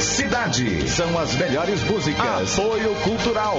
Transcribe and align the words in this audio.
Cidade. 0.00 0.88
São 0.88 1.18
as 1.18 1.34
melhores 1.34 1.82
músicas. 1.84 2.58
Apoio 2.58 2.94
Cultural. 3.02 3.58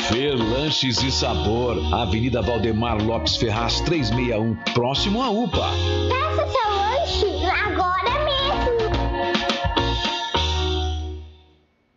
Fer 0.08 0.34
Lanches 0.34 1.02
e 1.02 1.10
Sabor, 1.10 1.76
Avenida 1.94 2.40
Valdemar 2.40 3.02
Lopes 3.02 3.36
Ferraz 3.36 3.82
361, 3.82 4.54
próximo 4.72 5.22
à 5.22 5.28
UPA. 5.30 5.68
Peça 6.08 6.48
seu 6.48 6.70
lanche 6.70 7.26
agora 7.46 8.24
mesmo. 8.24 8.88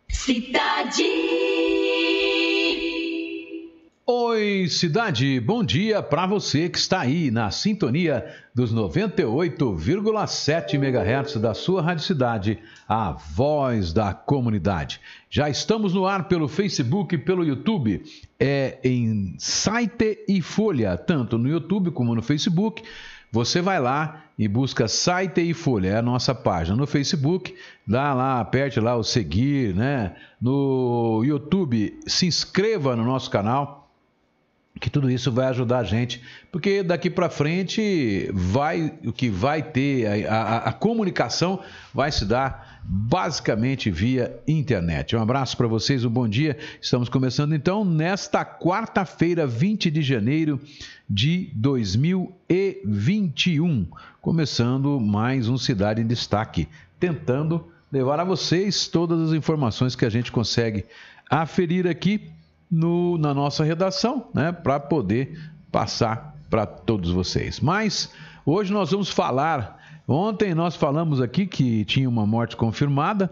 Cidade. 0.08 1.04
Oi, 4.04 4.66
cidade, 4.68 5.38
bom 5.40 5.64
dia 5.64 6.02
para 6.02 6.26
você 6.26 6.68
que 6.68 6.76
está 6.76 7.00
aí 7.00 7.30
na 7.30 7.50
sintonia 7.50 8.26
dos 8.54 8.74
98,7 8.74 10.74
MHz 10.74 11.36
da 11.36 11.54
sua 11.54 11.80
Rádio 11.80 12.04
Cidade, 12.04 12.58
a 12.92 13.12
voz 13.12 13.90
da 13.90 14.12
comunidade. 14.12 15.00
Já 15.30 15.48
estamos 15.48 15.94
no 15.94 16.04
ar 16.04 16.28
pelo 16.28 16.46
Facebook 16.46 17.14
e 17.14 17.18
pelo 17.18 17.42
YouTube, 17.42 18.04
é 18.38 18.78
em 18.84 19.34
site 19.38 20.18
e 20.28 20.42
folha, 20.42 20.98
tanto 20.98 21.38
no 21.38 21.48
YouTube 21.48 21.90
como 21.90 22.14
no 22.14 22.20
Facebook. 22.20 22.82
Você 23.32 23.62
vai 23.62 23.80
lá 23.80 24.24
e 24.38 24.46
busca 24.46 24.86
Site 24.86 25.40
e 25.40 25.54
Folha, 25.54 25.88
é 25.88 25.96
a 25.96 26.02
nossa 26.02 26.34
página 26.34 26.76
no 26.76 26.86
Facebook, 26.86 27.54
dá 27.86 28.12
lá, 28.12 28.40
aperte 28.40 28.78
lá 28.78 28.94
o 28.94 29.02
seguir, 29.02 29.74
né? 29.74 30.14
No 30.38 31.22
YouTube, 31.24 31.98
se 32.06 32.26
inscreva 32.26 32.94
no 32.94 33.04
nosso 33.04 33.30
canal, 33.30 33.81
que 34.80 34.90
tudo 34.90 35.10
isso 35.10 35.30
vai 35.30 35.46
ajudar 35.46 35.78
a 35.78 35.84
gente, 35.84 36.20
porque 36.50 36.82
daqui 36.82 37.08
para 37.10 37.28
frente 37.28 38.28
vai 38.32 38.94
o 39.04 39.12
que 39.12 39.28
vai 39.28 39.62
ter 39.62 40.26
a, 40.26 40.34
a, 40.34 40.56
a, 40.70 40.72
comunicação 40.72 41.60
vai 41.92 42.10
se 42.10 42.24
dar 42.24 42.80
basicamente 42.82 43.90
via 43.90 44.40
internet. 44.48 45.14
Um 45.14 45.20
abraço 45.22 45.54
para 45.56 45.68
vocês, 45.68 46.04
um 46.04 46.10
bom 46.10 46.26
dia. 46.26 46.56
Estamos 46.80 47.08
começando 47.08 47.54
então 47.54 47.84
nesta 47.84 48.44
quarta-feira, 48.44 49.46
20 49.46 49.88
de 49.90 50.02
janeiro 50.02 50.58
de 51.08 51.52
2021, 51.54 53.86
começando 54.20 54.98
mais 54.98 55.48
um 55.48 55.56
Cidade 55.58 56.00
em 56.00 56.06
Destaque, 56.06 56.66
tentando 56.98 57.68
levar 57.92 58.18
a 58.18 58.24
vocês 58.24 58.88
todas 58.88 59.20
as 59.20 59.32
informações 59.34 59.94
que 59.94 60.06
a 60.06 60.10
gente 60.10 60.32
consegue 60.32 60.86
aferir 61.30 61.86
aqui 61.86 62.32
no, 62.72 63.18
na 63.18 63.34
nossa 63.34 63.62
redação, 63.62 64.28
né, 64.32 64.50
para 64.50 64.80
poder 64.80 65.38
passar 65.70 66.34
para 66.48 66.64
todos 66.64 67.10
vocês. 67.10 67.60
Mas 67.60 68.10
hoje 68.46 68.72
nós 68.72 68.90
vamos 68.90 69.10
falar. 69.10 69.78
Ontem 70.08 70.54
nós 70.54 70.74
falamos 70.74 71.20
aqui 71.20 71.46
que 71.46 71.84
tinha 71.84 72.08
uma 72.08 72.26
morte 72.26 72.56
confirmada, 72.56 73.30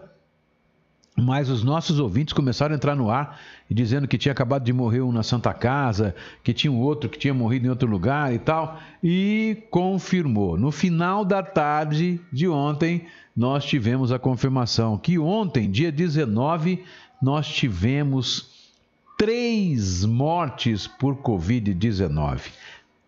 mas 1.17 1.49
os 1.49 1.63
nossos 1.63 1.99
ouvintes 1.99 2.33
começaram 2.33 2.73
a 2.73 2.75
entrar 2.75 2.95
no 2.95 3.09
ar 3.09 3.39
dizendo 3.69 4.07
que 4.07 4.17
tinha 4.17 4.31
acabado 4.31 4.63
de 4.63 4.71
morrer 4.71 5.01
um 5.01 5.11
na 5.11 5.23
Santa 5.23 5.53
Casa, 5.53 6.15
que 6.43 6.53
tinha 6.53 6.71
um 6.71 6.79
outro 6.79 7.09
que 7.09 7.17
tinha 7.17 7.33
morrido 7.33 7.65
em 7.65 7.69
outro 7.69 7.89
lugar 7.89 8.33
e 8.33 8.39
tal, 8.39 8.79
e 9.03 9.63
confirmou. 9.69 10.57
No 10.57 10.71
final 10.71 11.25
da 11.25 11.41
tarde 11.41 12.19
de 12.31 12.47
ontem, 12.47 13.05
nós 13.35 13.65
tivemos 13.65 14.11
a 14.11 14.19
confirmação 14.19 14.97
que 14.97 15.17
ontem, 15.17 15.69
dia 15.69 15.91
19, 15.91 16.83
nós 17.21 17.47
tivemos 17.47 18.50
três 19.21 20.03
mortes 20.03 20.87
por 20.87 21.15
Covid-19. 21.17 22.41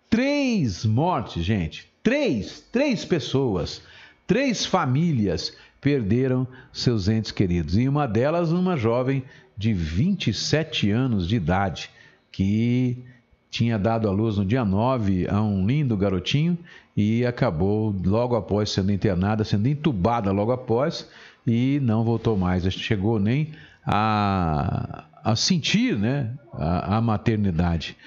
Três 0.07 0.85
mortes, 0.85 1.43
gente. 1.43 1.91
Três, 2.03 2.63
três 2.71 3.03
pessoas, 3.03 3.81
três 4.27 4.63
famílias 4.63 5.57
perderam 5.81 6.47
seus 6.71 7.07
entes 7.07 7.31
queridos. 7.31 7.75
E 7.75 7.89
uma 7.89 8.05
delas, 8.05 8.51
uma 8.51 8.77
jovem 8.77 9.23
de 9.57 9.73
27 9.73 10.91
anos 10.91 11.27
de 11.27 11.35
idade, 11.35 11.89
que 12.31 12.95
tinha 13.49 13.79
dado 13.79 14.07
à 14.07 14.11
luz 14.11 14.37
no 14.37 14.45
dia 14.45 14.63
9 14.63 15.27
a 15.27 15.41
um 15.41 15.65
lindo 15.65 15.97
garotinho 15.97 16.55
e 16.95 17.25
acabou 17.25 17.91
logo 18.05 18.35
após 18.35 18.69
sendo 18.69 18.91
internada, 18.91 19.43
sendo 19.43 19.67
entubada 19.67 20.31
logo 20.31 20.51
após 20.51 21.09
e 21.47 21.79
não 21.81 22.03
voltou 22.03 22.37
mais. 22.37 22.71
Chegou 22.71 23.19
nem 23.19 23.49
a, 23.83 25.05
a 25.23 25.35
sentir 25.35 25.97
né, 25.97 26.31
a, 26.53 26.97
a 26.97 27.01
maternidade. 27.01 27.97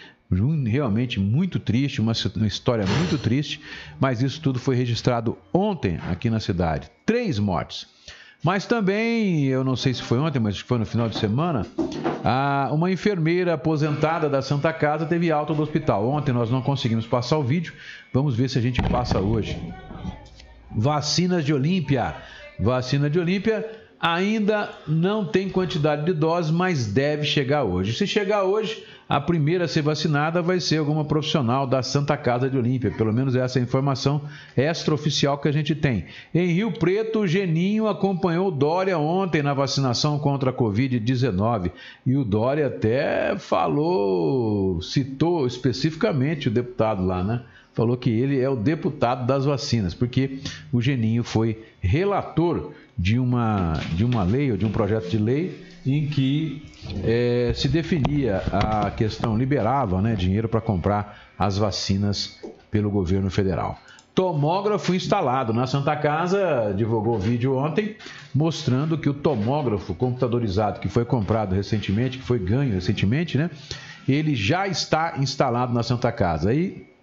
Realmente 0.67 1.21
muito 1.21 1.61
triste, 1.61 2.01
uma, 2.01 2.13
história 2.47 2.85
muito 2.85 3.17
triste, 3.17 3.61
mas 4.01 4.21
isso 4.21 4.41
tudo 4.41 4.59
foi 4.59 4.75
registrado 4.75 5.39
ontem 5.55 5.99
aqui 6.11 6.29
na 6.29 6.41
cidade. 6.41 6.91
Três 7.07 7.39
mortes. 7.39 7.87
Mas 8.43 8.67
também, 8.67 9.45
eu 9.45 9.65
não 9.65 9.77
sei 9.77 9.95
se 9.95 10.03
foi 10.03 10.19
ontem, 10.19 10.39
mas 10.39 10.59
foi 10.59 10.79
no 10.79 10.85
final 10.85 11.09
de 11.09 11.17
semana, 11.17 11.67
uma 12.73 12.91
enfermeira 12.91 13.55
aposentada 13.55 14.29
da 14.29 14.43
Santa 14.43 14.73
Casa 14.73 15.07
teve 15.07 15.31
alta 15.31 15.55
do 15.55 15.63
hospital. 15.63 16.09
Ontem 16.09 16.33
nós 16.33 16.51
não 16.51 16.61
conseguimos 16.61 17.07
passar 17.07 17.39
o 17.39 17.43
vídeo, 17.43 17.73
vamos 18.13 18.37
ver 18.37 18.51
se 18.51 18.59
a 18.59 18.63
gente 18.63 18.83
passa 18.83 19.21
hoje. 19.21 19.57
Vacinas 20.71 21.45
de 21.45 21.55
Olímpia. 21.55 22.15
Vacina 22.59 23.09
de 23.09 23.19
Olímpia 23.19 23.65
ainda 24.01 24.71
não 24.87 25.25
tem 25.25 25.49
quantidade 25.49 26.05
de 26.05 26.13
doses, 26.13 26.51
mas 26.51 26.87
deve 26.87 27.25
chegar 27.25 27.65
hoje. 27.65 27.93
Se 27.93 28.07
chegar 28.07 28.45
hoje, 28.45 28.85
a 29.09 29.21
primeira 29.21 29.65
a 29.65 29.69
ser 29.69 29.83
vacinada 29.83 30.43
vai 30.43 30.59
ser 30.59 30.79
alguma 30.79 31.05
profissional 31.05 31.67
da 31.67 31.83
Santa 31.83 32.17
Casa 32.17 32.51
de 32.51 32.59
Olímpia. 32.59 32.91
Pelo 32.91 33.13
menos 33.13 33.37
essa 33.37 33.59
é 33.59 33.61
a 33.61 33.65
informação 33.65 34.23
extraoficial 34.57 35.39
que 35.39 35.49
a 35.49 35.53
gente 35.53 35.75
tem. 35.75 36.07
Em 36.35 36.49
Rio 36.49 36.73
Preto, 36.73 37.21
o 37.21 37.27
Geninho 37.27 37.87
acompanhou 37.87 38.49
o 38.49 38.51
Dória 38.51 38.99
ontem 38.99 39.43
na 39.43 39.55
vacinação 39.55 40.19
contra 40.19 40.51
a 40.51 40.53
Covid-19. 40.53 41.71
E 42.05 42.17
o 42.17 42.25
Dória 42.25 42.67
até 42.67 43.37
falou, 43.39 44.83
citou 44.83 45.47
especificamente 45.47 46.49
o 46.49 46.53
deputado 46.53 47.05
lá, 47.05 47.23
né? 47.23 47.43
Falou 47.77 47.95
que 47.95 48.09
ele 48.09 48.41
é 48.41 48.49
o 48.49 48.57
deputado 48.57 49.27
das 49.27 49.45
vacinas, 49.45 49.93
porque 49.93 50.41
o 50.73 50.81
Geninho 50.81 51.23
foi 51.23 51.63
relator 51.79 52.73
de 52.97 53.19
uma, 53.19 53.75
de 53.93 54.03
uma 54.03 54.23
lei 54.23 54.51
ou 54.51 54.57
de 54.57 54.65
um 54.65 54.73
projeto 54.73 55.11
de 55.11 55.19
lei 55.19 55.63
em 55.85 56.07
que 56.07 56.65
é, 57.05 57.53
se 57.55 57.69
definia 57.69 58.39
a 58.51 58.91
questão, 58.91 59.37
liberava 59.37 60.01
né, 60.01 60.15
dinheiro 60.15 60.49
para 60.49 60.59
comprar 60.63 61.29
as 61.39 61.59
vacinas 61.59 62.41
pelo 62.71 62.91
governo 62.91 63.31
federal. 63.31 63.79
Tomógrafo 64.15 64.95
instalado 64.95 65.53
na 65.53 65.67
Santa 65.67 65.95
Casa, 65.95 66.73
divulgou 66.75 67.19
vídeo 67.19 67.55
ontem, 67.59 67.95
mostrando 68.35 68.97
que 68.97 69.11
o 69.11 69.13
tomógrafo 69.13 69.95
computadorizado 69.95 70.81
que 70.81 70.89
foi 70.89 71.05
comprado 71.05 71.55
recentemente, 71.55 72.17
que 72.17 72.25
foi 72.25 72.39
ganho 72.39 72.73
recentemente, 72.73 73.37
né? 73.37 73.51
Ele 74.09 74.35
já 74.35 74.67
está 74.67 75.17
instalado 75.19 75.75
na 75.75 75.83
Santa 75.83 76.11
Casa. 76.11 76.55
E 76.55 76.96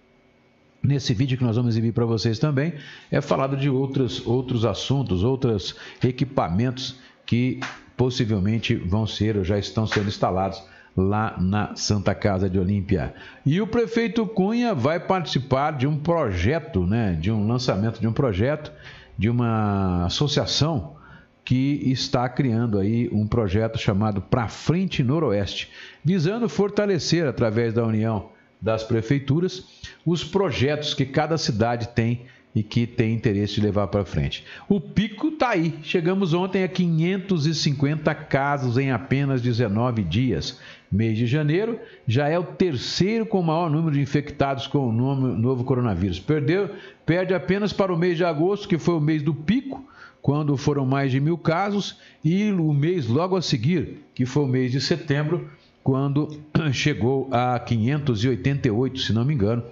Nesse 0.84 1.14
vídeo 1.14 1.38
que 1.38 1.44
nós 1.44 1.56
vamos 1.56 1.72
exibir 1.72 1.92
para 1.92 2.04
vocês 2.04 2.38
também, 2.38 2.74
é 3.10 3.18
falado 3.22 3.56
de 3.56 3.70
outros, 3.70 4.24
outros 4.26 4.66
assuntos, 4.66 5.24
outros 5.24 5.74
equipamentos 6.04 6.96
que 7.24 7.58
possivelmente 7.96 8.74
vão 8.74 9.06
ser 9.06 9.38
ou 9.38 9.44
já 9.44 9.58
estão 9.58 9.86
sendo 9.86 10.08
instalados 10.08 10.62
lá 10.94 11.36
na 11.40 11.74
Santa 11.74 12.14
Casa 12.14 12.50
de 12.50 12.58
Olímpia. 12.58 13.14
E 13.46 13.62
o 13.62 13.66
prefeito 13.66 14.26
Cunha 14.26 14.74
vai 14.74 15.00
participar 15.00 15.72
de 15.72 15.86
um 15.86 15.96
projeto, 15.96 16.86
né, 16.86 17.16
de 17.18 17.32
um 17.32 17.46
lançamento 17.46 17.98
de 17.98 18.06
um 18.06 18.12
projeto 18.12 18.70
de 19.16 19.30
uma 19.30 20.04
associação 20.04 20.96
que 21.44 21.80
está 21.90 22.28
criando 22.28 22.78
aí 22.78 23.08
um 23.10 23.26
projeto 23.26 23.78
chamado 23.78 24.20
Pra 24.20 24.48
Frente 24.48 25.02
Noroeste, 25.02 25.70
visando 26.04 26.46
fortalecer 26.46 27.26
através 27.26 27.72
da 27.72 27.84
união 27.84 28.33
das 28.64 28.82
prefeituras 28.82 29.62
os 30.06 30.24
projetos 30.24 30.94
que 30.94 31.04
cada 31.04 31.36
cidade 31.36 31.88
tem 31.88 32.22
e 32.54 32.62
que 32.62 32.86
tem 32.86 33.12
interesse 33.12 33.56
de 33.56 33.60
levar 33.60 33.88
para 33.88 34.04
frente. 34.04 34.44
O 34.68 34.80
pico 34.80 35.28
está 35.28 35.50
aí. 35.50 35.74
Chegamos 35.82 36.32
ontem 36.32 36.62
a 36.62 36.68
550 36.68 38.14
casos 38.14 38.78
em 38.78 38.90
apenas 38.90 39.42
19 39.42 40.02
dias. 40.02 40.60
Mês 40.90 41.18
de 41.18 41.26
janeiro 41.26 41.78
já 42.06 42.28
é 42.28 42.38
o 42.38 42.44
terceiro 42.44 43.26
com 43.26 43.40
o 43.40 43.42
maior 43.42 43.68
número 43.68 43.96
de 43.96 44.00
infectados 44.00 44.66
com 44.66 44.88
o 44.88 44.92
novo 44.92 45.64
coronavírus. 45.64 46.20
Perdeu, 46.20 46.70
perde 47.04 47.34
apenas 47.34 47.72
para 47.72 47.92
o 47.92 47.98
mês 47.98 48.16
de 48.16 48.24
agosto, 48.24 48.68
que 48.68 48.78
foi 48.78 48.94
o 48.94 49.00
mês 49.00 49.20
do 49.20 49.34
pico, 49.34 49.84
quando 50.22 50.56
foram 50.56 50.86
mais 50.86 51.10
de 51.10 51.18
mil 51.20 51.36
casos, 51.36 51.98
e 52.24 52.50
o 52.52 52.72
mês 52.72 53.08
logo 53.08 53.36
a 53.36 53.42
seguir, 53.42 54.04
que 54.14 54.24
foi 54.24 54.44
o 54.44 54.48
mês 54.48 54.70
de 54.70 54.80
setembro, 54.80 55.50
quando 55.84 56.40
chegou 56.72 57.28
a 57.30 57.58
588, 57.60 58.98
se 58.98 59.12
não 59.12 59.24
me 59.24 59.34
engano. 59.34 59.62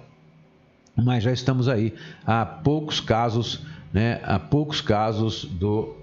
Mas 0.95 1.23
já 1.23 1.33
estamos 1.33 1.67
aí 1.67 1.95
há 2.23 2.45
poucos 2.45 2.99
casos, 3.01 3.61
né? 3.91 4.21
Há 4.23 4.37
poucos 4.37 4.79
casos 4.79 5.43
do 5.43 5.95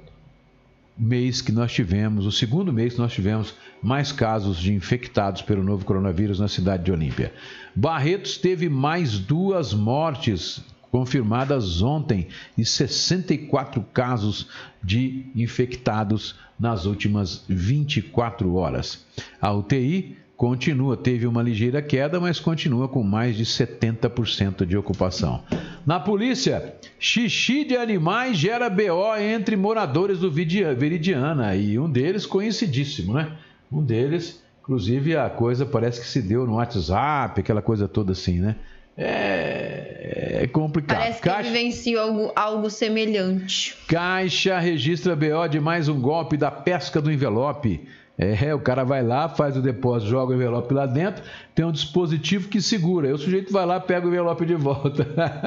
mês 0.98 1.40
que 1.40 1.52
nós 1.52 1.72
tivemos, 1.72 2.26
o 2.26 2.32
segundo 2.32 2.72
mês 2.72 2.94
que 2.94 2.98
nós 2.98 3.12
tivemos 3.12 3.54
mais 3.80 4.10
casos 4.12 4.58
de 4.58 4.74
infectados 4.74 5.40
pelo 5.40 5.62
novo 5.62 5.84
coronavírus 5.84 6.40
na 6.40 6.48
cidade 6.48 6.82
de 6.84 6.92
Olímpia. 6.92 7.32
Barretos 7.74 8.36
teve 8.36 8.68
mais 8.68 9.18
duas 9.18 9.72
mortes 9.72 10.62
confirmadas 10.90 11.82
ontem 11.82 12.28
e 12.56 12.64
64 12.64 13.82
casos 13.92 14.48
de 14.82 15.26
infectados 15.34 16.34
nas 16.58 16.84
últimas 16.84 17.44
24 17.48 18.54
horas. 18.54 19.06
A 19.40 19.52
UTI 19.52 20.16
continua, 20.36 20.96
teve 20.96 21.26
uma 21.26 21.42
ligeira 21.42 21.82
queda, 21.82 22.18
mas 22.18 22.40
continua 22.40 22.88
com 22.88 23.02
mais 23.02 23.36
de 23.36 23.44
70% 23.44 24.64
de 24.64 24.74
ocupação. 24.74 25.42
Na 25.84 26.00
polícia, 26.00 26.74
xixi 26.98 27.62
de 27.62 27.76
animais 27.76 28.38
gera 28.38 28.70
BO 28.70 29.16
entre 29.18 29.54
moradores 29.54 30.18
do 30.18 30.30
Veridiana 30.30 31.54
e 31.54 31.78
um 31.78 31.90
deles 31.90 32.24
conhecidíssimo, 32.24 33.12
né? 33.12 33.32
Um 33.70 33.82
deles, 33.82 34.42
inclusive 34.62 35.14
a 35.14 35.28
coisa 35.28 35.66
parece 35.66 36.00
que 36.00 36.06
se 36.06 36.22
deu 36.22 36.46
no 36.46 36.54
WhatsApp, 36.54 37.38
aquela 37.38 37.60
coisa 37.60 37.86
toda 37.86 38.12
assim, 38.12 38.40
né? 38.40 38.56
É, 38.96 39.79
é 40.02 40.46
complicado. 40.46 40.98
Parece 40.98 41.20
que 41.20 41.28
Caixa... 41.28 41.50
vivenciou 41.50 42.02
algo, 42.02 42.32
algo 42.34 42.70
semelhante. 42.70 43.76
Caixa 43.86 44.58
registra 44.58 45.14
BO 45.14 45.46
de 45.48 45.60
mais 45.60 45.88
um 45.88 46.00
golpe 46.00 46.36
da 46.36 46.50
pesca 46.50 47.02
do 47.02 47.12
envelope. 47.12 47.86
É, 48.16 48.54
o 48.54 48.58
cara 48.58 48.84
vai 48.84 49.02
lá, 49.02 49.30
faz 49.30 49.56
o 49.56 49.62
depósito, 49.62 50.10
joga 50.10 50.32
o 50.32 50.36
envelope 50.36 50.74
lá 50.74 50.84
dentro, 50.84 51.22
tem 51.54 51.64
um 51.64 51.72
dispositivo 51.72 52.48
que 52.48 52.60
segura. 52.60 53.08
Aí 53.08 53.14
o 53.14 53.18
sujeito 53.18 53.50
vai 53.50 53.64
lá, 53.64 53.80
pega 53.80 54.06
o 54.06 54.10
envelope 54.10 54.44
de 54.44 54.54
volta. 54.54 55.06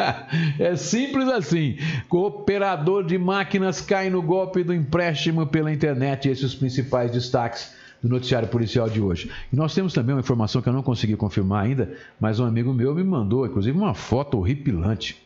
é 0.59 0.75
simples 0.75 1.27
assim. 1.27 1.77
Cooperador 2.09 3.05
de 3.05 3.17
máquinas 3.17 3.79
cai 3.79 4.09
no 4.09 4.23
golpe 4.23 4.63
do 4.63 4.73
empréstimo 4.73 5.45
pela 5.45 5.71
internet. 5.71 6.29
Esses 6.29 6.45
os 6.45 6.55
principais 6.55 7.11
destaques 7.11 7.75
do 8.03 8.09
noticiário 8.09 8.49
policial 8.49 8.89
de 8.89 8.99
hoje. 8.99 9.31
E 9.51 9.55
nós 9.55 9.73
temos 9.73 9.93
também 9.93 10.13
uma 10.13 10.19
informação 10.19 10.61
que 10.61 10.67
eu 10.67 10.73
não 10.73 10.83
consegui 10.83 11.15
confirmar 11.15 11.63
ainda, 11.63 11.95
mas 12.19 12.39
um 12.39 12.45
amigo 12.45 12.73
meu 12.73 12.93
me 12.93 13.03
mandou, 13.03 13.45
inclusive, 13.45 13.77
uma 13.77 13.93
foto 13.93 14.37
horripilante. 14.37 15.17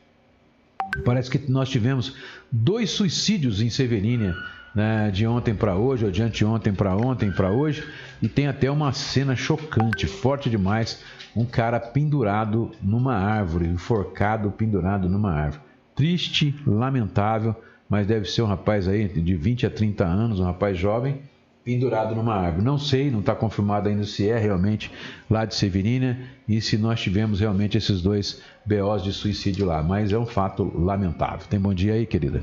Parece 1.04 1.30
que 1.30 1.52
nós 1.52 1.70
tivemos 1.70 2.16
dois 2.52 2.92
suicídios 2.92 3.62
em 3.62 3.70
Severínia, 3.70 4.36
né, 4.76 5.10
de 5.10 5.26
ontem 5.26 5.56
para 5.56 5.76
hoje, 5.76 6.06
ou 6.06 6.12
de 6.12 6.22
anteontem 6.22 6.72
para 6.72 6.96
ontem 6.96 7.32
para 7.32 7.52
hoje, 7.52 7.84
e 8.22 8.28
tem 8.30 8.48
até 8.48 8.70
uma 8.70 8.94
cena 8.94 9.36
chocante, 9.36 10.06
forte 10.06 10.50
demais, 10.50 11.04
um 11.36 11.46
cara 11.46 11.80
pendurado 11.80 12.72
numa 12.82 13.16
árvore, 13.16 13.68
enforcado, 13.68 14.52
pendurado 14.52 15.10
numa 15.10 15.32
árvore. 15.32 15.64
Triste, 15.96 16.56
lamentável, 16.66 17.56
mas 17.90 18.06
deve 18.06 18.30
ser 18.30 18.44
um 18.44 18.48
rapaz 18.48 18.88
aí 18.88 19.08
de 19.08 19.36
20 19.36 19.66
a 19.66 19.70
30 19.70 20.06
anos, 20.06 20.40
um 20.40 20.44
rapaz 20.44 20.78
jovem, 20.78 21.22
pendurado 21.68 22.16
numa 22.16 22.34
árvore. 22.34 22.64
Não 22.64 22.78
sei, 22.78 23.12
não 23.12 23.20
está 23.20 23.36
confirmado 23.36 23.90
ainda 23.90 24.06
se 24.06 24.30
é 24.30 24.38
realmente 24.38 24.90
lá 25.30 25.44
de 25.44 25.54
Severina 25.54 26.18
e 26.48 26.62
se 26.62 26.78
nós 26.78 27.02
tivemos 27.02 27.42
realmente 27.42 27.78
esses 27.78 28.02
dois 28.02 28.42
BOs 28.66 29.04
de 29.04 29.12
suicídio 29.12 29.66
lá, 29.66 29.84
mas 29.84 30.14
é 30.14 30.18
um 30.18 30.26
fato 30.26 30.72
lamentável. 30.80 31.46
Tem 31.50 31.60
bom 31.60 31.74
dia 31.74 31.96
aí, 31.96 32.06
querida? 32.06 32.42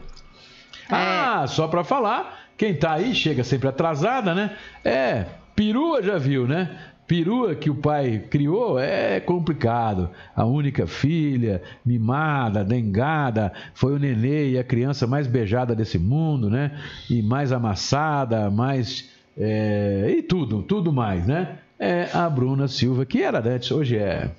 É. 0.91 0.95
Ah, 0.95 1.47
só 1.49 1.67
para 1.67 1.83
falar, 1.83 2.51
quem 2.59 2.73
está 2.73 2.93
aí 2.93 3.15
chega 3.15 3.43
sempre 3.43 3.67
atrasada, 3.67 4.35
né? 4.35 4.59
É, 4.85 5.25
perua 5.57 6.03
já 6.03 6.19
viu, 6.19 6.47
né? 6.47 6.79
perua 7.07 7.55
que 7.55 7.71
o 7.71 7.75
pai 7.75 8.25
criou 8.31 8.79
é 8.79 9.21
complicado. 9.21 10.11
A 10.35 10.45
única 10.45 10.87
filha, 10.87 11.63
mimada, 11.85 12.65
dengada, 12.65 13.53
foi 13.75 13.95
o 13.95 13.99
nenê 13.99 14.51
e 14.51 14.59
a 14.59 14.65
criança 14.65 15.07
mais 15.07 15.27
beijada 15.27 15.75
desse 15.75 15.99
mundo, 15.99 16.49
né? 16.49 16.73
E 17.09 17.23
mais 17.23 17.53
amassada, 17.53 18.51
mais. 18.51 19.14
É, 19.37 20.15
e 20.17 20.23
tudo, 20.23 20.63
tudo 20.63 20.93
mais, 20.93 21.27
né? 21.27 21.59
É 21.79 22.09
a 22.13 22.29
Bruna 22.31 22.69
Silva, 22.69 23.05
que 23.05 23.23
era 23.23 23.39
antes, 23.39 23.71
hoje 23.71 23.97
é. 23.97 24.31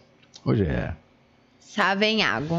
Hoje 0.43 0.63
é. 0.63 0.93
Savenhago. 1.59 2.55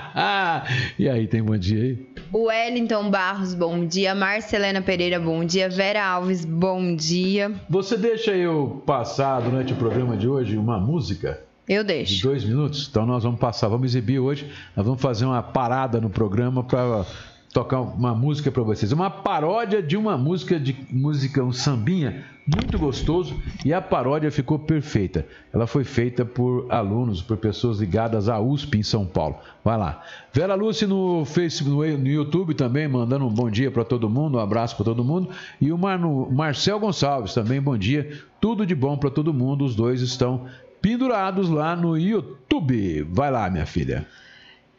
e 0.98 1.06
aí, 1.06 1.26
tem 1.26 1.42
bom 1.42 1.58
dia 1.58 1.82
aí? 1.82 2.06
O 2.32 2.44
Wellington 2.44 3.10
Barros, 3.10 3.52
bom 3.52 3.84
dia. 3.84 4.14
Marcelena 4.14 4.80
Pereira, 4.80 5.20
bom 5.20 5.44
dia. 5.44 5.68
Vera 5.68 6.02
Alves, 6.02 6.42
bom 6.42 6.96
dia. 6.96 7.52
Você 7.68 7.94
deixa 7.94 8.30
eu 8.30 8.82
passar 8.86 9.40
durante 9.42 9.74
o 9.74 9.76
programa 9.76 10.16
de 10.16 10.26
hoje 10.26 10.56
uma 10.56 10.80
música? 10.80 11.42
Eu 11.68 11.84
deixo. 11.84 12.16
De 12.16 12.22
dois 12.22 12.42
minutos? 12.42 12.88
Então 12.90 13.04
nós 13.04 13.22
vamos 13.22 13.38
passar, 13.38 13.68
vamos 13.68 13.86
exibir 13.86 14.18
hoje. 14.18 14.50
Nós 14.74 14.86
vamos 14.86 15.02
fazer 15.02 15.26
uma 15.26 15.42
parada 15.42 16.00
no 16.00 16.08
programa 16.08 16.64
para 16.64 17.04
tocar 17.52 17.80
uma 17.80 18.14
música 18.14 18.50
para 18.50 18.62
vocês. 18.62 18.92
Uma 18.92 19.10
paródia 19.10 19.82
de 19.82 19.96
uma 19.96 20.16
música 20.16 20.58
de 20.58 20.74
música 20.90 21.44
um 21.44 21.52
sambinha 21.52 22.24
muito 22.46 22.76
gostoso 22.78 23.40
e 23.64 23.72
a 23.72 23.80
paródia 23.80 24.30
ficou 24.30 24.58
perfeita. 24.58 25.26
Ela 25.52 25.66
foi 25.66 25.84
feita 25.84 26.24
por 26.24 26.66
alunos, 26.70 27.20
por 27.22 27.36
pessoas 27.36 27.78
ligadas 27.78 28.28
à 28.28 28.40
USP 28.40 28.78
em 28.78 28.82
São 28.82 29.06
Paulo. 29.06 29.36
Vai 29.62 29.76
lá. 29.76 30.02
Vera 30.32 30.54
Lúcia 30.54 30.88
no 30.88 31.24
Facebook, 31.24 31.92
no 31.92 32.08
YouTube 32.08 32.54
também, 32.54 32.88
mandando 32.88 33.26
um 33.26 33.32
bom 33.32 33.50
dia 33.50 33.70
para 33.70 33.84
todo 33.84 34.08
mundo, 34.08 34.38
um 34.38 34.40
abraço 34.40 34.74
para 34.74 34.86
todo 34.86 35.04
mundo. 35.04 35.28
E 35.60 35.70
o 35.70 35.78
Marcel 35.78 36.80
Gonçalves 36.80 37.34
também, 37.34 37.60
bom 37.60 37.76
dia. 37.76 38.18
Tudo 38.40 38.66
de 38.66 38.74
bom 38.74 38.96
para 38.96 39.10
todo 39.10 39.32
mundo. 39.32 39.64
Os 39.64 39.76
dois 39.76 40.00
estão 40.00 40.46
pendurados 40.80 41.48
lá 41.50 41.76
no 41.76 41.96
YouTube. 41.98 43.06
Vai 43.10 43.30
lá, 43.30 43.48
minha 43.50 43.66
filha. 43.66 44.06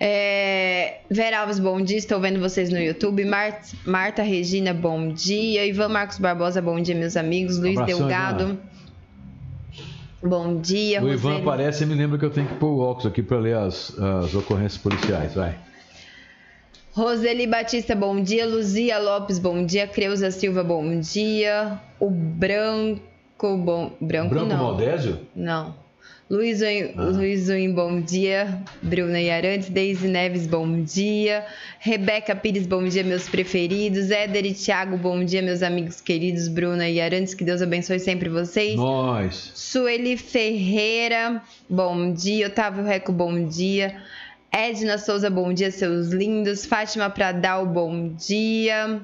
É, 0.06 1.00
Vera 1.10 1.40
Alves, 1.40 1.60
bom 1.60 1.80
dia. 1.80 1.98
Estou 1.98 2.20
vendo 2.20 2.38
vocês 2.38 2.70
no 2.70 2.78
YouTube. 2.78 3.24
Mar 3.24 3.62
Marta 3.86 4.22
Regina, 4.22 4.74
bom 4.74 5.14
dia. 5.14 5.66
Ivan 5.66 5.88
Marcos 5.88 6.20
Barbosa, 6.20 6.62
bom 6.62 6.78
dia, 6.82 6.94
meus 6.94 7.16
amigos. 7.16 7.58
Luiz 7.58 7.78
Abração, 7.78 8.00
Delgado. 8.00 8.44
Ivan. 8.44 8.58
Bom 10.22 10.60
dia, 10.60 11.02
O 11.02 11.08
Ivan 11.08 11.30
Roseli. 11.30 11.42
aparece 11.42 11.84
e 11.84 11.88
me 11.88 11.96
lembra 11.96 12.18
que 12.18 12.26
eu 12.26 12.30
tenho 12.30 12.48
que 12.48 12.56
pôr 12.56 12.68
o 12.68 12.80
óculos 12.80 13.06
aqui 13.06 13.24
para 13.24 13.38
ler 13.38 13.56
as, 13.56 13.98
as 13.98 14.36
ocorrências 14.36 14.78
policiais. 14.78 15.36
Vai. 15.36 15.56
Roseli 16.92 17.48
Batista, 17.48 17.96
bom 17.96 18.22
dia. 18.22 18.46
Luzia 18.46 19.00
Lopes, 19.00 19.40
bom 19.40 19.66
dia. 19.66 19.88
Creuza 19.88 20.32
Silva, 20.32 20.66
bom 20.66 21.00
dia. 21.00 21.80
O 21.98 22.10
Branco, 22.10 23.00
bom. 23.58 23.94
Branco, 24.02 24.30
Branco 24.32 24.46
não. 24.48 24.58
Maldésio? 24.58 25.20
Não. 25.34 25.76
Luiz 26.30 26.62
Ah. 26.64 27.04
Luiz 27.10 27.50
Uim, 27.50 27.74
bom 27.74 28.02
dia. 28.02 28.62
Bruna 28.82 29.20
Iarantes, 29.20 29.70
Deise 29.70 30.08
Neves, 30.08 30.48
bom 30.48 30.82
dia. 30.82 31.46
Rebeca 31.80 32.36
Pires, 32.36 32.66
bom 32.66 32.84
dia, 32.84 33.04
meus 33.04 33.28
preferidos. 33.28 34.10
Éder 34.10 34.46
e 34.46 34.54
Thiago, 34.54 34.98
bom 34.98 35.24
dia, 35.24 35.42
meus 35.42 35.62
amigos 35.62 36.00
queridos. 36.02 36.48
Bruna 36.48 36.90
e 36.90 37.02
Arantes, 37.02 37.34
que 37.34 37.44
Deus 37.44 37.62
abençoe 37.62 38.00
sempre 38.00 38.30
vocês. 38.30 38.76
Nós. 38.76 39.52
Sueli 39.54 40.18
Ferreira, 40.18 41.42
bom 41.70 42.14
dia. 42.14 42.48
Otávio 42.48 42.84
Reco, 42.84 43.12
bom 43.12 43.46
dia. 43.48 44.02
Edna 44.52 44.98
Souza, 44.98 45.30
bom 45.30 45.54
dia, 45.54 45.72
seus 45.72 46.10
lindos. 46.10 46.66
Fátima 46.66 47.10
Pradal, 47.10 47.66
bom 47.66 48.10
dia. 48.10 49.02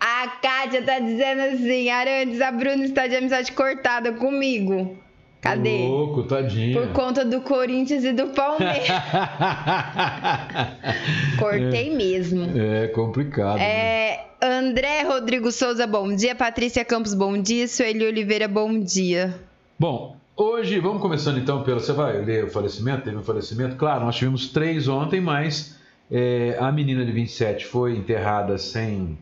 A 0.00 0.28
Kátia 0.42 0.82
tá 0.82 0.98
dizendo 0.98 1.42
assim: 1.42 1.88
Arantes, 1.90 2.40
a 2.40 2.50
Bruna 2.50 2.84
está 2.84 3.06
de 3.06 3.16
amizade 3.16 3.52
cortada 3.52 4.12
comigo. 4.12 4.96
Cadê? 5.40 5.86
Louco, 5.88 6.24
tadinho. 6.24 6.78
Por 6.78 6.88
conta 6.92 7.24
do 7.24 7.40
Corinthians 7.40 8.04
e 8.04 8.12
do 8.12 8.26
Palmeiras. 8.28 8.88
Cortei 11.38 11.94
mesmo. 11.94 12.50
É 12.58 12.88
complicado. 12.88 13.58
né? 13.58 13.64
É, 13.64 14.26
André 14.42 15.02
Rodrigo 15.02 15.50
Souza, 15.50 15.86
bom 15.86 16.14
dia. 16.14 16.34
Patrícia 16.34 16.84
Campos, 16.84 17.14
bom 17.14 17.40
dia. 17.40 17.66
Sueli 17.68 18.04
Oliveira, 18.06 18.46
bom 18.48 18.78
dia. 18.80 19.34
Bom, 19.78 20.16
hoje, 20.36 20.78
vamos 20.78 21.00
começando 21.00 21.38
então 21.38 21.62
pelo. 21.62 21.80
Você 21.80 21.92
vai 21.92 22.22
ler 22.22 22.44
o 22.44 22.50
falecimento? 22.50 23.02
Teve 23.04 23.16
um 23.16 23.22
falecimento? 23.22 23.76
Claro, 23.76 24.04
nós 24.04 24.16
tivemos 24.16 24.48
três 24.48 24.88
ontem, 24.88 25.20
mas 25.22 25.78
é, 26.10 26.56
a 26.60 26.70
menina 26.70 27.04
de 27.04 27.12
27 27.12 27.64
foi 27.66 27.96
enterrada 27.96 28.58
sem. 28.58 29.16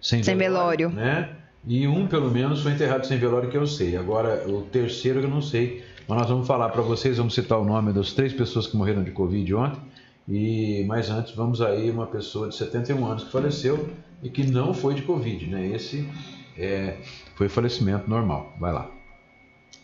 Sem, 0.00 0.22
Sem 0.22 0.36
velório. 0.36 0.90
Né? 0.90 1.28
E 1.66 1.86
um, 1.86 2.06
pelo 2.06 2.30
menos, 2.30 2.62
foi 2.62 2.72
enterrado 2.72 3.06
sem 3.06 3.18
velório, 3.18 3.50
que 3.50 3.56
eu 3.56 3.66
sei. 3.66 3.96
Agora, 3.96 4.48
o 4.48 4.62
terceiro 4.62 5.20
eu 5.20 5.28
não 5.28 5.42
sei. 5.42 5.84
Mas 6.08 6.18
nós 6.18 6.28
vamos 6.28 6.46
falar 6.46 6.70
para 6.70 6.82
vocês, 6.82 7.18
vamos 7.18 7.34
citar 7.34 7.58
o 7.58 7.64
nome 7.64 7.92
das 7.92 8.12
três 8.12 8.32
pessoas 8.32 8.66
que 8.66 8.76
morreram 8.76 9.04
de 9.04 9.10
Covid 9.10 9.54
ontem. 9.54 9.80
E 10.28 10.84
mais 10.84 11.10
antes, 11.10 11.34
vamos 11.34 11.60
aí 11.60 11.90
uma 11.90 12.06
pessoa 12.06 12.48
de 12.48 12.56
71 12.56 13.04
anos 13.06 13.24
que 13.24 13.32
faleceu 13.32 13.90
e 14.22 14.28
que 14.28 14.44
não 14.44 14.72
foi 14.72 14.94
de 14.94 15.02
Covid, 15.02 15.46
né? 15.46 15.66
Esse 15.68 16.08
é, 16.56 16.96
foi 17.34 17.48
falecimento 17.48 18.08
normal. 18.08 18.52
Vai 18.58 18.72
lá. 18.72 18.90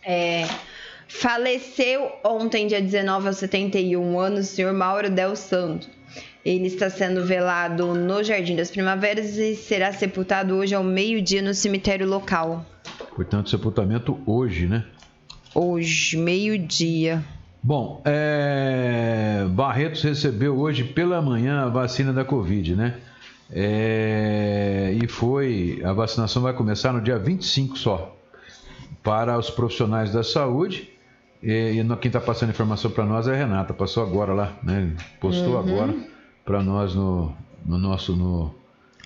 É, 0.03 0.47
faleceu 1.07 2.11
ontem, 2.23 2.67
dia 2.67 2.81
19, 2.81 3.27
aos 3.27 3.37
71 3.37 4.19
anos, 4.19 4.51
o 4.51 4.55
senhor 4.55 4.73
Mauro 4.73 5.09
Del 5.09 5.35
Santo. 5.35 5.89
Ele 6.47 6.67
está 6.67 6.89
sendo 6.89 7.25
velado 7.25 7.93
no 7.93 8.23
Jardim 8.23 8.55
das 8.55 8.71
Primaveras 8.71 9.35
e 9.37 9.53
será 9.53 9.91
sepultado 9.91 10.55
hoje 10.55 10.73
ao 10.73 10.81
meio-dia 10.81 11.41
no 11.41 11.53
cemitério 11.53 12.07
local. 12.07 12.65
Portanto, 13.13 13.49
sepultamento 13.49 14.17
hoje, 14.25 14.65
né? 14.65 14.85
Hoje, 15.53 16.15
meio-dia. 16.15 17.21
Bom, 17.61 18.01
é, 18.05 19.45
Barretos 19.49 20.01
recebeu 20.01 20.57
hoje 20.57 20.85
pela 20.85 21.21
manhã 21.21 21.65
a 21.65 21.67
vacina 21.67 22.13
da 22.13 22.23
Covid, 22.23 22.77
né? 22.77 22.95
É, 23.51 24.95
e 25.03 25.05
foi. 25.05 25.81
A 25.83 25.91
vacinação 25.91 26.41
vai 26.41 26.53
começar 26.53 26.93
no 26.93 27.01
dia 27.01 27.19
25 27.19 27.77
só. 27.77 28.15
Para 29.03 29.37
os 29.37 29.49
profissionais 29.49 30.13
da 30.13 30.23
saúde. 30.23 30.87
E, 31.43 31.81
e 31.81 31.95
quem 31.97 32.07
está 32.07 32.21
passando 32.21 32.51
informação 32.51 32.89
para 32.89 33.03
nós 33.03 33.27
é 33.27 33.33
a 33.33 33.35
Renata. 33.35 33.73
Passou 33.73 34.01
agora 34.01 34.33
lá, 34.33 34.57
né? 34.63 34.93
Postou 35.19 35.59
agora 35.59 35.93
para 36.47 36.63
nós 36.63 36.95
no, 36.95 37.35
no 37.65 37.77
nosso. 37.77 38.15
No, 38.15 38.55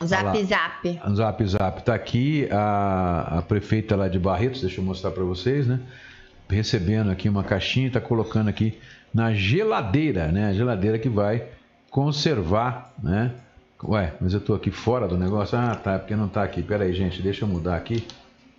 Zap 0.06 0.24
lá. 0.24 0.44
zap. 0.44 1.00
Zap 1.16 1.46
Zap. 1.46 1.84
Tá 1.84 1.96
aqui 1.96 2.48
a, 2.52 3.40
a 3.40 3.42
prefeita 3.42 3.96
lá 3.96 4.08
de 4.08 4.20
Barretos, 4.20 4.62
deixa 4.62 4.80
eu 4.80 4.86
mostrar 4.86 5.12
para 5.12 5.24
vocês, 5.24 5.68
né? 5.68 5.80
Recebendo 6.48 7.10
aqui 7.10 7.28
uma 7.28 7.44
caixinha, 7.44 7.90
tá 7.92 8.00
colocando 8.00 8.48
aqui 8.48 8.78
na 9.14 9.34
geladeira, 9.34 10.32
né? 10.32 10.50
A 10.50 10.54
geladeira 10.54 11.00
que 11.00 11.10
vai 11.10 11.48
conservar, 11.90 12.94
né? 13.02 13.32
Ué, 13.84 14.14
mas 14.22 14.34
eu 14.34 14.40
tô 14.40 14.54
aqui 14.54 14.70
fora 14.70 15.08
do 15.08 15.18
negócio. 15.18 15.58
Ah, 15.58 15.76
tá, 15.76 15.94
é 15.94 15.98
porque 15.98 16.16
não 16.16 16.28
tá 16.28 16.44
aqui. 16.44 16.62
Pera 16.62 16.84
aí, 16.84 16.94
gente, 16.94 17.22
deixa 17.22 17.44
eu 17.44 17.48
mudar 17.48 17.76
aqui, 17.76 18.06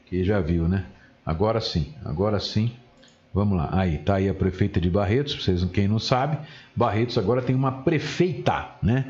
que 0.07 0.25
já 0.25 0.41
viu, 0.41 0.69
né? 0.69 0.87
Agora 1.25 1.61
sim, 1.61 1.95
agora 2.05 2.41
sim. 2.41 2.73
Vamos 3.35 3.57
lá. 3.57 3.71
Aí, 3.73 3.99
tá 3.99 4.17
aí 4.17 4.29
a 4.29 4.35
prefeita 4.35 4.81
de 4.81 4.91
Barretos, 4.91 5.43
vocês 5.43 5.65
quem 5.67 5.89
não 5.89 5.99
sabe, 5.99 6.39
Barretos 6.77 7.17
agora 7.17 7.41
tem 7.41 7.55
uma 7.55 7.73
prefeita, 7.83 8.69
né? 8.83 9.07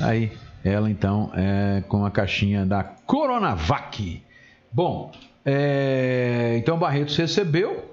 Aí, 0.00 0.32
ela 0.64 0.90
então 0.90 1.30
é 1.34 1.82
com 1.88 2.04
a 2.04 2.10
caixinha 2.10 2.64
da 2.66 2.84
Coronavac. 2.84 4.22
Bom, 4.70 5.12
é, 5.44 6.54
então 6.58 6.78
Barretos 6.78 7.16
recebeu, 7.16 7.92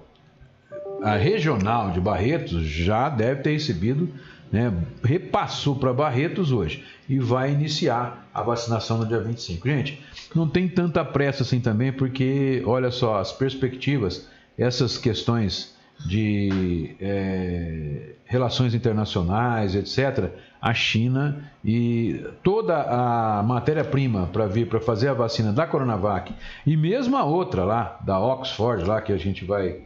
a 1.01 1.15
regional 1.15 1.91
de 1.91 2.00
Barretos 2.00 2.62
já 2.63 3.09
deve 3.09 3.41
ter 3.41 3.51
recebido, 3.51 4.09
né, 4.51 4.74
repassou 5.03 5.75
para 5.75 5.93
Barretos 5.93 6.51
hoje 6.51 6.83
e 7.07 7.19
vai 7.19 7.51
iniciar 7.51 8.27
a 8.33 8.41
vacinação 8.41 8.98
no 8.98 9.05
dia 9.05 9.19
25. 9.19 9.67
Gente, 9.67 10.01
não 10.36 10.48
tem 10.48 10.67
tanta 10.67 11.03
pressa 11.05 11.43
assim 11.43 11.59
também, 11.59 11.91
porque 11.91 12.62
olha 12.65 12.91
só, 12.91 13.19
as 13.19 13.31
perspectivas, 13.31 14.27
essas 14.60 14.98
questões 14.98 15.74
de 16.06 16.96
é, 17.00 18.13
relações 18.25 18.74
internacionais, 18.74 19.75
etc., 19.75 20.30
a 20.62 20.74
China 20.74 21.50
e 21.63 22.22
toda 22.44 22.82
a 22.82 23.42
matéria-prima 23.44 24.28
para 24.32 24.46
vir 24.46 24.68
para 24.68 24.82
fazer 24.82 25.08
a 25.08 25.13
vacina 25.13 25.54
da 25.54 25.66
Coronavac 25.66 26.34
e 26.68 26.75
mesmo 26.75 27.16
a 27.16 27.24
outra 27.24 27.63
lá, 27.63 27.98
da 28.01 28.20
Oxford, 28.20 28.84
lá 28.84 29.01
que 29.01 29.13
a 29.13 29.18
gente 29.18 29.46
vai 29.46 29.82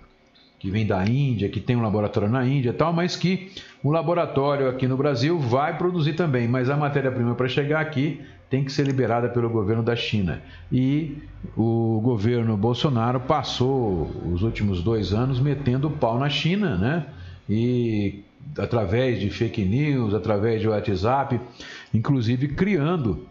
que 0.58 0.72
vem 0.72 0.88
da 0.88 1.06
Índia, 1.06 1.50
que 1.50 1.60
tem 1.60 1.75
um 1.75 1.82
laboratório 1.82 2.30
na 2.30 2.46
Índia 2.46 2.70
e 2.70 2.74
tal, 2.74 2.94
mas 2.94 3.18
que 3.18 3.51
o 3.84 3.92
laboratório 3.92 4.70
aqui 4.70 4.88
no 4.88 4.96
Brasil 4.96 5.38
vai 5.38 5.77
produzir 5.77 6.13
também, 6.13 6.48
mas 6.48 6.70
a 6.70 6.77
matéria-prima 6.77 7.36
para 7.36 7.50
chegar 7.50 7.82
aqui 7.82 8.22
tem 8.53 8.63
que 8.63 8.72
ser 8.72 8.86
liberada 8.86 9.29
pelo 9.29 9.50
governo 9.50 9.81
da 9.81 9.95
China. 9.95 10.39
E 10.72 11.17
o 11.57 12.00
governo 12.03 12.55
Bolsonaro 12.55 13.19
passou 13.22 14.12
os 14.31 14.43
últimos 14.43 14.83
dois 14.83 15.12
anos 15.12 15.39
metendo 15.39 15.88
o 15.88 15.91
pau 15.91 16.19
na 16.19 16.29
China, 16.29 16.77
né? 16.77 17.07
E 17.50 18.19
através 18.55 19.19
de 19.19 19.31
fake 19.31 19.65
news, 19.65 20.13
através 20.13 20.62
de 20.62 20.67
WhatsApp, 20.67 21.41
inclusive 21.91 22.50
criando 22.50 23.25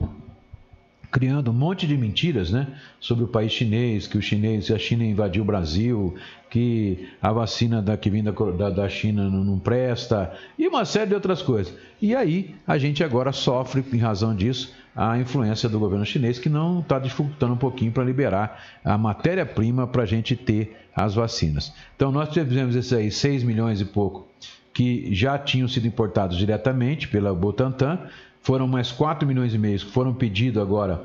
criando 1.13 1.51
um 1.51 1.55
monte 1.55 1.87
de 1.87 1.95
mentiras, 1.95 2.51
né, 2.51 2.69
sobre 2.99 3.25
o 3.25 3.29
país 3.29 3.53
chinês, 3.53 4.07
que 4.07 4.17
o 4.17 4.23
chinês, 4.23 4.71
a 4.71 4.79
China 4.79 5.05
invadiu 5.05 5.43
o 5.43 5.45
Brasil, 5.45 6.15
que 6.49 7.07
a 7.21 7.31
vacina 7.31 7.83
da, 7.83 7.99
que 7.99 8.09
vem 8.09 8.25
da, 8.25 8.33
da, 8.71 8.89
China 8.89 9.29
não 9.29 9.59
presta, 9.59 10.33
e 10.59 10.67
uma 10.67 10.87
série 10.87 11.09
de 11.09 11.15
outras 11.15 11.43
coisas. 11.43 11.75
E 12.01 12.15
aí 12.15 12.55
a 12.67 12.79
gente 12.79 13.05
agora 13.05 13.31
sofre, 13.31 13.85
em 13.93 13.99
razão 13.99 14.35
disso, 14.35 14.73
a 14.95 15.19
influência 15.19 15.69
do 15.69 15.79
governo 15.79 16.05
chinês, 16.05 16.39
que 16.39 16.49
não 16.49 16.81
está 16.81 16.99
dificultando 16.99 17.55
um 17.55 17.59
pouquinho 17.59 17.93
para 17.93 18.05
liberar 18.05 18.63
a 18.85 18.99
matéria-prima 18.99 19.87
para 19.87 20.03
a 20.03 20.07
gente 20.07 20.37
ter 20.37 20.77
as 20.95 21.15
vacinas. 21.15 21.73
Então 21.97 22.13
nós 22.13 22.29
tivemos 22.29 22.77
esses 22.77 22.93
aí 22.93 23.11
6 23.11 23.43
milhões 23.43 23.81
e 23.81 23.85
pouco 23.85 24.29
que 24.73 25.15
já 25.15 25.39
tinham 25.39 25.69
sido 25.69 25.87
importados 25.87 26.37
diretamente 26.37 27.09
pela 27.09 27.35
Butantan, 27.35 27.99
foram 28.41 28.67
mais 28.67 28.91
4 28.91 29.27
milhões 29.27 29.55
e 29.55 29.59
meio 29.59 29.79
que 29.79 29.91
foram 29.91 30.15
pedidos 30.15 30.61
agora 30.61 31.03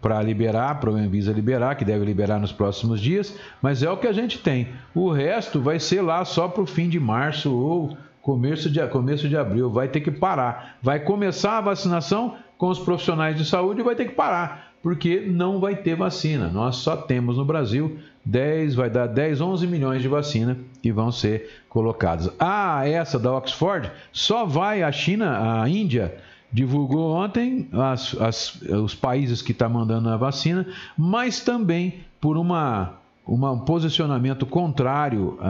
para 0.00 0.20
liberar, 0.20 0.80
para 0.80 0.90
o 0.90 0.96
Anvisa 0.96 1.32
liberar, 1.32 1.76
que 1.76 1.84
deve 1.84 2.04
liberar 2.04 2.40
nos 2.40 2.50
próximos 2.50 3.00
dias, 3.00 3.38
mas 3.62 3.84
é 3.84 3.90
o 3.90 3.96
que 3.96 4.08
a 4.08 4.12
gente 4.12 4.38
tem. 4.38 4.68
O 4.92 5.12
resto 5.12 5.60
vai 5.60 5.78
ser 5.78 6.02
lá 6.02 6.24
só 6.24 6.48
para 6.48 6.62
o 6.62 6.66
fim 6.66 6.88
de 6.88 6.98
março 6.98 7.54
ou 7.54 7.96
começo 8.20 8.68
de, 8.68 8.84
começo 8.88 9.28
de 9.28 9.36
abril. 9.36 9.70
Vai 9.70 9.86
ter 9.86 10.00
que 10.00 10.10
parar. 10.10 10.76
Vai 10.82 10.98
começar 10.98 11.58
a 11.58 11.60
vacinação 11.60 12.36
com 12.62 12.68
os 12.68 12.78
profissionais 12.78 13.36
de 13.36 13.44
saúde 13.44 13.82
vai 13.82 13.96
ter 13.96 14.04
que 14.04 14.14
parar, 14.14 14.74
porque 14.80 15.18
não 15.18 15.58
vai 15.58 15.74
ter 15.74 15.96
vacina. 15.96 16.46
Nós 16.46 16.76
só 16.76 16.96
temos 16.96 17.36
no 17.36 17.44
Brasil 17.44 17.98
10, 18.24 18.76
vai 18.76 18.88
dar 18.88 19.08
10, 19.08 19.40
11 19.40 19.66
milhões 19.66 20.00
de 20.00 20.06
vacina 20.06 20.56
que 20.80 20.92
vão 20.92 21.10
ser 21.10 21.64
colocadas. 21.68 22.30
Ah, 22.38 22.86
essa 22.86 23.18
da 23.18 23.32
Oxford 23.32 23.90
só 24.12 24.46
vai 24.46 24.84
à 24.84 24.92
China, 24.92 25.60
à 25.60 25.68
Índia 25.68 26.14
divulgou 26.52 27.16
ontem 27.16 27.68
as, 27.72 28.14
as, 28.20 28.62
os 28.62 28.94
países 28.94 29.42
que 29.42 29.50
estão 29.50 29.66
tá 29.66 29.74
mandando 29.74 30.08
a 30.08 30.16
vacina, 30.16 30.64
mas 30.96 31.40
também 31.40 31.94
por 32.20 32.36
uma, 32.36 32.92
uma, 33.26 33.50
um 33.50 33.58
posicionamento 33.58 34.46
contrário 34.46 35.36
à, 35.40 35.48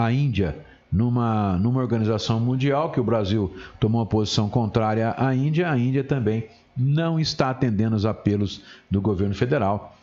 à, 0.00 0.06
à 0.06 0.12
Índia. 0.14 0.64
Numa, 0.90 1.58
numa 1.58 1.80
organização 1.80 2.38
mundial 2.40 2.90
que 2.90 3.00
o 3.00 3.04
Brasil 3.04 3.54
tomou 3.78 4.00
uma 4.00 4.06
posição 4.06 4.48
contrária 4.48 5.14
à 5.16 5.34
Índia, 5.34 5.70
a 5.70 5.78
Índia 5.78 6.04
também 6.04 6.46
não 6.76 7.18
está 7.18 7.50
atendendo 7.50 7.96
os 7.96 8.04
apelos 8.06 8.62
do 8.90 9.00
governo 9.00 9.34
federal. 9.34 9.96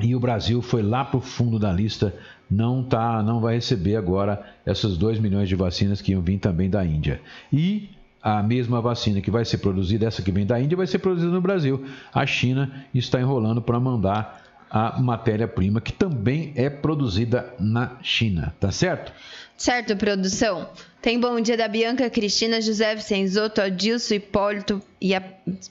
E 0.00 0.14
o 0.14 0.20
Brasil 0.20 0.62
foi 0.62 0.82
lá 0.82 1.04
para 1.04 1.18
o 1.18 1.20
fundo 1.20 1.58
da 1.58 1.70
lista, 1.70 2.14
não 2.50 2.82
tá, 2.82 3.22
não 3.22 3.40
vai 3.40 3.56
receber 3.56 3.96
agora 3.96 4.42
essas 4.64 4.96
2 4.96 5.18
milhões 5.18 5.48
de 5.48 5.54
vacinas 5.54 6.00
que 6.00 6.12
iam 6.12 6.22
vir 6.22 6.38
também 6.38 6.70
da 6.70 6.84
Índia. 6.84 7.20
E 7.52 7.90
a 8.22 8.42
mesma 8.42 8.80
vacina 8.80 9.20
que 9.20 9.30
vai 9.30 9.44
ser 9.44 9.58
produzida, 9.58 10.06
essa 10.06 10.22
que 10.22 10.32
vem 10.32 10.46
da 10.46 10.60
Índia, 10.60 10.76
vai 10.76 10.86
ser 10.86 10.98
produzida 10.98 11.32
no 11.32 11.40
Brasil. 11.40 11.84
A 12.12 12.24
China 12.26 12.86
está 12.94 13.20
enrolando 13.20 13.60
para 13.60 13.78
mandar 13.78 14.42
a 14.70 15.00
matéria-prima 15.00 15.80
que 15.80 15.92
também 15.92 16.52
é 16.54 16.70
produzida 16.70 17.52
na 17.58 17.96
China, 18.02 18.54
tá 18.60 18.70
certo? 18.70 19.12
Certo, 19.60 19.94
produção. 19.94 20.70
Tem 21.02 21.20
bom 21.20 21.38
dia 21.38 21.54
da 21.54 21.68
Bianca, 21.68 22.08
Cristina, 22.08 22.62
José 22.62 22.94
Vicenzoto, 22.94 23.60
Adilson, 23.60 24.14
Hipólito 24.14 24.80
e 24.98 25.14
a 25.14 25.22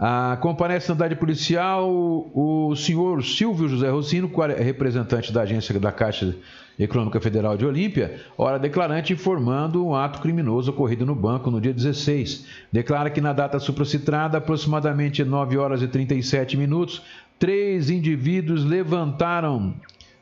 ah, 0.05 0.37
comparece 0.41 0.89
na 0.89 0.97
policial 1.15 1.89
o 1.89 2.75
senhor 2.75 3.23
Silvio 3.23 3.69
José 3.69 3.89
Rossino, 3.89 4.29
representante 4.59 5.33
da 5.33 5.43
agência 5.43 5.79
da 5.79 5.93
Caixa 5.93 6.35
Econômica 6.79 7.21
Federal 7.21 7.57
de 7.57 7.67
Olímpia, 7.67 8.21
hora 8.37 8.59
declarante 8.59 9.13
informando 9.13 9.87
um 9.87 9.95
ato 9.95 10.21
criminoso 10.21 10.71
ocorrido 10.71 11.05
no 11.05 11.15
banco 11.15 11.51
no 11.51 11.61
dia 11.61 11.73
16. 11.73 12.47
Declara 12.73 13.11
que 13.11 13.21
na 13.21 13.33
data 13.33 13.59
supracitada, 13.59 14.39
aproximadamente 14.39 15.25
9 15.25 15.59
horas 15.59 15.83
e 15.83 15.89
37 15.89 16.57
minutos, 16.57 17.03
três 17.39 17.91
indivíduos 17.91 18.65
levantaram 18.65 19.75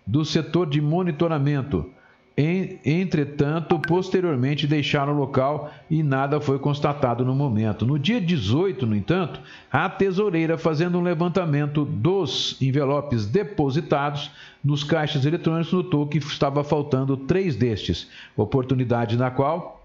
do 0.07 0.25
setor 0.25 0.69
de 0.69 0.81
monitoramento 0.81 1.91
Entretanto, 2.37 3.79
posteriormente 3.79 4.67
deixaram 4.67 5.13
o 5.13 5.17
local 5.17 5.71
e 5.91 6.03
nada 6.03 6.41
foi 6.41 6.59
constatado 6.59 7.25
no 7.25 7.35
momento. 7.35 7.85
No 7.85 7.99
dia 7.99 8.21
18, 8.21 8.87
no 8.87 8.97
entanto, 8.97 9.41
a 9.71 9.89
tesoureira, 9.91 10.57
fazendo 10.57 10.99
um 10.99 11.03
levantamento 11.03 11.85
dos 11.85 12.57
envelopes 12.61 13.27
depositados 13.27 14.31
nos 14.65 14.83
caixas 14.83 15.27
eletrônicos, 15.27 15.73
notou 15.73 16.07
que 16.07 16.19
estava 16.19 16.65
faltando 16.65 17.17
três 17.17 17.57
destes, 17.57 18.09
oportunidade 18.37 19.17
na 19.17 19.31
qual 19.31 19.80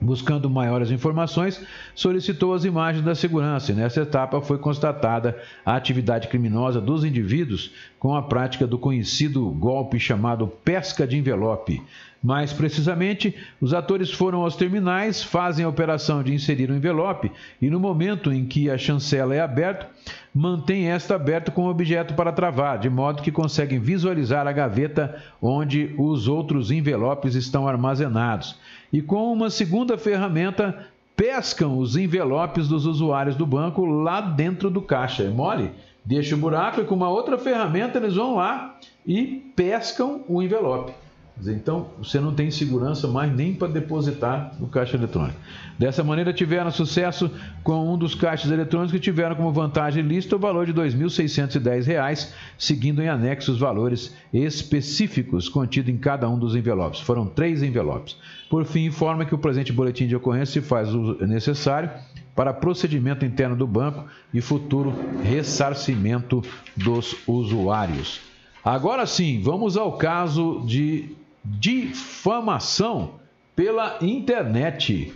Buscando 0.00 0.50
maiores 0.50 0.90
informações, 0.90 1.64
solicitou 1.94 2.52
as 2.52 2.64
imagens 2.64 3.04
da 3.04 3.14
segurança 3.14 3.70
e 3.70 3.74
nessa 3.74 4.00
etapa 4.00 4.40
foi 4.40 4.58
constatada 4.58 5.40
a 5.64 5.76
atividade 5.76 6.26
criminosa 6.26 6.80
dos 6.80 7.04
indivíduos 7.04 7.72
com 7.98 8.14
a 8.14 8.22
prática 8.22 8.66
do 8.66 8.78
conhecido 8.78 9.48
golpe 9.50 10.00
chamado 10.00 10.48
pesca 10.48 11.06
de 11.06 11.16
envelope. 11.16 11.80
Mais 12.26 12.52
precisamente, 12.52 13.36
os 13.60 13.72
atores 13.72 14.10
foram 14.10 14.42
aos 14.42 14.56
terminais, 14.56 15.22
fazem 15.22 15.64
a 15.64 15.68
operação 15.68 16.24
de 16.24 16.34
inserir 16.34 16.68
o 16.68 16.74
envelope 16.74 17.30
e 17.62 17.70
no 17.70 17.78
momento 17.78 18.32
em 18.32 18.44
que 18.44 18.68
a 18.68 18.76
chancela 18.76 19.32
é 19.32 19.40
aberta, 19.40 19.88
mantém 20.34 20.88
esta 20.88 21.14
aberta 21.14 21.52
com 21.52 21.66
o 21.66 21.70
objeto 21.70 22.14
para 22.14 22.32
travar, 22.32 22.80
de 22.80 22.90
modo 22.90 23.22
que 23.22 23.30
conseguem 23.30 23.78
visualizar 23.78 24.44
a 24.48 24.50
gaveta 24.50 25.22
onde 25.40 25.94
os 25.96 26.26
outros 26.26 26.72
envelopes 26.72 27.36
estão 27.36 27.68
armazenados 27.68 28.58
e 28.92 29.00
com 29.00 29.32
uma 29.32 29.48
segunda 29.48 29.96
ferramenta 29.96 30.84
pescam 31.14 31.78
os 31.78 31.96
envelopes 31.96 32.66
dos 32.66 32.86
usuários 32.86 33.36
do 33.36 33.46
banco 33.46 33.84
lá 33.84 34.20
dentro 34.20 34.68
do 34.68 34.82
caixa. 34.82 35.22
É 35.22 35.30
mole? 35.30 35.70
Deixa 36.04 36.34
o 36.34 36.38
buraco 36.38 36.80
e 36.80 36.84
com 36.84 36.96
uma 36.96 37.08
outra 37.08 37.38
ferramenta 37.38 37.98
eles 37.98 38.16
vão 38.16 38.34
lá 38.34 38.80
e 39.06 39.44
pescam 39.54 40.24
o 40.26 40.42
envelope. 40.42 41.05
Então, 41.44 41.88
você 41.98 42.18
não 42.18 42.32
tem 42.32 42.50
segurança 42.50 43.06
mais 43.06 43.30
nem 43.30 43.52
para 43.52 43.68
depositar 43.68 44.54
no 44.58 44.68
caixa 44.68 44.96
eletrônico. 44.96 45.38
Dessa 45.78 46.02
maneira, 46.02 46.32
tiveram 46.32 46.70
sucesso 46.70 47.30
com 47.62 47.92
um 47.92 47.98
dos 47.98 48.14
caixas 48.14 48.50
eletrônicos 48.50 48.92
que 48.92 48.98
tiveram 48.98 49.36
como 49.36 49.52
vantagem 49.52 50.02
lista 50.02 50.36
o 50.36 50.38
valor 50.38 50.64
de 50.64 50.72
R$ 50.72 50.88
2.610, 50.88 52.32
seguindo 52.56 53.02
em 53.02 53.08
anexo 53.08 53.52
os 53.52 53.58
valores 53.58 54.14
específicos 54.32 55.48
contidos 55.48 55.92
em 55.92 55.98
cada 55.98 56.28
um 56.28 56.38
dos 56.38 56.56
envelopes. 56.56 57.00
Foram 57.00 57.26
três 57.26 57.62
envelopes. 57.62 58.16
Por 58.48 58.64
fim, 58.64 58.86
informa 58.86 59.26
que 59.26 59.34
o 59.34 59.38
presente 59.38 59.72
boletim 59.72 60.06
de 60.06 60.16
ocorrência 60.16 60.62
se 60.62 60.66
faz 60.66 60.94
o 60.94 61.18
necessário 61.26 61.90
para 62.34 62.52
procedimento 62.52 63.24
interno 63.24 63.56
do 63.56 63.66
banco 63.66 64.04
e 64.32 64.40
futuro 64.40 64.94
ressarcimento 65.22 66.42
dos 66.76 67.16
usuários. 67.26 68.20
Agora 68.64 69.06
sim, 69.06 69.40
vamos 69.42 69.76
ao 69.76 69.96
caso 69.96 70.64
de 70.66 71.14
difamação 71.58 73.14
pela 73.54 73.98
internet. 74.02 75.14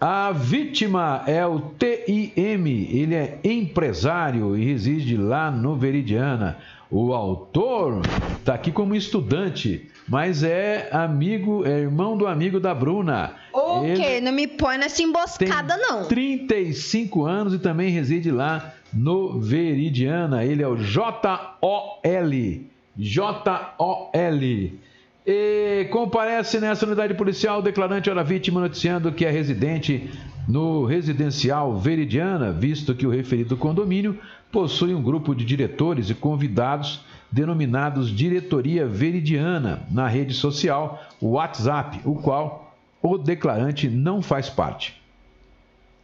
A 0.00 0.32
vítima 0.32 1.22
é 1.26 1.44
o 1.44 1.60
TIM, 1.78 2.88
ele 2.90 3.14
é 3.14 3.38
empresário 3.44 4.56
e 4.56 4.64
reside 4.64 5.16
lá 5.16 5.50
no 5.50 5.76
Veridiana. 5.76 6.56
O 6.90 7.12
autor 7.12 8.00
está 8.38 8.54
aqui 8.54 8.72
como 8.72 8.94
estudante, 8.94 9.90
mas 10.08 10.42
é 10.42 10.88
amigo, 10.90 11.64
é 11.66 11.80
irmão 11.80 12.16
do 12.16 12.26
amigo 12.26 12.58
da 12.58 12.74
Bruna. 12.74 13.34
O 13.52 13.84
ele 13.84 14.02
quê? 14.02 14.20
Não 14.20 14.32
me 14.32 14.46
põe 14.46 14.78
nessa 14.78 15.02
emboscada, 15.02 15.76
não. 15.76 16.08
35 16.08 17.24
anos 17.26 17.54
e 17.54 17.58
também 17.58 17.90
reside 17.90 18.30
lá 18.30 18.74
no 18.92 19.38
Veridiana. 19.38 20.44
Ele 20.44 20.62
é 20.62 20.66
o 20.66 20.76
J-O-L. 20.76 22.70
J-O-L. 22.96 24.80
E 25.26 25.86
comparece 25.90 26.58
nessa 26.58 26.86
unidade 26.86 27.14
policial 27.14 27.58
o 27.58 27.62
declarante 27.62 28.08
hora 28.08 28.24
vítima 28.24 28.60
noticiando 28.60 29.12
que 29.12 29.24
é 29.24 29.30
residente 29.30 30.10
no 30.48 30.84
residencial 30.84 31.78
Veridiana, 31.78 32.52
visto 32.52 32.94
que 32.94 33.06
o 33.06 33.10
referido 33.10 33.56
condomínio 33.56 34.18
possui 34.50 34.94
um 34.94 35.02
grupo 35.02 35.34
de 35.34 35.44
diretores 35.44 36.10
e 36.10 36.14
convidados 36.14 37.04
denominados 37.30 38.10
Diretoria 38.10 38.86
Veridiana 38.86 39.82
na 39.90 40.08
rede 40.08 40.34
social 40.34 41.00
WhatsApp, 41.20 42.00
o 42.04 42.14
qual 42.16 42.74
o 43.02 43.16
declarante 43.16 43.88
não 43.88 44.20
faz 44.20 44.48
parte. 44.48 45.00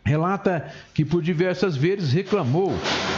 Relata 0.05 0.71
que 0.95 1.05
por 1.05 1.21
diversas 1.21 1.77
vezes 1.77 2.13
reclamou 2.13 2.73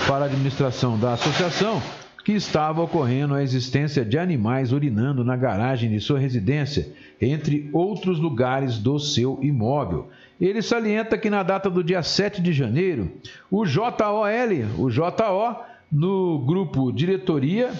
para 0.07 0.25
a 0.25 0.27
administração 0.27 0.99
da 0.99 1.13
associação 1.13 1.83
que 2.29 2.35
estava 2.35 2.83
ocorrendo 2.83 3.33
a 3.33 3.43
existência 3.43 4.05
de 4.05 4.19
animais 4.19 4.71
urinando 4.71 5.25
na 5.25 5.35
garagem 5.35 5.89
de 5.89 5.99
sua 5.99 6.19
residência, 6.19 6.93
entre 7.19 7.71
outros 7.73 8.19
lugares 8.19 8.77
do 8.77 8.99
seu 8.99 9.39
imóvel. 9.41 10.11
Ele 10.39 10.61
salienta 10.61 11.17
que 11.17 11.31
na 11.31 11.43
data 11.43 11.71
do 11.71 11.83
dia 11.83 12.03
7 12.03 12.43
de 12.43 12.53
janeiro, 12.53 13.11
o 13.51 13.65
JOL, 13.65 13.95
o 14.77 14.91
JO, 14.91 15.57
no 15.91 16.41
grupo 16.41 16.93
diretoria, 16.93 17.73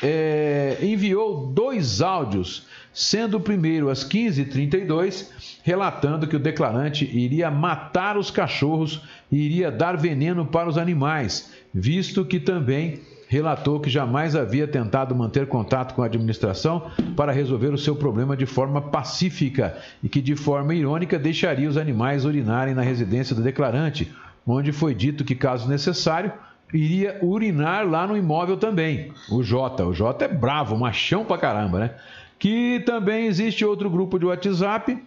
é, 0.00 0.78
enviou 0.80 1.48
dois 1.48 2.00
áudios, 2.00 2.68
sendo 2.92 3.38
o 3.38 3.40
primeiro 3.40 3.90
às 3.90 4.08
15h32, 4.08 5.26
relatando 5.64 6.28
que 6.28 6.36
o 6.36 6.40
declarante 6.40 7.04
iria 7.04 7.50
matar 7.50 8.16
os 8.16 8.30
cachorros 8.30 9.02
e 9.28 9.38
iria 9.38 9.72
dar 9.72 9.96
veneno 9.96 10.46
para 10.46 10.68
os 10.68 10.78
animais, 10.78 11.52
visto 11.74 12.24
que 12.24 12.38
também 12.38 13.00
relatou 13.30 13.78
que 13.78 13.88
jamais 13.88 14.34
havia 14.34 14.66
tentado 14.66 15.14
manter 15.14 15.46
contato 15.46 15.94
com 15.94 16.02
a 16.02 16.06
administração 16.06 16.90
para 17.14 17.30
resolver 17.30 17.72
o 17.72 17.78
seu 17.78 17.94
problema 17.94 18.36
de 18.36 18.44
forma 18.44 18.82
pacífica 18.82 19.78
e 20.02 20.08
que, 20.08 20.20
de 20.20 20.34
forma 20.34 20.74
irônica, 20.74 21.16
deixaria 21.16 21.68
os 21.68 21.76
animais 21.76 22.24
urinarem 22.24 22.74
na 22.74 22.82
residência 22.82 23.36
do 23.36 23.40
declarante, 23.40 24.12
onde 24.44 24.72
foi 24.72 24.96
dito 24.96 25.22
que, 25.22 25.36
caso 25.36 25.68
necessário, 25.68 26.32
iria 26.74 27.20
urinar 27.22 27.88
lá 27.88 28.04
no 28.04 28.16
imóvel 28.16 28.56
também. 28.56 29.12
O 29.30 29.44
Jota. 29.44 29.86
O 29.86 29.94
Jota 29.94 30.24
é 30.24 30.28
bravo, 30.28 30.76
machão 30.76 31.24
pra 31.24 31.38
caramba, 31.38 31.78
né? 31.78 31.90
Que 32.36 32.80
também 32.80 33.26
existe 33.26 33.64
outro 33.64 33.88
grupo 33.88 34.18
de 34.18 34.26
WhatsApp 34.26 34.98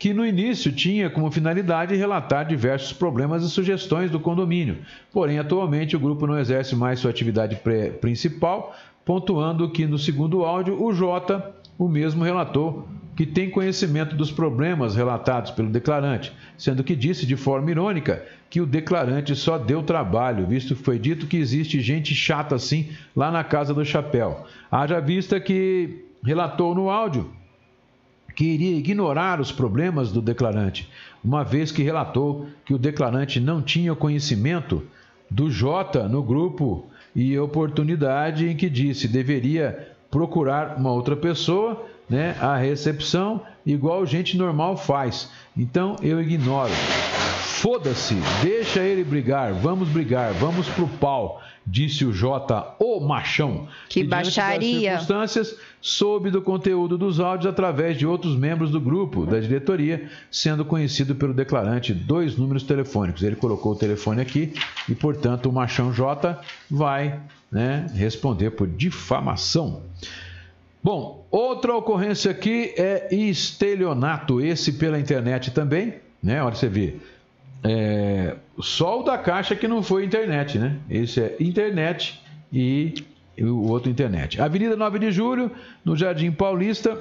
que 0.00 0.14
no 0.14 0.24
início 0.24 0.72
tinha 0.72 1.10
como 1.10 1.30
finalidade 1.30 1.94
relatar 1.94 2.46
diversos 2.46 2.90
problemas 2.90 3.44
e 3.44 3.50
sugestões 3.50 4.10
do 4.10 4.18
condomínio. 4.18 4.78
Porém, 5.12 5.38
atualmente 5.38 5.94
o 5.94 6.00
grupo 6.00 6.26
não 6.26 6.38
exerce 6.38 6.74
mais 6.74 7.00
sua 7.00 7.10
atividade 7.10 7.60
principal, 8.00 8.74
pontuando 9.04 9.70
que 9.70 9.86
no 9.86 9.98
segundo 9.98 10.42
áudio 10.42 10.82
o 10.82 10.90
J, 10.90 11.52
o 11.78 11.86
mesmo 11.86 12.24
relatou 12.24 12.88
que 13.14 13.26
tem 13.26 13.50
conhecimento 13.50 14.16
dos 14.16 14.32
problemas 14.32 14.96
relatados 14.96 15.50
pelo 15.50 15.68
declarante, 15.68 16.32
sendo 16.56 16.82
que 16.82 16.96
disse 16.96 17.26
de 17.26 17.36
forma 17.36 17.70
irônica 17.70 18.24
que 18.48 18.62
o 18.62 18.66
declarante 18.66 19.36
só 19.36 19.58
deu 19.58 19.82
trabalho, 19.82 20.46
visto 20.46 20.74
que 20.74 20.82
foi 20.82 20.98
dito 20.98 21.26
que 21.26 21.36
existe 21.36 21.78
gente 21.82 22.14
chata 22.14 22.54
assim 22.54 22.88
lá 23.14 23.30
na 23.30 23.44
casa 23.44 23.74
do 23.74 23.84
chapéu. 23.84 24.46
Haja 24.70 24.98
vista 24.98 25.38
que 25.38 26.06
relatou 26.24 26.74
no 26.74 26.88
áudio 26.88 27.30
que 28.40 28.46
iria 28.46 28.78
ignorar 28.78 29.38
os 29.38 29.52
problemas 29.52 30.10
do 30.10 30.22
declarante, 30.22 30.88
uma 31.22 31.44
vez 31.44 31.70
que 31.70 31.82
relatou 31.82 32.46
que 32.64 32.72
o 32.72 32.78
declarante 32.78 33.38
não 33.38 33.60
tinha 33.60 33.94
conhecimento 33.94 34.82
do 35.30 35.50
J 35.50 36.08
no 36.08 36.22
grupo 36.22 36.86
e 37.14 37.38
oportunidade 37.38 38.48
em 38.48 38.56
que 38.56 38.70
disse 38.70 39.06
deveria 39.06 39.90
procurar 40.10 40.78
uma 40.78 40.90
outra 40.90 41.14
pessoa, 41.14 41.86
né, 42.08 42.34
a 42.40 42.56
recepção, 42.56 43.42
igual 43.66 44.06
gente 44.06 44.38
normal 44.38 44.74
faz. 44.74 45.30
Então 45.54 45.96
eu 46.00 46.18
ignoro. 46.18 46.72
Foda-se, 47.42 48.14
deixa 48.42 48.80
ele 48.80 49.04
brigar, 49.04 49.52
vamos 49.52 49.90
brigar, 49.90 50.32
vamos 50.32 50.66
pro 50.66 50.88
pau, 50.88 51.42
disse 51.66 52.06
o 52.06 52.12
J, 52.12 52.74
o 52.78 53.00
machão. 53.00 53.68
Que 53.86 54.00
e, 54.00 54.04
baixaria. 54.04 54.92
Circunstâncias, 54.92 55.58
soube 55.80 56.30
do 56.30 56.42
conteúdo 56.42 56.98
dos 56.98 57.20
áudios 57.20 57.50
através 57.50 57.96
de 57.96 58.06
outros 58.06 58.36
membros 58.36 58.70
do 58.70 58.80
grupo 58.80 59.24
da 59.24 59.40
diretoria, 59.40 60.08
sendo 60.30 60.64
conhecido 60.64 61.14
pelo 61.14 61.32
declarante 61.32 61.94
dois 61.94 62.36
números 62.36 62.62
telefônicos. 62.62 63.22
Ele 63.22 63.36
colocou 63.36 63.72
o 63.72 63.76
telefone 63.76 64.20
aqui 64.20 64.52
e, 64.88 64.94
portanto, 64.94 65.48
o 65.48 65.52
machão 65.52 65.92
J 65.92 66.38
vai 66.70 67.20
né, 67.50 67.86
responder 67.94 68.50
por 68.50 68.68
difamação. 68.68 69.82
Bom, 70.82 71.26
outra 71.30 71.74
ocorrência 71.76 72.30
aqui 72.30 72.72
é 72.76 73.14
estelionato, 73.14 74.40
esse 74.40 74.72
pela 74.72 74.98
internet 74.98 75.50
também, 75.50 75.94
né? 76.22 76.42
Olha, 76.42 76.54
você 76.54 76.68
vê. 76.68 76.96
É, 77.62 78.36
só 78.58 79.00
o 79.00 79.02
da 79.02 79.18
Caixa 79.18 79.54
que 79.54 79.68
não 79.68 79.82
foi 79.82 80.04
internet, 80.04 80.58
né? 80.58 80.78
Esse 80.88 81.20
é 81.20 81.36
internet 81.38 82.18
e 82.50 82.94
o 83.42 83.68
outro 83.68 83.90
internet. 83.90 84.40
Avenida 84.40 84.76
9 84.76 84.98
de 84.98 85.10
Julho, 85.10 85.50
no 85.84 85.96
Jardim 85.96 86.30
Paulista. 86.30 86.98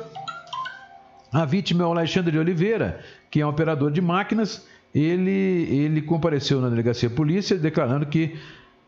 A 1.31 1.45
vítima 1.45 1.83
é 1.83 1.87
o 1.87 1.91
Alexandre 1.91 2.31
de 2.31 2.39
Oliveira, 2.39 2.99
que 3.29 3.41
é 3.41 3.45
um 3.45 3.49
operador 3.49 3.91
de 3.91 4.01
máquinas. 4.01 4.67
Ele, 4.93 5.67
ele 5.69 6.01
compareceu 6.01 6.59
na 6.59 6.69
delegacia 6.69 7.09
de 7.09 7.15
polícia 7.15 7.57
declarando 7.57 8.05
que 8.05 8.35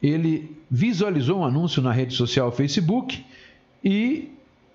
ele 0.01 0.57
visualizou 0.69 1.39
um 1.39 1.45
anúncio 1.45 1.81
na 1.81 1.91
rede 1.91 2.15
social 2.15 2.51
Facebook 2.51 3.23
e 3.83 4.29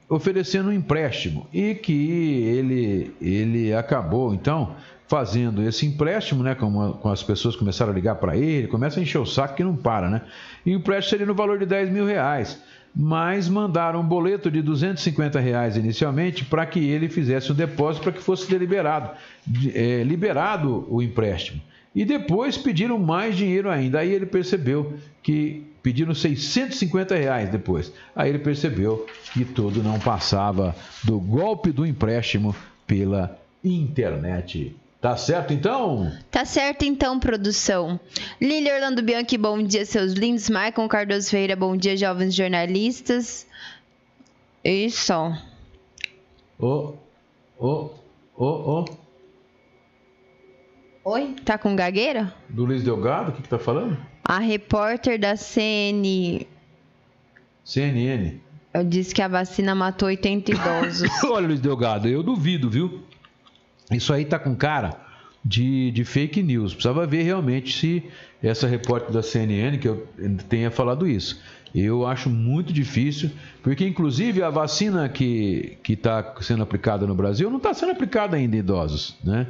oferecendo 0.08 0.68
um 0.68 0.72
empréstimo 0.72 1.48
e 1.52 1.74
que 1.74 2.42
ele, 2.42 3.12
ele 3.20 3.74
acabou 3.74 4.32
então 4.32 4.76
fazendo 5.08 5.62
esse 5.62 5.86
empréstimo, 5.86 6.42
né, 6.42 6.54
com, 6.54 6.92
com 6.92 7.08
as 7.08 7.22
pessoas 7.22 7.54
começaram 7.54 7.92
a 7.92 7.94
ligar 7.94 8.16
para 8.16 8.36
ele, 8.36 8.66
começa 8.66 8.98
a 8.98 9.02
encher 9.02 9.18
o 9.18 9.26
saco 9.26 9.54
que 9.54 9.64
não 9.64 9.76
para, 9.76 10.10
né? 10.10 10.22
E 10.64 10.74
o 10.74 10.78
empréstimo 10.78 11.10
seria 11.10 11.26
no 11.26 11.34
valor 11.34 11.58
de 11.58 11.66
10 11.66 11.90
mil 11.90 12.04
reais, 12.04 12.60
mas 12.94 13.48
mandaram 13.48 14.00
um 14.00 14.06
boleto 14.06 14.50
de 14.50 14.62
250 14.62 15.38
reais 15.38 15.76
inicialmente 15.76 16.44
para 16.44 16.64
que 16.66 16.80
ele 16.80 17.08
fizesse 17.08 17.50
o 17.50 17.54
um 17.54 17.56
depósito 17.56 18.04
para 18.04 18.12
que 18.12 18.22
fosse 18.22 18.50
deliberado, 18.50 19.10
é, 19.74 20.02
liberado 20.02 20.86
o 20.88 21.02
empréstimo. 21.02 21.60
E 21.94 22.04
depois 22.04 22.58
pediram 22.58 22.98
mais 22.98 23.34
dinheiro 23.36 23.70
ainda. 23.70 24.00
Aí 24.00 24.12
ele 24.12 24.26
percebeu 24.26 24.98
que 25.22 25.62
pediram 25.82 26.14
650 26.14 27.16
reais 27.16 27.48
depois. 27.48 27.90
Aí 28.14 28.28
ele 28.28 28.38
percebeu 28.38 29.06
que 29.32 29.46
tudo 29.46 29.82
não 29.82 29.98
passava 29.98 30.76
do 31.04 31.18
golpe 31.18 31.72
do 31.72 31.86
empréstimo 31.86 32.54
pela 32.86 33.38
internet. 33.64 34.76
Tá 35.06 35.16
certo 35.16 35.52
então? 35.52 36.12
Tá 36.32 36.44
certo 36.44 36.84
então, 36.84 37.20
produção. 37.20 38.00
Lili 38.40 38.68
Orlando 38.72 39.00
Bianchi, 39.04 39.38
bom 39.38 39.62
dia, 39.62 39.86
seus 39.86 40.14
lindos. 40.14 40.50
Maicon 40.50 40.88
Cardoso 40.88 41.30
Ferreira, 41.30 41.54
bom 41.54 41.76
dia, 41.76 41.96
jovens 41.96 42.34
jornalistas. 42.34 43.46
Isso. 44.64 45.12
Ô, 46.58 46.94
ô, 47.56 47.90
ô, 48.36 48.44
ô. 48.44 48.84
Oi? 51.04 51.36
Tá 51.44 51.56
com 51.56 51.76
gagueira? 51.76 52.34
Do 52.48 52.64
Luiz 52.64 52.82
Delgado? 52.82 53.30
O 53.30 53.32
que, 53.32 53.42
que 53.42 53.48
tá 53.48 53.60
falando? 53.60 53.96
A 54.24 54.40
repórter 54.40 55.20
da 55.20 55.36
CN... 55.36 56.44
CNN. 57.62 58.40
Eu 58.74 58.82
disse 58.82 59.14
que 59.14 59.22
a 59.22 59.28
vacina 59.28 59.72
matou 59.72 60.08
80 60.08 60.50
idosos. 60.50 61.08
Olha, 61.30 61.46
Luiz 61.46 61.60
Delgado, 61.60 62.08
eu 62.08 62.24
duvido, 62.24 62.68
viu? 62.68 63.05
Isso 63.90 64.12
aí 64.12 64.24
tá 64.24 64.38
com 64.38 64.54
cara 64.54 64.96
de, 65.44 65.90
de 65.92 66.04
fake 66.04 66.42
news. 66.42 66.72
Precisava 66.74 67.06
ver 67.06 67.22
realmente 67.22 67.78
se 67.78 68.02
essa 68.42 68.66
repórter 68.66 69.12
da 69.12 69.22
CNN, 69.22 69.78
que 69.78 69.88
eu 69.88 70.06
tenha 70.48 70.70
falado 70.70 71.06
isso. 71.06 71.40
Eu 71.74 72.06
acho 72.06 72.30
muito 72.30 72.72
difícil, 72.72 73.30
porque 73.62 73.86
inclusive 73.86 74.42
a 74.42 74.50
vacina 74.50 75.08
que 75.08 75.78
está 75.86 76.34
sendo 76.40 76.62
aplicada 76.62 77.06
no 77.06 77.14
Brasil 77.14 77.50
não 77.50 77.58
está 77.58 77.74
sendo 77.74 77.92
aplicada 77.92 78.36
ainda 78.36 78.56
em 78.56 78.60
idosos. 78.60 79.16
Né? 79.22 79.46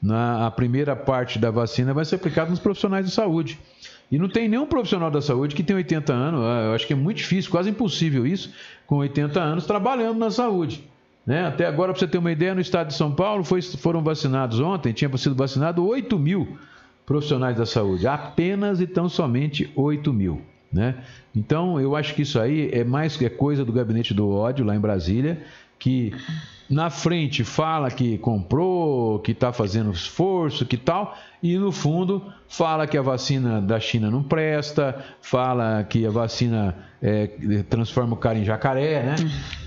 Na, 0.00 0.46
a 0.46 0.50
primeira 0.50 0.94
parte 0.94 1.38
da 1.38 1.50
vacina 1.50 1.94
vai 1.94 2.04
ser 2.04 2.16
aplicada 2.16 2.50
nos 2.50 2.58
profissionais 2.58 3.06
de 3.06 3.12
saúde. 3.12 3.58
E 4.10 4.18
não 4.18 4.28
tem 4.28 4.48
nenhum 4.48 4.66
profissional 4.66 5.10
da 5.10 5.22
saúde 5.22 5.54
que 5.54 5.62
tem 5.62 5.76
80 5.76 6.12
anos, 6.12 6.40
ah, 6.42 6.64
eu 6.66 6.74
acho 6.74 6.86
que 6.86 6.92
é 6.92 6.96
muito 6.96 7.18
difícil, 7.18 7.50
quase 7.50 7.70
impossível 7.70 8.26
isso, 8.26 8.52
com 8.86 8.96
80 8.96 9.40
anos 9.40 9.66
trabalhando 9.66 10.18
na 10.18 10.30
saúde. 10.30 10.84
Né? 11.26 11.46
Até 11.46 11.66
agora, 11.66 11.92
para 11.92 12.00
você 12.00 12.08
ter 12.08 12.18
uma 12.18 12.32
ideia, 12.32 12.54
no 12.54 12.60
estado 12.60 12.88
de 12.88 12.94
São 12.94 13.12
Paulo 13.12 13.44
foi, 13.44 13.60
foram 13.62 14.02
vacinados 14.02 14.58
ontem, 14.60 14.92
tinha 14.92 15.14
sido 15.16 15.34
vacinado 15.34 15.86
8 15.86 16.18
mil 16.18 16.58
profissionais 17.04 17.56
da 17.56 17.66
saúde, 17.66 18.06
apenas 18.06 18.80
e 18.80 18.86
tão 18.86 19.08
somente 19.08 19.70
8 19.74 20.12
mil. 20.12 20.42
Né? 20.72 20.96
Então, 21.34 21.80
eu 21.80 21.96
acho 21.96 22.14
que 22.14 22.22
isso 22.22 22.38
aí 22.38 22.70
é 22.72 22.84
mais 22.84 23.20
é 23.20 23.28
coisa 23.28 23.64
do 23.64 23.72
gabinete 23.72 24.14
do 24.14 24.30
ódio 24.30 24.64
lá 24.64 24.74
em 24.76 24.80
Brasília, 24.80 25.42
que 25.78 26.12
na 26.70 26.88
frente 26.88 27.42
fala 27.42 27.90
que 27.90 28.16
comprou, 28.18 29.18
que 29.18 29.32
está 29.32 29.52
fazendo 29.52 29.90
esforço, 29.90 30.64
que 30.64 30.76
tal, 30.76 31.18
e 31.42 31.58
no 31.58 31.72
fundo 31.72 32.22
fala 32.48 32.86
que 32.86 32.96
a 32.96 33.02
vacina 33.02 33.60
da 33.60 33.80
China 33.80 34.08
não 34.08 34.22
presta, 34.22 35.04
fala 35.20 35.82
que 35.82 36.06
a 36.06 36.10
vacina 36.10 36.76
é, 37.02 37.26
transforma 37.68 38.14
o 38.14 38.16
cara 38.16 38.38
em 38.38 38.44
jacaré, 38.44 39.02
né? 39.02 39.16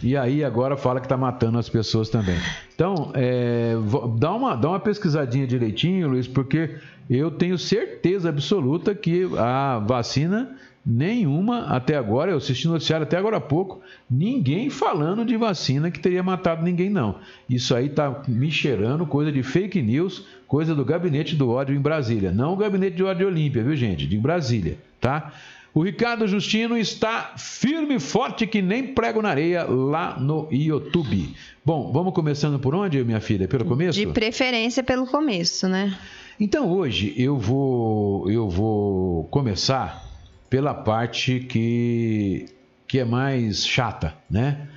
E 0.01 0.15
aí 0.15 0.45
agora 0.45 0.77
fala 0.77 1.01
que 1.01 1.05
está 1.05 1.17
matando 1.17 1.57
as 1.57 1.67
pessoas 1.67 2.09
também. 2.09 2.37
Então, 2.73 3.11
é, 3.13 3.73
dá, 4.17 4.31
uma, 4.31 4.55
dá 4.55 4.69
uma 4.69 4.79
pesquisadinha 4.79 5.45
direitinho, 5.45 6.07
Luiz, 6.07 6.27
porque 6.27 6.77
eu 7.09 7.29
tenho 7.31 7.57
certeza 7.57 8.29
absoluta 8.29 8.95
que 8.95 9.29
a 9.37 9.79
vacina 9.79 10.55
nenhuma 10.85 11.67
até 11.67 11.95
agora, 11.95 12.31
eu 12.31 12.37
assisti 12.37 12.67
no 12.67 12.73
noticiário 12.73 13.05
até 13.05 13.17
agora 13.17 13.37
há 13.37 13.41
pouco, 13.41 13.81
ninguém 14.09 14.69
falando 14.69 15.23
de 15.23 15.37
vacina 15.37 15.89
que 15.89 15.99
teria 15.99 16.21
matado 16.21 16.63
ninguém, 16.63 16.89
não. 16.89 17.15
Isso 17.49 17.73
aí 17.73 17.87
está 17.87 18.23
me 18.27 18.51
cheirando 18.51 19.05
coisa 19.05 19.31
de 19.31 19.41
fake 19.41 19.81
news, 19.81 20.25
coisa 20.47 20.75
do 20.75 20.83
gabinete 20.83 21.35
do 21.35 21.49
ódio 21.49 21.75
em 21.75 21.79
Brasília. 21.79 22.31
Não 22.31 22.53
o 22.53 22.57
gabinete 22.57 22.97
de 22.97 23.03
ódio 23.03 23.27
Olímpia, 23.27 23.63
viu, 23.63 23.75
gente? 23.75 24.05
De 24.05 24.17
Brasília, 24.17 24.77
tá? 24.99 25.31
O 25.73 25.81
Ricardo 25.81 26.27
Justino 26.27 26.77
está 26.77 27.33
firme 27.35 27.95
e 27.95 27.99
forte 27.99 28.45
que 28.45 28.61
nem 28.61 28.93
prego 28.93 29.23
na 29.23 29.29
areia 29.29 29.63
lá 29.63 30.19
no 30.19 30.47
YouTube. 30.51 31.33
Bom, 31.65 31.91
vamos 31.91 32.13
começando 32.13 32.59
por 32.59 32.75
onde, 32.75 33.03
minha 33.03 33.19
filha? 33.19 33.47
Pelo 33.47 33.65
começo? 33.65 33.97
De 33.97 34.05
preferência 34.05 34.83
pelo 34.83 35.07
começo, 35.07 35.67
né? 35.67 35.97
Então 36.39 36.69
hoje 36.69 37.15
eu 37.17 37.39
vou 37.39 38.29
eu 38.29 38.47
vou 38.49 39.23
começar 39.25 40.12
pela 40.53 40.75
parte 40.75 41.39
que 41.39 42.45
que 42.87 42.99
é 42.99 43.03
mais 43.05 43.65
chata, 43.65 44.13
né? 44.29 44.67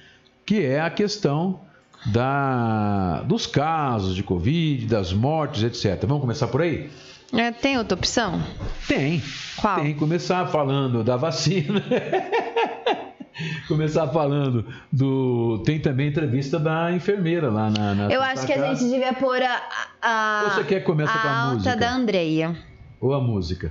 Que 0.46 0.64
é 0.64 0.80
a 0.80 0.88
questão 0.88 1.60
da, 2.06 3.20
dos 3.26 3.46
casos 3.46 4.16
de 4.16 4.22
Covid, 4.22 4.86
das 4.86 5.12
mortes, 5.12 5.62
etc. 5.62 6.02
Vamos 6.06 6.22
começar 6.22 6.46
por 6.46 6.62
aí? 6.62 6.88
É, 7.30 7.52
tem 7.52 7.76
outra 7.76 7.94
opção? 7.94 8.42
Tem. 8.88 9.22
Qual? 9.60 9.82
Tem. 9.82 9.94
Começar 9.94 10.46
falando 10.46 11.04
da 11.04 11.18
vacina. 11.18 11.84
Começar 13.68 14.08
falando 14.08 14.64
do. 14.90 15.62
Tem 15.66 15.78
também 15.78 16.08
entrevista 16.08 16.58
da 16.58 16.90
enfermeira 16.90 17.50
lá 17.50 17.68
na. 17.68 17.94
na 17.94 18.10
Eu 18.10 18.22
acho 18.22 18.46
que 18.46 18.52
a 18.54 18.56
Casa. 18.56 18.80
gente 18.80 18.90
devia 18.90 19.12
pôr 19.12 19.42
a. 19.42 19.60
a 20.00 20.42
Ou 20.44 20.50
você 20.52 20.64
quer 20.64 20.80
que 20.80 20.86
comece 20.86 21.12
a 21.12 21.18
com 21.18 21.28
a 21.28 21.36
alta 21.38 21.54
música? 21.56 21.76
da 21.76 21.92
Andreia. 21.92 22.56
Ou 22.98 23.12
a 23.12 23.20
música? 23.20 23.70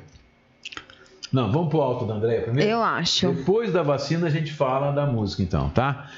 Não, 1.35 1.51
vamos 1.51 1.67
pro 1.67 1.81
alto 1.81 2.05
da 2.05 2.13
Andréia 2.13 2.43
primeiro? 2.43 2.71
Eu 2.71 2.81
acho. 2.81 3.33
Depois 3.33 3.73
da 3.73 3.83
vacina 3.83 4.27
a 4.27 4.29
gente 4.29 4.53
fala 4.53 4.93
da 4.93 5.05
música, 5.05 5.43
então, 5.43 5.69
tá? 5.69 6.09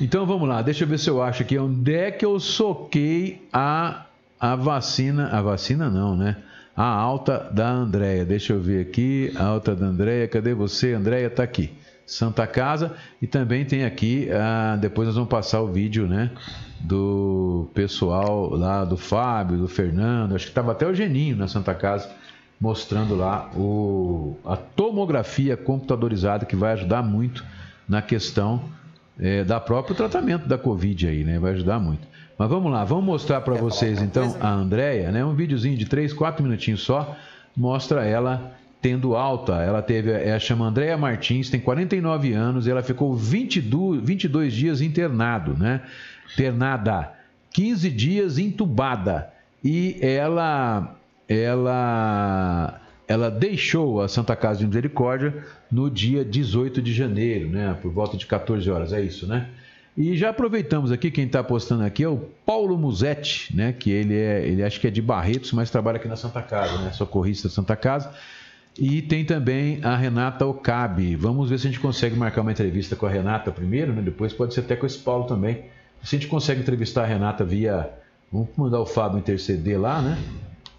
Então 0.00 0.24
vamos 0.24 0.48
lá, 0.48 0.62
deixa 0.62 0.84
eu 0.84 0.88
ver 0.88 1.00
se 1.00 1.10
eu 1.10 1.20
acho 1.20 1.42
aqui 1.42 1.58
onde 1.58 1.92
é 1.92 2.12
que 2.12 2.24
eu 2.24 2.38
soquei 2.38 3.44
a, 3.52 4.06
a 4.38 4.54
vacina. 4.54 5.30
A 5.32 5.42
vacina 5.42 5.90
não, 5.90 6.16
né? 6.16 6.36
A 6.76 6.86
alta 6.86 7.50
da 7.50 7.68
Andréia. 7.68 8.24
Deixa 8.24 8.52
eu 8.52 8.60
ver 8.60 8.82
aqui. 8.82 9.32
A 9.34 9.46
alta 9.46 9.74
da 9.74 9.86
Andréia. 9.86 10.28
Cadê 10.28 10.54
você? 10.54 10.92
Andréia 10.92 11.28
tá 11.28 11.42
aqui. 11.42 11.72
Santa 12.06 12.46
Casa. 12.46 12.94
E 13.20 13.26
também 13.26 13.64
tem 13.64 13.84
aqui. 13.84 14.28
ah, 14.30 14.76
depois 14.76 15.06
nós 15.08 15.16
vamos 15.16 15.30
passar 15.30 15.60
o 15.60 15.72
vídeo, 15.72 16.06
né? 16.06 16.30
Do 16.78 17.68
pessoal 17.74 18.50
lá, 18.50 18.84
do 18.84 18.96
Fábio, 18.96 19.58
do 19.58 19.66
Fernando. 19.66 20.36
Acho 20.36 20.44
que 20.44 20.50
estava 20.52 20.70
até 20.70 20.86
o 20.86 20.94
Geninho 20.94 21.34
na 21.34 21.48
Santa 21.48 21.74
Casa 21.74 22.08
mostrando 22.60 23.14
lá 23.14 23.50
o, 23.54 24.36
a 24.44 24.56
tomografia 24.56 25.56
computadorizada 25.56 26.46
que 26.46 26.56
vai 26.56 26.72
ajudar 26.72 27.02
muito 27.02 27.44
na 27.88 28.00
questão 28.00 28.62
eh, 29.20 29.44
da 29.44 29.60
próprio 29.60 29.94
tratamento 29.94 30.48
da 30.48 30.58
Covid 30.58 31.08
aí, 31.08 31.24
né? 31.24 31.38
Vai 31.38 31.52
ajudar 31.52 31.78
muito. 31.78 32.06
Mas 32.38 32.48
vamos 32.48 32.70
lá, 32.70 32.84
vamos 32.84 33.04
mostrar 33.04 33.40
para 33.40 33.54
falar 33.54 33.70
vocês 33.70 33.98
alguma 33.98 34.06
então 34.06 34.30
coisa? 34.30 34.46
a 34.46 34.52
Andréia, 34.52 35.10
né? 35.10 35.24
Um 35.24 35.34
videozinho 35.34 35.76
de 35.76 35.86
3, 35.86 36.12
4 36.12 36.42
minutinhos 36.42 36.82
só, 36.82 37.16
mostra 37.56 38.04
ela 38.04 38.54
tendo 38.80 39.16
alta. 39.16 39.54
Ela 39.62 39.82
teve, 39.82 40.10
ela 40.10 40.38
chama 40.38 40.66
Andréia 40.66 40.96
Martins, 40.96 41.48
tem 41.48 41.60
49 41.60 42.32
anos, 42.32 42.66
e 42.66 42.70
ela 42.70 42.82
ficou 42.82 43.14
22, 43.16 44.02
22 44.02 44.52
dias 44.52 44.80
internado, 44.80 45.54
né? 45.54 45.80
Internada, 46.34 47.12
15 47.52 47.90
dias 47.90 48.38
entubada. 48.38 49.30
E 49.64 49.98
ela 50.00 50.94
ela 51.28 52.80
ela 53.08 53.30
deixou 53.30 54.00
a 54.00 54.08
Santa 54.08 54.34
Casa 54.34 54.60
de 54.60 54.66
Misericórdia 54.66 55.44
no 55.70 55.88
dia 55.88 56.24
18 56.24 56.82
de 56.82 56.92
janeiro, 56.92 57.48
né? 57.48 57.76
Por 57.80 57.92
volta 57.92 58.16
de 58.16 58.26
14 58.26 58.68
horas, 58.68 58.92
é 58.92 59.00
isso, 59.00 59.26
né? 59.26 59.48
E 59.96 60.14
já 60.16 60.28
aproveitamos 60.28 60.92
aqui, 60.92 61.10
quem 61.10 61.24
está 61.24 61.42
postando 61.42 61.82
aqui 61.84 62.02
é 62.02 62.08
o 62.08 62.18
Paulo 62.44 62.76
Musetti, 62.76 63.54
né? 63.56 63.72
Que 63.72 63.90
ele 63.90 64.14
é, 64.14 64.46
ele 64.46 64.62
acho 64.62 64.80
que 64.80 64.86
é 64.86 64.90
de 64.90 65.00
Barretos, 65.00 65.52
mas 65.52 65.70
trabalha 65.70 65.96
aqui 65.96 66.08
na 66.08 66.16
Santa 66.16 66.42
Casa, 66.42 66.78
né? 66.78 66.92
Socorrista 66.92 67.48
da 67.48 67.54
Santa 67.54 67.76
Casa. 67.76 68.12
E 68.78 69.00
tem 69.00 69.24
também 69.24 69.80
a 69.82 69.96
Renata 69.96 70.44
Okabe. 70.44 71.16
Vamos 71.16 71.48
ver 71.48 71.58
se 71.58 71.66
a 71.66 71.70
gente 71.70 71.80
consegue 71.80 72.14
marcar 72.14 72.42
uma 72.42 72.52
entrevista 72.52 72.94
com 72.94 73.06
a 73.06 73.10
Renata 73.10 73.50
primeiro, 73.50 73.92
né? 73.94 74.02
Depois 74.02 74.34
pode 74.34 74.52
ser 74.52 74.60
até 74.60 74.76
com 74.76 74.84
esse 74.84 74.98
Paulo 74.98 75.24
também. 75.24 75.64
Se 76.02 76.14
a 76.14 76.18
gente 76.18 76.28
consegue 76.28 76.60
entrevistar 76.60 77.04
a 77.04 77.06
Renata 77.06 77.44
via. 77.44 77.88
Vamos 78.30 78.48
mandar 78.56 78.80
o 78.80 78.86
Fábio 78.86 79.18
interceder 79.18 79.80
lá, 79.80 80.02
né? 80.02 80.18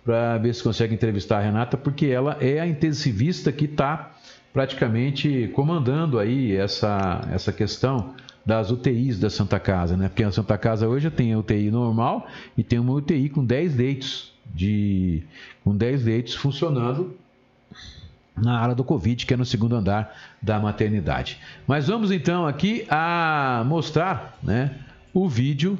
Para 0.08 0.38
ver 0.38 0.56
se 0.56 0.64
consegue 0.64 0.94
entrevistar 0.94 1.40
a 1.40 1.42
Renata, 1.42 1.76
porque 1.76 2.06
ela 2.06 2.38
é 2.40 2.62
a 2.62 2.66
intensivista 2.66 3.52
que 3.52 3.66
está 3.66 4.16
praticamente 4.54 5.52
comandando 5.54 6.18
aí 6.18 6.56
essa, 6.56 7.28
essa 7.30 7.52
questão 7.52 8.16
das 8.46 8.72
UTIs 8.72 9.20
da 9.20 9.30
Santa 9.30 9.60
Casa, 9.60 9.98
né? 9.98 10.08
Porque 10.08 10.24
a 10.24 10.32
Santa 10.32 10.58
Casa 10.58 10.88
hoje 10.88 11.12
tem 11.12 11.34
a 11.34 11.38
UTI 11.38 11.70
normal 11.70 12.26
e 12.58 12.64
tem 12.64 12.80
uma 12.80 12.94
UTI 12.94 13.28
com 13.28 13.44
10 13.44 13.76
leitos 13.76 14.32
de 14.56 15.24
com 15.62 15.76
10 15.76 16.06
leitos 16.06 16.36
funcionando 16.36 17.18
na 18.34 18.62
área 18.62 18.74
do 18.74 18.86
Covid, 18.86 19.26
que 19.26 19.34
é 19.34 19.36
no 19.36 19.44
segundo 19.44 19.76
andar 19.76 20.16
da 20.42 20.58
maternidade. 20.58 21.38
Mas 21.68 21.90
vamos 21.90 22.12
então 22.12 22.48
aqui 22.48 22.88
a 22.90 23.62
mostrar 23.68 24.40
né, 24.42 24.74
o 25.14 25.28
vídeo 25.28 25.78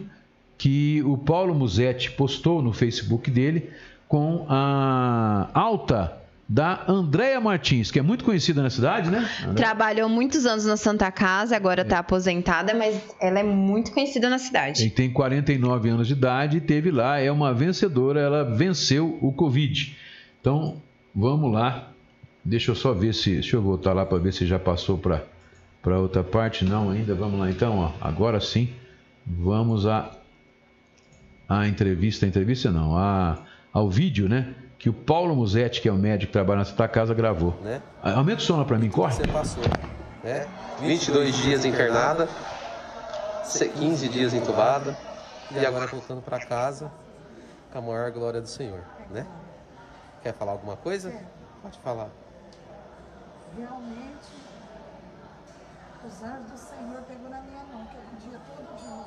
que 0.58 1.02
o 1.04 1.18
Paulo 1.18 1.56
Musetti 1.56 2.12
postou 2.12 2.62
no 2.62 2.74
Facebook 2.74 3.32
dele 3.32 3.70
com 4.08 4.46
a 4.48 5.50
alta 5.54 6.18
da 6.50 6.86
Andréia 6.88 7.42
Martins, 7.42 7.92
que 7.92 8.00
é 8.00 8.02
muito 8.02 8.24
conhecida 8.24 8.62
na 8.62 8.70
cidade, 8.70 9.12
né? 9.12 9.30
Trabalhou 9.54 10.08
muitos 10.08 10.46
anos 10.46 10.66
na 10.66 10.78
Santa 10.78 11.12
Casa, 11.12 11.58
agora 11.58 11.84
tá 11.84 12.00
aposentada, 12.00 12.74
mas 12.74 13.02
ela 13.20 13.40
é 13.40 13.44
muito 13.44 13.92
conhecida 13.92 14.30
na 14.30 14.40
cidade. 14.40 14.90
tem 14.90 15.12
49 15.12 15.90
anos 15.90 16.08
de 16.08 16.14
idade 16.14 16.58
e 16.58 16.62
teve 16.62 16.90
lá, 16.90 17.20
é 17.20 17.30
uma 17.30 17.54
vencedora, 17.54 18.22
ela 18.22 18.44
venceu 18.46 19.18
o 19.22 19.34
Covid. 19.34 19.98
Então, 20.40 20.82
vamos 21.14 21.52
lá. 21.52 21.92
Deixa 22.46 22.72
eu 22.72 22.76
só 22.76 22.94
ver 22.94 23.14
se. 23.14 23.34
Deixa 23.34 23.58
eu 23.58 23.62
voltar 23.62 23.92
lá 23.92 24.06
para 24.06 24.18
ver 24.18 24.32
se 24.32 24.46
já 24.46 24.58
passou 24.58 24.98
para 24.98 25.24
para 25.82 26.00
outra 26.00 26.24
parte. 26.24 26.64
Não, 26.64 26.90
ainda. 26.90 27.14
Vamos 27.14 27.40
lá 27.40 27.50
então, 27.50 27.78
ó. 27.78 27.92
Agora 28.00 28.40
sim. 28.40 28.70
Vamos 29.26 29.86
a 29.86 30.12
a 31.50 31.68
entrevista, 31.68 32.26
a 32.26 32.30
entrevista 32.30 32.72
não, 32.72 32.98
a, 32.98 33.38
ao 33.74 33.90
vídeo, 33.90 34.28
né? 34.30 34.54
Que 34.80 34.90
o 34.90 34.94
Paulo 34.94 35.36
Musetti, 35.36 35.82
que 35.82 35.90
é 35.90 35.92
o 35.92 35.96
médico 35.96 36.28
que 36.28 36.34
trabalha 36.34 36.60
na 36.60 36.66
Santa 36.66 36.88
Casa, 36.88 37.14
gravou. 37.14 37.56
né? 37.64 37.82
Aumenta 38.04 38.42
o 38.42 38.44
som 38.46 38.58
lá 38.58 38.66
para 38.66 38.78
mim, 38.78 38.90
corre. 38.90 39.14
Você 39.14 39.28
passou, 39.28 39.64
né? 40.24 40.48
22 40.80 41.36
dias 41.38 41.66
internada, 41.66 42.28
15 43.44 44.10
dias 44.10 44.34
entubada 44.34 44.96
e 45.52 45.66
agora 45.66 45.88
voltando 45.88 46.22
para 46.22 46.40
casa 46.40 46.92
com 47.72 47.80
a 47.80 47.82
maior 47.82 48.12
glória 48.12 48.40
do 48.42 48.48
Senhor, 48.48 48.82
né? 49.10 49.26
Quer 50.22 50.34
falar 50.34 50.52
alguma 50.52 50.76
coisa? 50.76 51.12
Pode 51.62 51.78
falar. 51.80 52.10
realmente 53.58 54.28
os 56.06 56.24
anjos 56.24 56.52
do 56.52 56.58
Senhor 56.58 57.02
pegou 57.08 57.30
na 57.30 57.42
minha 57.42 57.64
mão, 57.74 57.86
que 57.88 57.96
eu 57.96 58.02
pedia 58.12 58.40
todo 58.56 58.78
dia. 58.80 59.06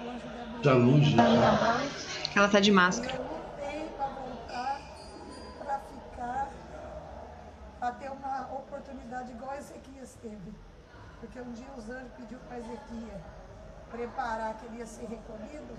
O 0.00 0.10
anjo 0.10 0.26
Gabriel 0.38 0.62
Tá 0.62 0.72
longe, 0.74 1.16
na 1.16 1.22
minha 1.24 1.52
mão. 1.52 1.80
Ela 2.36 2.48
tá 2.48 2.60
de 2.60 2.70
máscara. 2.70 3.20
Para 7.78 7.92
ter 7.92 8.10
uma 8.10 8.52
oportunidade 8.52 9.30
igual 9.32 9.54
Ezequias 9.56 10.16
teve. 10.20 10.54
Porque 11.20 11.40
um 11.40 11.52
dia 11.52 11.68
os 11.76 11.88
anjos 11.88 12.12
pediu 12.16 12.38
para 12.40 12.58
Ezequias 12.58 13.22
preparar 13.90 14.54
que 14.58 14.66
ele 14.66 14.78
ia 14.78 14.86
ser 14.86 15.06
recolhido 15.06 15.74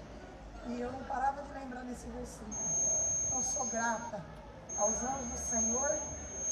e 0.67 0.81
eu 0.81 0.91
não 0.91 1.03
parava 1.03 1.41
de 1.43 1.53
lembrar 1.53 1.83
nesse 1.83 2.07
versículo. 2.07 2.55
Então 3.27 3.43
sou 3.43 3.65
grata 3.67 4.23
aos 4.77 5.03
anjos 5.03 5.31
do 5.31 5.37
Senhor 5.37 5.89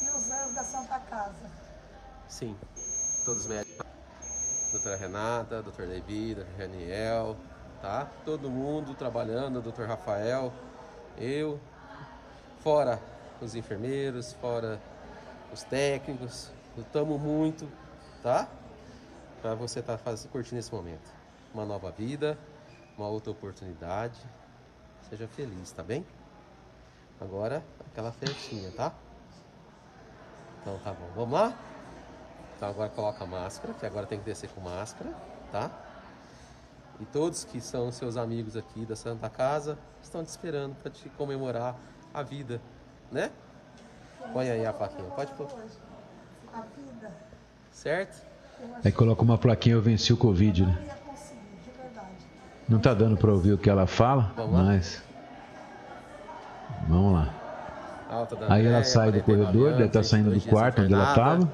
e 0.01 0.10
os 0.10 0.31
anjos 0.31 0.53
da 0.53 0.63
Santa 0.63 0.99
Casa. 0.99 1.49
Sim, 2.27 2.57
todos 3.25 3.43
os 3.43 3.47
médicos. 3.47 3.86
Doutora 4.71 4.97
Renata, 4.97 5.62
doutor 5.62 5.88
Levi, 5.88 6.36
doutor 6.36 6.53
Raniel, 6.57 7.38
tá? 7.81 8.07
Todo 8.25 8.49
mundo 8.49 8.93
trabalhando, 8.93 9.62
doutor 9.62 9.88
Rafael, 9.88 10.51
eu, 11.17 11.60
fora 12.60 12.99
os 13.41 13.55
enfermeiros, 13.55 14.33
fora 14.33 14.79
os 15.53 15.63
técnicos, 15.63 16.51
lutamos 16.75 17.19
muito, 17.19 17.67
tá? 18.21 18.47
Para 19.41 19.55
você 19.55 19.79
estar 19.79 19.97
tá 19.97 20.13
curtindo 20.31 20.60
esse 20.60 20.73
momento. 20.73 21.12
Uma 21.53 21.65
nova 21.65 21.91
vida, 21.91 22.38
uma 22.97 23.07
outra 23.07 23.31
oportunidade. 23.31 24.19
Seja 25.10 25.27
feliz, 25.27 25.71
tá 25.71 25.83
bem? 25.83 26.05
Agora, 27.19 27.63
aquela 27.91 28.12
festinha, 28.12 28.71
tá? 28.71 28.93
Então 30.62 30.77
tá 30.79 30.91
bom, 30.91 31.07
vamos 31.15 31.33
lá? 31.33 31.57
Então 32.55 32.69
agora 32.69 32.89
coloca 32.89 33.23
a 33.23 33.27
máscara, 33.27 33.73
que 33.73 33.86
agora 33.86 34.05
tem 34.05 34.19
que 34.19 34.25
descer 34.25 34.49
com 34.49 34.62
máscara, 34.62 35.13
tá? 35.51 35.71
E 36.99 37.05
todos 37.05 37.43
que 37.43 37.62
são 37.62 37.91
seus 37.91 38.17
amigos 38.17 38.57
aqui 38.57 38.86
da 38.86 38.95
Santa 38.95 39.29
Casa 39.29 39.77
estão 40.01 40.23
te 40.23 40.27
esperando 40.27 40.75
para 40.75 40.91
te 40.91 41.07
comemorar 41.10 41.75
a 42.13 42.23
vida, 42.23 42.60
né? 43.12 43.31
Põe 44.33 44.49
aí 44.49 44.65
a 44.65 44.73
plaquinha, 44.73 45.09
pode 45.09 45.31
pôr. 45.33 45.45
Hoje, 45.45 45.77
a 46.53 46.61
vida, 46.61 47.11
Certo? 47.71 48.25
Aí 48.83 48.91
coloca 48.91 49.21
uma 49.21 49.37
plaquinha, 49.37 49.75
eu 49.75 49.81
venci 49.81 50.11
o 50.11 50.17
Covid, 50.17 50.65
né? 50.65 50.77
não 52.67 52.79
tá 52.79 52.93
dando 52.93 53.15
para 53.15 53.31
ouvir 53.31 53.53
o 53.53 53.57
que 53.57 53.69
ela 53.69 53.87
fala, 53.87 54.31
Vamos 54.35 54.51
mas. 54.51 55.03
Vamos 56.87 57.13
lá. 57.13 57.33
Da 58.09 58.53
Aí 58.53 58.65
ela 58.65 58.83
sai 58.83 59.11
do 59.11 59.21
49 59.21 59.23
corredor, 59.23 59.71
deve 59.73 59.85
estar 59.85 60.03
saindo 60.03 60.25
do 60.25 60.31
22 60.31 60.43
dias 60.43 60.53
quarto 60.53 60.81
onde 60.81 60.93
ela 60.93 61.09
estava, 61.09 61.51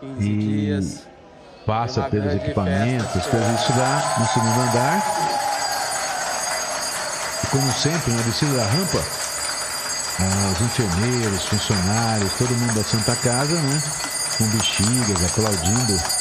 15 0.00 0.28
e 0.28 1.64
passa 1.64 2.02
pelos 2.04 2.34
equipamentos, 2.34 3.26
coisas 3.26 3.60
isso 3.60 3.78
lá 3.78 4.16
no 4.18 4.26
segundo 4.26 4.60
andar. 4.60 5.02
E 7.44 7.46
como 7.48 7.72
sempre, 7.72 8.12
na 8.12 8.22
descida 8.22 8.56
da 8.56 8.64
rampa, 8.64 9.27
ah, 10.20 10.52
os 10.52 10.60
enfermeiros, 10.60 11.44
funcionários, 11.44 12.32
todo 12.38 12.50
mundo 12.50 12.74
da 12.74 12.84
Santa 12.84 13.16
Casa, 13.16 13.54
né? 13.54 13.82
Com 14.36 14.44
bexigas, 14.46 15.24
aplaudindo 15.24 16.18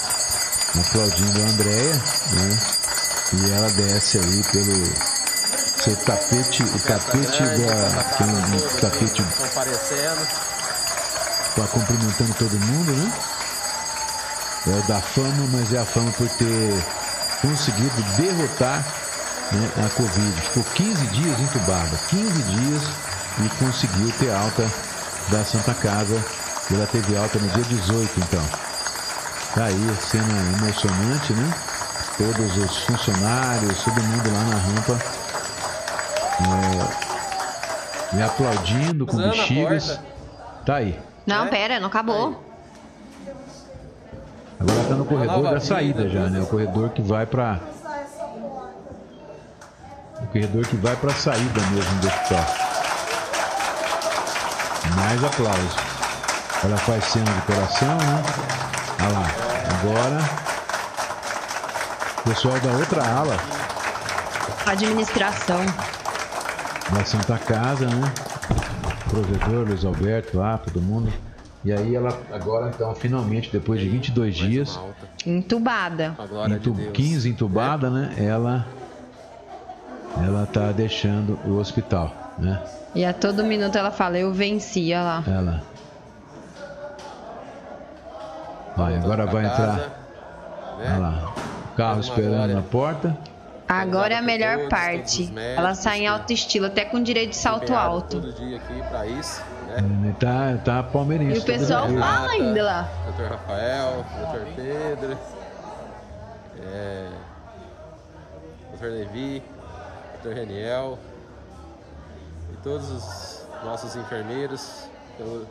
aplaudindo 0.80 1.42
a 1.42 1.46
Andréia, 1.50 1.94
né? 1.94 2.58
E 3.34 3.52
ela 3.52 3.70
desce 3.72 4.20
aí 4.20 4.42
pelo 4.52 4.84
seu 5.82 5.96
tapete, 5.98 6.64
o 6.64 6.80
tapete 6.80 7.44
da. 7.44 8.04
Tem 8.18 8.28
um 8.28 8.80
tapete 8.80 9.24
tá 11.56 11.68
cumprimentando 11.68 12.34
todo 12.36 12.60
mundo, 12.60 12.92
né? 12.92 13.12
É 14.68 14.80
o 14.80 14.88
da 14.88 15.02
fama, 15.02 15.48
mas 15.52 15.74
é 15.74 15.80
a 15.80 15.86
fama 15.86 16.12
por 16.12 16.30
ter 16.30 16.84
conseguido 17.42 18.02
derrotar 18.18 18.86
né, 19.52 19.72
a 19.86 19.90
Covid. 19.90 20.42
Ficou 20.42 20.64
15 20.76 21.08
dias 21.08 21.40
entubada, 21.40 21.98
15 22.10 22.44
dias 22.44 22.84
e 23.46 23.50
conseguiu 23.64 24.12
ter 24.20 24.32
alta 24.34 24.64
da 25.30 25.44
Santa 25.44 25.74
Casa. 25.74 26.24
E 26.70 26.74
ela 26.76 26.86
teve 26.88 27.16
alta 27.16 27.40
no 27.40 27.48
dia 27.50 27.64
18, 27.64 28.20
então. 28.20 28.44
Tá 29.56 29.66
aí, 29.66 29.96
cena 30.02 30.34
emocionante, 30.58 31.34
né? 31.34 31.54
Todos 32.18 32.58
os 32.58 32.78
funcionários, 32.84 33.84
todo 33.84 34.02
mundo 34.04 34.30
lá 34.34 34.44
na 34.44 34.56
rampa. 34.58 35.00
é, 38.12 38.16
me 38.16 38.24
aplaudindo 38.24 39.06
com 39.06 39.16
Usando 39.18 39.32
bexigas. 39.32 40.00
Tá 40.66 40.76
aí. 40.76 41.00
Não, 41.26 41.46
É? 41.46 41.48
pera, 41.50 41.80
não 41.80 41.88
acabou. 41.88 42.44
Agora 44.60 44.84
tá 44.90 44.96
no 44.96 45.06
corredor 45.06 45.44
da 45.44 45.60
saída 45.60 46.10
já, 46.10 46.22
né? 46.30 46.40
O 46.42 46.48
corredor 46.48 46.90
que 46.90 47.02
vai 47.02 47.26
pra. 47.26 47.60
O 50.22 50.28
corredor 50.28 50.66
que 50.68 50.76
vai 50.76 50.96
pra 50.96 51.14
saída 51.14 51.62
mesmo 51.72 52.00
do 52.02 52.08
hospital. 52.08 52.67
Mais 54.98 55.24
aplausos. 55.24 55.76
Ela 56.64 56.78
faz 56.78 57.04
cena 57.06 57.26
de 57.32 57.42
coração, 57.42 57.98
né? 57.98 58.24
Olha 59.00 59.10
lá. 59.20 59.28
Agora. 59.80 60.48
Pessoal 62.26 62.60
da 62.60 62.72
outra 62.74 63.02
ala 63.04 63.38
Administração. 64.66 65.66
da 66.94 67.06
Santa 67.06 67.38
Casa, 67.38 67.86
né? 67.88 68.12
Provedor, 69.10 69.66
Luiz 69.68 69.86
Alberto 69.86 70.38
lá, 70.38 70.58
todo 70.58 70.82
mundo. 70.82 71.12
E 71.64 71.72
aí 71.72 71.96
ela 71.96 72.10
agora 72.34 72.70
então 72.74 72.94
finalmente 72.96 73.50
depois 73.52 73.80
de 73.80 73.88
22 73.90 74.38
Mais 74.38 74.50
dias. 74.52 74.80
Entubada. 75.26 76.16
Entu- 76.50 76.72
de 76.74 76.82
Deus. 76.82 76.94
15 76.94 77.30
entubada, 77.30 77.90
né? 77.90 78.14
Ela 78.18 78.66
ela 80.28 80.46
tá 80.46 80.72
deixando 80.72 81.40
o 81.46 81.58
hospital, 81.58 82.12
né? 82.38 82.62
E 82.94 83.06
a 83.06 83.14
todo 83.14 83.44
minuto 83.44 83.78
ela 83.78 83.92
fala, 83.92 84.18
eu 84.18 84.32
venci, 84.34 84.92
olha 84.94 85.04
lá. 85.04 85.24
Ela 85.28 85.62
Vai, 88.76 88.96
agora 88.96 89.26
vai 89.26 89.44
casa, 89.44 89.54
entrar, 89.64 89.76
né? 89.78 89.90
olha 90.86 90.98
lá, 91.00 91.34
o 91.72 91.76
carro 91.76 92.00
esperando 92.00 92.36
glória. 92.36 92.56
na 92.56 92.62
porta. 92.62 93.18
Agora 93.68 94.14
é 94.14 94.18
a 94.18 94.22
melhor 94.22 94.70
parte. 94.70 95.24
os 95.24 95.30
médicos, 95.32 95.58
Ela 95.58 95.74
sai 95.76 96.02
em 96.02 96.08
alto 96.08 96.32
estilo, 96.32 96.68
até 96.68 96.86
com 96.86 97.02
direito 97.02 97.32
de 97.32 97.36
salto 97.38 97.74
alto. 97.74 98.22
Todo 98.22 98.34
dia 98.34 98.58
aqui 98.58 98.82
pra 98.90 99.06
isso, 99.08 99.42
né? 99.68 100.16
Tá, 100.20 100.58
tá 100.64 100.84
palmeirense. 100.84 101.38
E 101.40 101.42
o 101.42 101.44
pessoal 101.44 101.82
todo 101.84 101.92
dia. 101.94 102.00
fala 102.02 102.32
ainda 102.32 102.64
lá. 102.64 102.90
Dr. 103.18 103.24
Rafael, 103.32 104.06
Dr. 104.32 104.46
Pedro, 104.56 105.18
é, 106.62 107.08
Dr. 108.78 108.86
Levi, 108.86 109.44
Dr. 110.28 110.34
Reniel 110.34 111.00
e 112.54 112.58
todos 112.58 112.90
os 112.92 113.48
nossos 113.64 113.96
enfermeiros 113.96 114.90
eu- 115.20 115.48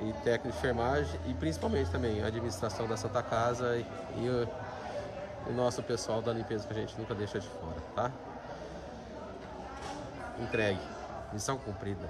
e 0.00 0.12
técnicos 0.24 0.52
de 0.52 0.58
enfermagem 0.58 1.20
e 1.26 1.34
principalmente 1.34 1.90
também 1.90 2.22
a 2.22 2.26
administração 2.26 2.86
da 2.86 2.96
Santa 2.96 3.22
Casa 3.22 3.76
e, 3.76 3.86
e 4.18 4.28
o, 4.28 4.48
o 5.50 5.52
nosso 5.54 5.82
pessoal 5.82 6.20
da 6.20 6.32
limpeza 6.32 6.66
que 6.66 6.72
a 6.72 6.76
gente 6.76 6.98
nunca 6.98 7.14
deixa 7.14 7.38
de 7.40 7.46
fora, 7.48 7.76
tá? 7.94 8.10
Entregue. 10.38 10.80
Missão 11.32 11.56
cumprida. 11.58 12.06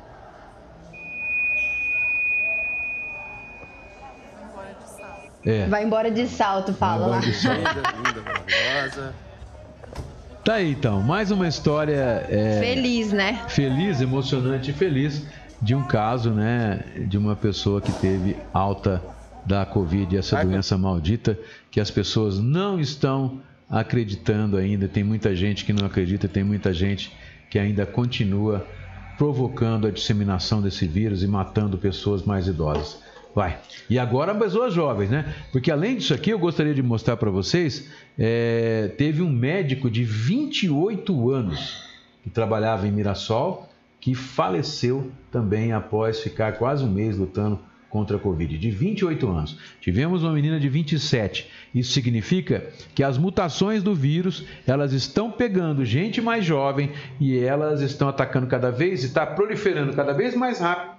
É. 5.44 5.68
Vai 5.68 5.84
embora 5.84 6.10
de 6.10 6.26
salto, 6.26 6.72
fala 6.74 7.06
lá. 7.06 7.18
Linda, 7.20 7.82
linda, 8.04 8.20
maravilhosa. 8.22 9.14
Tá 10.46 10.54
aí 10.54 10.70
então, 10.70 11.02
mais 11.02 11.32
uma 11.32 11.48
história 11.48 12.24
é, 12.30 12.60
Feliz, 12.60 13.12
né? 13.12 13.42
feliz, 13.48 14.00
emocionante 14.00 14.70
e 14.70 14.72
feliz 14.72 15.26
de 15.60 15.74
um 15.74 15.82
caso, 15.82 16.30
né, 16.30 16.84
de 17.08 17.18
uma 17.18 17.34
pessoa 17.34 17.80
que 17.80 17.90
teve 17.90 18.36
alta 18.54 19.02
da 19.44 19.66
Covid, 19.66 20.16
essa 20.16 20.38
Ai, 20.38 20.44
doença 20.44 20.78
maldita 20.78 21.36
que 21.68 21.80
as 21.80 21.90
pessoas 21.90 22.38
não 22.38 22.78
estão 22.78 23.40
acreditando 23.68 24.56
ainda. 24.56 24.86
Tem 24.86 25.02
muita 25.02 25.34
gente 25.34 25.64
que 25.64 25.72
não 25.72 25.84
acredita, 25.84 26.28
tem 26.28 26.44
muita 26.44 26.72
gente 26.72 27.10
que 27.50 27.58
ainda 27.58 27.84
continua 27.84 28.64
provocando 29.18 29.88
a 29.88 29.90
disseminação 29.90 30.62
desse 30.62 30.86
vírus 30.86 31.24
e 31.24 31.26
matando 31.26 31.76
pessoas 31.76 32.22
mais 32.22 32.46
idosas. 32.46 33.00
Vai. 33.36 33.58
E 33.90 33.98
agora 33.98 34.34
pessoas 34.34 34.72
jovens, 34.72 35.10
né? 35.10 35.34
Porque 35.52 35.70
além 35.70 35.96
disso 35.96 36.14
aqui, 36.14 36.30
eu 36.30 36.38
gostaria 36.38 36.72
de 36.72 36.82
mostrar 36.82 37.18
para 37.18 37.30
vocês, 37.30 37.92
é, 38.18 38.90
teve 38.96 39.20
um 39.20 39.28
médico 39.28 39.90
de 39.90 40.04
28 40.04 41.30
anos 41.30 41.84
que 42.22 42.30
trabalhava 42.30 42.88
em 42.88 42.90
Mirassol, 42.90 43.68
que 44.00 44.14
faleceu 44.14 45.12
também 45.30 45.74
após 45.74 46.20
ficar 46.20 46.52
quase 46.52 46.82
um 46.82 46.90
mês 46.90 47.18
lutando 47.18 47.60
contra 47.90 48.16
a 48.16 48.20
Covid, 48.20 48.56
de 48.56 48.70
28 48.70 49.28
anos. 49.28 49.58
Tivemos 49.82 50.22
uma 50.22 50.32
menina 50.32 50.58
de 50.58 50.70
27. 50.70 51.46
Isso 51.74 51.92
significa 51.92 52.66
que 52.94 53.02
as 53.02 53.18
mutações 53.18 53.82
do 53.82 53.94
vírus, 53.94 54.46
elas 54.66 54.94
estão 54.94 55.30
pegando 55.30 55.84
gente 55.84 56.22
mais 56.22 56.42
jovem 56.42 56.90
e 57.20 57.38
elas 57.38 57.82
estão 57.82 58.08
atacando 58.08 58.46
cada 58.46 58.70
vez 58.70 59.02
e 59.02 59.06
está 59.08 59.26
proliferando 59.26 59.92
cada 59.92 60.14
vez 60.14 60.34
mais 60.34 60.58
rápido 60.58 60.95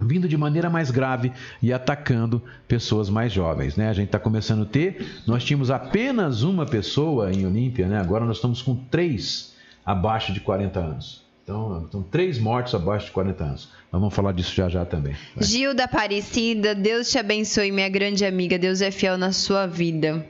vindo 0.00 0.28
de 0.28 0.36
maneira 0.36 0.70
mais 0.70 0.90
grave 0.90 1.32
e 1.62 1.72
atacando 1.72 2.42
pessoas 2.66 3.10
mais 3.10 3.32
jovens, 3.32 3.76
né? 3.76 3.88
A 3.88 3.92
gente 3.92 4.06
está 4.06 4.18
começando 4.18 4.62
a 4.62 4.66
ter, 4.66 5.22
nós 5.26 5.44
tínhamos 5.44 5.70
apenas 5.70 6.42
uma 6.42 6.64
pessoa 6.64 7.32
em 7.32 7.44
Olímpia, 7.46 7.88
né? 7.88 7.98
Agora 7.98 8.24
nós 8.24 8.36
estamos 8.36 8.62
com 8.62 8.74
três 8.74 9.54
abaixo 9.84 10.32
de 10.32 10.40
40 10.40 10.78
anos. 10.78 11.28
Então, 11.42 11.88
são 11.90 12.02
três 12.02 12.38
mortes 12.38 12.74
abaixo 12.74 13.06
de 13.06 13.12
40 13.12 13.42
anos. 13.42 13.68
Nós 13.90 14.00
vamos 14.00 14.14
falar 14.14 14.32
disso 14.32 14.54
já 14.54 14.68
já 14.68 14.84
também. 14.84 15.16
Vai. 15.34 15.44
Gilda 15.44 15.84
Aparecida, 15.84 16.74
Deus 16.74 17.10
te 17.10 17.18
abençoe, 17.18 17.72
minha 17.72 17.88
grande 17.88 18.26
amiga. 18.26 18.58
Deus 18.58 18.82
é 18.82 18.90
fiel 18.90 19.16
na 19.16 19.32
sua 19.32 19.66
vida. 19.66 20.26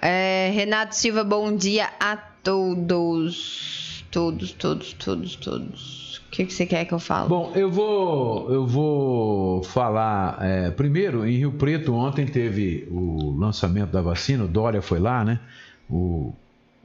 É, 0.00 0.52
Renato 0.54 0.94
Silva, 0.94 1.24
bom 1.24 1.56
dia 1.56 1.90
a 1.98 2.16
todos. 2.16 4.04
Todos, 4.12 4.52
todos, 4.52 4.92
todos, 4.92 5.34
todos. 5.34 6.13
O 6.34 6.36
que, 6.36 6.46
que 6.46 6.52
você 6.52 6.66
quer 6.66 6.84
que 6.84 6.92
eu 6.92 6.98
fale? 6.98 7.28
Bom, 7.28 7.52
eu 7.54 7.70
vou, 7.70 8.52
eu 8.52 8.66
vou 8.66 9.62
falar. 9.62 10.36
é, 10.40 10.68
primeiro, 10.68 11.24
em 11.24 11.36
Rio 11.36 11.52
Preto, 11.52 11.94
ontem 11.94 12.26
teve 12.26 12.88
o 12.90 13.30
lançamento 13.38 13.92
da 13.92 14.02
vacina, 14.02 14.42
o 14.42 14.48
Dória 14.48 14.82
foi 14.82 14.98
lá, 14.98 15.24
né? 15.24 15.38
O, 15.88 16.34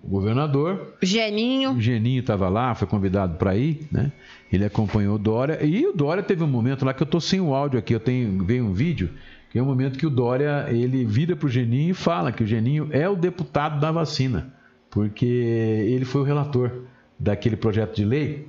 o 0.03 0.07
governador, 0.07 0.93
Geninho, 1.01 1.71
O 1.71 1.81
Geninho 1.81 2.19
estava 2.19 2.47
lá, 2.47 2.75
foi 2.75 2.87
convidado 2.87 3.39
para 3.39 3.57
ir, 3.57 3.87
né? 3.91 4.11
Ele 4.53 4.65
acompanhou 4.65 5.15
o 5.15 5.17
Dória. 5.17 5.65
E 5.65 5.83
o 5.87 5.93
Dória 5.93 6.21
teve 6.21 6.43
um 6.43 6.47
momento 6.47 6.85
lá 6.85 6.93
que 6.93 7.01
eu 7.01 7.07
tô 7.07 7.19
sem 7.19 7.41
o 7.41 7.55
áudio 7.55 7.79
aqui, 7.79 7.95
eu 7.95 7.99
tenho 7.99 8.45
veio 8.45 8.63
um 8.63 8.71
vídeo, 8.71 9.09
que 9.49 9.57
é 9.57 9.63
um 9.63 9.65
momento 9.65 9.97
que 9.97 10.05
o 10.05 10.11
Dória, 10.11 10.67
ele 10.69 11.03
vira 11.05 11.35
pro 11.35 11.49
Geninho 11.49 11.89
e 11.89 11.95
fala 11.95 12.31
que 12.31 12.43
o 12.43 12.47
Geninho 12.47 12.87
é 12.91 13.09
o 13.09 13.15
deputado 13.15 13.79
da 13.79 13.91
vacina, 13.91 14.53
porque 14.91 15.25
ele 15.25 16.05
foi 16.05 16.21
o 16.21 16.23
relator 16.23 16.83
daquele 17.17 17.55
projeto 17.55 17.95
de 17.95 18.05
lei 18.05 18.47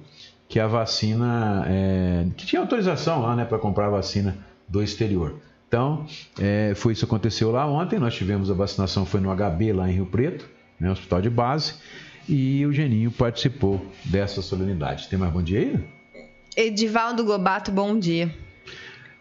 que 0.50 0.58
a 0.58 0.66
vacina, 0.66 1.64
é, 1.68 2.26
que 2.36 2.44
tinha 2.44 2.60
autorização 2.60 3.22
lá, 3.22 3.36
né, 3.36 3.44
para 3.44 3.56
comprar 3.56 3.86
a 3.86 3.90
vacina 3.90 4.36
do 4.68 4.82
exterior. 4.82 5.36
Então, 5.68 6.04
é, 6.40 6.72
foi 6.74 6.92
isso 6.92 7.06
que 7.06 7.10
aconteceu 7.10 7.52
lá 7.52 7.64
ontem. 7.64 8.00
Nós 8.00 8.16
tivemos 8.16 8.50
a 8.50 8.54
vacinação, 8.54 9.06
foi 9.06 9.20
no 9.20 9.30
HB 9.32 9.72
lá 9.72 9.88
em 9.88 9.94
Rio 9.94 10.06
Preto, 10.06 10.50
né, 10.80 10.90
hospital 10.90 11.22
de 11.22 11.30
base, 11.30 11.74
e 12.28 12.66
o 12.66 12.72
Geninho 12.72 13.12
participou 13.12 13.80
dessa 14.04 14.42
solenidade. 14.42 15.06
Tem 15.08 15.16
mais 15.16 15.32
bom 15.32 15.40
dia 15.40 15.60
aí? 15.60 15.84
Edivaldo 16.56 17.24
Gobato, 17.24 17.70
bom 17.70 17.96
dia. 17.96 18.34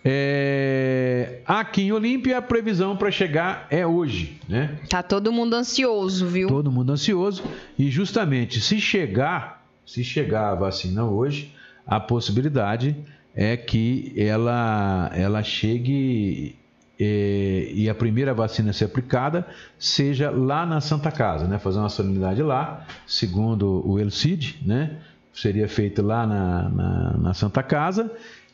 É, 0.04 1.42
aqui 1.46 1.84
em 1.84 1.92
Olímpia, 1.92 2.40
a 2.40 2.42
previsão 2.42 2.98
para 2.98 3.12
chegar 3.12 3.68
é 3.70 3.86
hoje, 3.86 4.40
né? 4.50 4.80
Tá 4.90 5.04
todo 5.04 5.32
mundo 5.32 5.54
ansioso, 5.54 6.26
viu? 6.26 6.48
Todo 6.48 6.72
mundo 6.72 6.92
ansioso. 6.92 7.44
E 7.78 7.92
justamente, 7.92 8.60
se 8.62 8.82
chegar, 8.82 9.59
se 9.90 10.04
chegar 10.04 10.52
a 10.52 10.56
vacina 10.56 11.04
hoje, 11.04 11.52
a 11.86 12.00
possibilidade 12.00 12.96
é 13.34 13.58
que 13.58 14.14
ela, 14.16 15.10
ela 15.16 15.42
chegue 15.42 16.56
eh, 17.00 17.72
e 17.74 17.90
a 17.90 17.96
primeira 17.96 18.32
vacina 18.32 18.70
a 18.70 18.74
ser 18.74 18.86
aplicada 18.86 19.48
seja 19.80 20.30
lá 20.30 20.64
na 20.64 20.80
Santa 20.80 21.12
Casa, 21.12 21.48
né? 21.48 21.58
Fazer 21.58 21.80
uma 21.80 21.90
solenidade 21.90 22.44
lá, 22.44 22.86
segundo 23.08 23.82
o 23.84 24.00
Elcid, 24.00 24.60
né? 24.64 24.98
Seria 25.34 25.68
feito 25.68 26.04
lá 26.04 26.28
na, 26.28 26.70
na, 26.70 27.18
na 27.18 27.34
Santa 27.34 27.64
Casa 27.64 28.12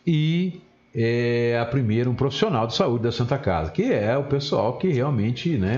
e 0.08 0.62
é 0.94 1.60
a 1.62 1.66
primeira, 1.66 2.10
um 2.10 2.16
profissional 2.16 2.66
de 2.66 2.76
saúde 2.76 3.04
da 3.04 3.12
Santa 3.12 3.38
Casa, 3.38 3.72
que 3.72 3.92
é 3.92 4.18
o 4.18 4.24
pessoal 4.24 4.78
que 4.78 4.88
realmente 4.88 5.58
né, 5.58 5.78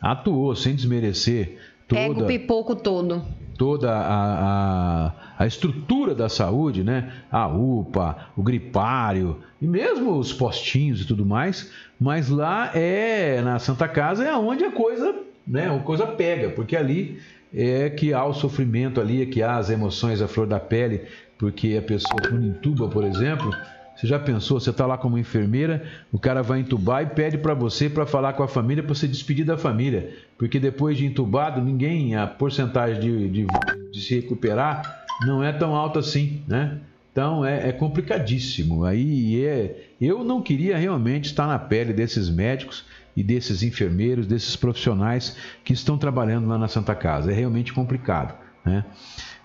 atuou, 0.00 0.56
sem 0.56 0.74
desmerecer 0.74 1.58
toda, 1.86 2.00
Pega 2.00 2.24
o 2.24 2.26
pipoco 2.26 2.74
todo. 2.74 3.22
Toda 3.56 3.90
a, 3.90 5.06
a, 5.06 5.12
a 5.38 5.46
estrutura 5.46 6.14
da 6.14 6.28
saúde, 6.28 6.82
né? 6.82 7.12
A 7.30 7.48
UPA, 7.48 8.28
o 8.36 8.42
gripário, 8.42 9.38
e 9.60 9.66
mesmo 9.66 10.18
os 10.18 10.32
postinhos 10.32 11.02
e 11.02 11.06
tudo 11.06 11.24
mais, 11.24 11.70
mas 11.98 12.28
lá 12.28 12.70
é, 12.74 13.40
na 13.42 13.58
Santa 13.58 13.88
Casa, 13.88 14.24
é 14.24 14.36
onde 14.36 14.64
a 14.64 14.72
coisa, 14.72 15.14
né, 15.46 15.74
a 15.74 15.78
coisa 15.78 16.06
pega, 16.06 16.50
porque 16.50 16.76
ali 16.76 17.18
é 17.52 17.88
que 17.88 18.12
há 18.12 18.24
o 18.24 18.34
sofrimento 18.34 19.00
ali, 19.00 19.22
é 19.22 19.26
que 19.26 19.42
há 19.42 19.56
as 19.56 19.70
emoções 19.70 20.20
à 20.20 20.28
flor 20.28 20.46
da 20.46 20.58
pele, 20.58 21.02
porque 21.38 21.76
a 21.78 21.82
pessoa 21.82 22.20
quando 22.28 22.46
entuba, 22.46 22.88
por 22.88 23.04
exemplo, 23.04 23.50
você 23.96 24.06
já 24.06 24.18
pensou, 24.18 24.58
você 24.58 24.70
está 24.70 24.86
lá 24.86 24.98
como 24.98 25.16
enfermeira, 25.16 25.84
o 26.12 26.18
cara 26.18 26.42
vai 26.42 26.60
entubar 26.60 27.02
e 27.02 27.06
pede 27.06 27.38
para 27.38 27.54
você 27.54 27.88
para 27.88 28.04
falar 28.04 28.32
com 28.32 28.42
a 28.42 28.48
família, 28.48 28.82
para 28.82 28.94
você 28.94 29.06
despedir 29.06 29.44
da 29.44 29.56
família. 29.56 30.16
Porque 30.36 30.58
depois 30.58 30.98
de 30.98 31.06
entubado, 31.06 31.62
ninguém, 31.62 32.16
a 32.16 32.26
porcentagem 32.26 33.00
de, 33.00 33.28
de, 33.28 33.46
de 33.92 34.00
se 34.00 34.14
recuperar 34.16 35.04
não 35.26 35.42
é 35.42 35.52
tão 35.52 35.74
alta 35.74 36.00
assim, 36.00 36.42
né? 36.48 36.80
Então 37.12 37.44
é, 37.44 37.68
é 37.68 37.72
complicadíssimo. 37.72 38.84
Aí 38.84 39.44
é, 39.44 39.86
eu 40.00 40.24
não 40.24 40.42
queria 40.42 40.76
realmente 40.76 41.26
estar 41.26 41.46
na 41.46 41.58
pele 41.58 41.92
desses 41.92 42.28
médicos 42.28 42.84
e 43.16 43.22
desses 43.22 43.62
enfermeiros, 43.62 44.26
desses 44.26 44.56
profissionais 44.56 45.36
que 45.62 45.72
estão 45.72 45.96
trabalhando 45.96 46.48
lá 46.48 46.58
na 46.58 46.66
Santa 46.66 46.96
Casa. 46.96 47.30
É 47.30 47.34
realmente 47.34 47.72
complicado, 47.72 48.34
né? 48.64 48.84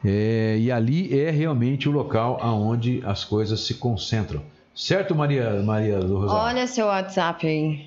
É, 0.04 0.58
e 0.58 0.72
ali 0.72 1.18
é 1.20 1.30
realmente 1.30 1.90
o 1.90 1.92
local 1.92 2.38
aonde 2.42 3.02
as 3.06 3.24
coisas 3.26 3.60
se 3.62 3.74
concentram. 3.76 4.42
Certo, 4.74 5.14
Maria, 5.14 5.62
Maria 5.62 6.00
do 6.00 6.20
Rosário? 6.20 6.44
Olha 6.58 6.68
seu 6.68 6.86
WhatsApp 6.86 7.46
aí. 7.46 7.86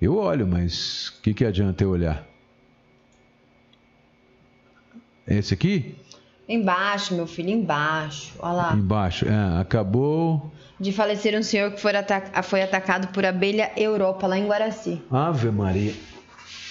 Eu 0.00 0.16
olho, 0.16 0.46
mas 0.46 1.08
o 1.08 1.22
que, 1.22 1.34
que 1.34 1.44
adianta 1.44 1.84
eu 1.84 1.90
olhar? 1.90 2.24
Esse 5.26 5.52
aqui? 5.52 5.96
Embaixo, 6.48 7.14
meu 7.14 7.26
filho, 7.26 7.50
embaixo. 7.50 8.32
Olha 8.38 8.52
lá. 8.52 8.74
Embaixo. 8.74 9.26
É, 9.28 9.60
acabou. 9.60 10.50
De 10.80 10.92
falecer 10.92 11.38
um 11.38 11.42
senhor 11.42 11.72
que 11.72 11.80
foi, 11.80 11.94
ata- 11.94 12.42
foi 12.42 12.62
atacado 12.62 13.08
por 13.08 13.26
abelha 13.26 13.70
Europa, 13.76 14.26
lá 14.26 14.38
em 14.38 14.46
Guaraci. 14.46 15.02
Ave 15.10 15.50
Maria. 15.50 15.92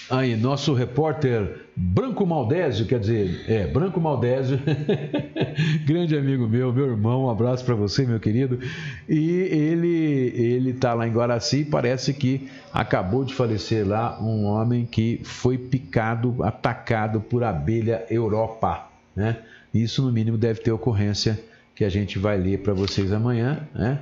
Aí, 0.09 0.35
nosso 0.35 0.73
repórter 0.73 1.66
Branco 1.79 2.25
Maldésio, 2.25 2.87
quer 2.87 2.99
dizer, 2.99 3.45
é, 3.47 3.67
Branco 3.67 4.01
Maldésio, 4.01 4.59
grande 5.85 6.17
amigo 6.17 6.47
meu, 6.47 6.73
meu 6.73 6.87
irmão, 6.87 7.25
um 7.25 7.29
abraço 7.29 7.63
para 7.63 7.75
você, 7.75 8.03
meu 8.03 8.19
querido. 8.19 8.57
E 9.07 9.29
ele 9.29 10.33
ele 10.35 10.73
tá 10.73 10.95
lá 10.95 11.07
em 11.07 11.11
Guaraci, 11.11 11.63
parece 11.63 12.15
que 12.15 12.49
acabou 12.73 13.23
de 13.23 13.35
falecer 13.35 13.87
lá 13.87 14.19
um 14.19 14.45
homem 14.45 14.87
que 14.87 15.21
foi 15.23 15.55
picado, 15.55 16.43
atacado 16.43 17.21
por 17.21 17.43
abelha 17.43 18.03
Europa, 18.09 18.87
né? 19.15 19.37
Isso 19.71 20.01
no 20.01 20.11
mínimo 20.11 20.35
deve 20.35 20.61
ter 20.61 20.71
ocorrência 20.71 21.39
que 21.75 21.85
a 21.85 21.89
gente 21.89 22.17
vai 22.17 22.39
ler 22.39 22.63
para 22.63 22.73
vocês 22.73 23.13
amanhã, 23.13 23.67
né? 23.75 23.99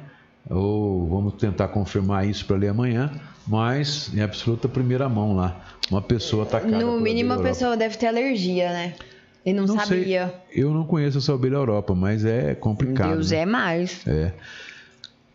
Ou 0.50 1.10
vamos 1.10 1.34
tentar 1.34 1.68
confirmar 1.68 2.26
isso 2.26 2.46
para 2.46 2.56
ler 2.56 2.70
amanhã, 2.70 3.12
mas 3.46 4.14
em 4.14 4.22
absoluta 4.22 4.70
primeira 4.70 5.10
mão 5.10 5.36
lá, 5.36 5.75
uma 5.92 6.02
pessoa 6.02 6.44
atacada 6.44 6.78
No 6.80 7.00
mínimo, 7.00 7.34
a 7.34 7.42
pessoa 7.42 7.78
deve 7.78 7.98
ter 7.98 8.08
alergia, 8.08 8.72
né? 8.72 8.94
E 9.46 9.54
não, 9.54 9.66
Não 9.66 9.78
sei. 9.80 10.00
sabia. 10.00 10.22
Europa. 10.22 10.44
Eu 10.52 10.74
não 10.74 10.84
conheço 10.86 11.18
essa 11.20 11.34
abelha 11.34 11.56
Europa, 11.56 11.94
mas 11.94 12.26
é 12.26 12.56
complicado. 12.56 13.12
Deus 13.12 13.30
né? 13.32 13.38
é 13.38 13.46
mais. 13.46 14.08
É. 14.08 14.34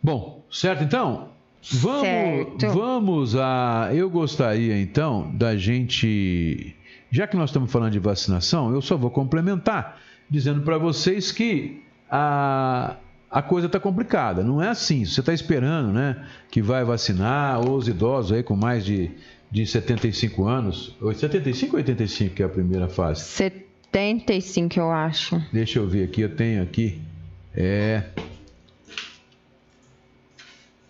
Bom, 0.03 0.43
certo 0.51 0.83
então? 0.83 1.29
Vamos, 1.71 2.01
Certo. 2.01 2.69
vamos 2.69 3.35
a. 3.35 3.89
Eu 3.93 4.09
gostaria 4.09 4.81
então 4.81 5.31
da 5.35 5.55
gente. 5.55 6.75
Já 7.11 7.27
que 7.27 7.37
nós 7.37 7.49
estamos 7.51 7.71
falando 7.71 7.91
de 7.91 7.99
vacinação, 7.99 8.73
eu 8.73 8.81
só 8.81 8.97
vou 8.97 9.11
complementar 9.11 9.99
dizendo 10.29 10.61
para 10.61 10.77
vocês 10.77 11.31
que 11.31 11.83
a, 12.09 12.95
a 13.31 13.41
coisa 13.41 13.67
está 13.67 13.79
complicada. 13.79 14.43
Não 14.43 14.61
é 14.61 14.67
assim. 14.67 15.05
Você 15.05 15.21
está 15.21 15.33
esperando 15.33 15.93
né, 15.93 16.17
que 16.49 16.61
vai 16.61 16.83
vacinar, 16.83 17.59
ou 17.61 17.77
os 17.77 17.87
idosos 17.87 18.33
aí 18.33 18.43
com 18.43 18.55
mais 18.55 18.83
de, 18.83 19.09
de 19.49 19.65
75 19.65 20.45
anos. 20.45 20.95
ou 20.99 21.13
75 21.13 21.75
ou 21.75 21.77
85 21.77 22.35
que 22.35 22.43
é 22.43 22.45
a 22.45 22.49
primeira 22.49 22.89
fase? 22.89 23.21
75, 23.21 24.77
eu 24.77 24.91
acho. 24.91 25.41
Deixa 25.53 25.79
eu 25.79 25.87
ver 25.87 26.03
aqui, 26.03 26.21
eu 26.21 26.35
tenho 26.35 26.61
aqui. 26.61 26.99
É. 27.55 28.03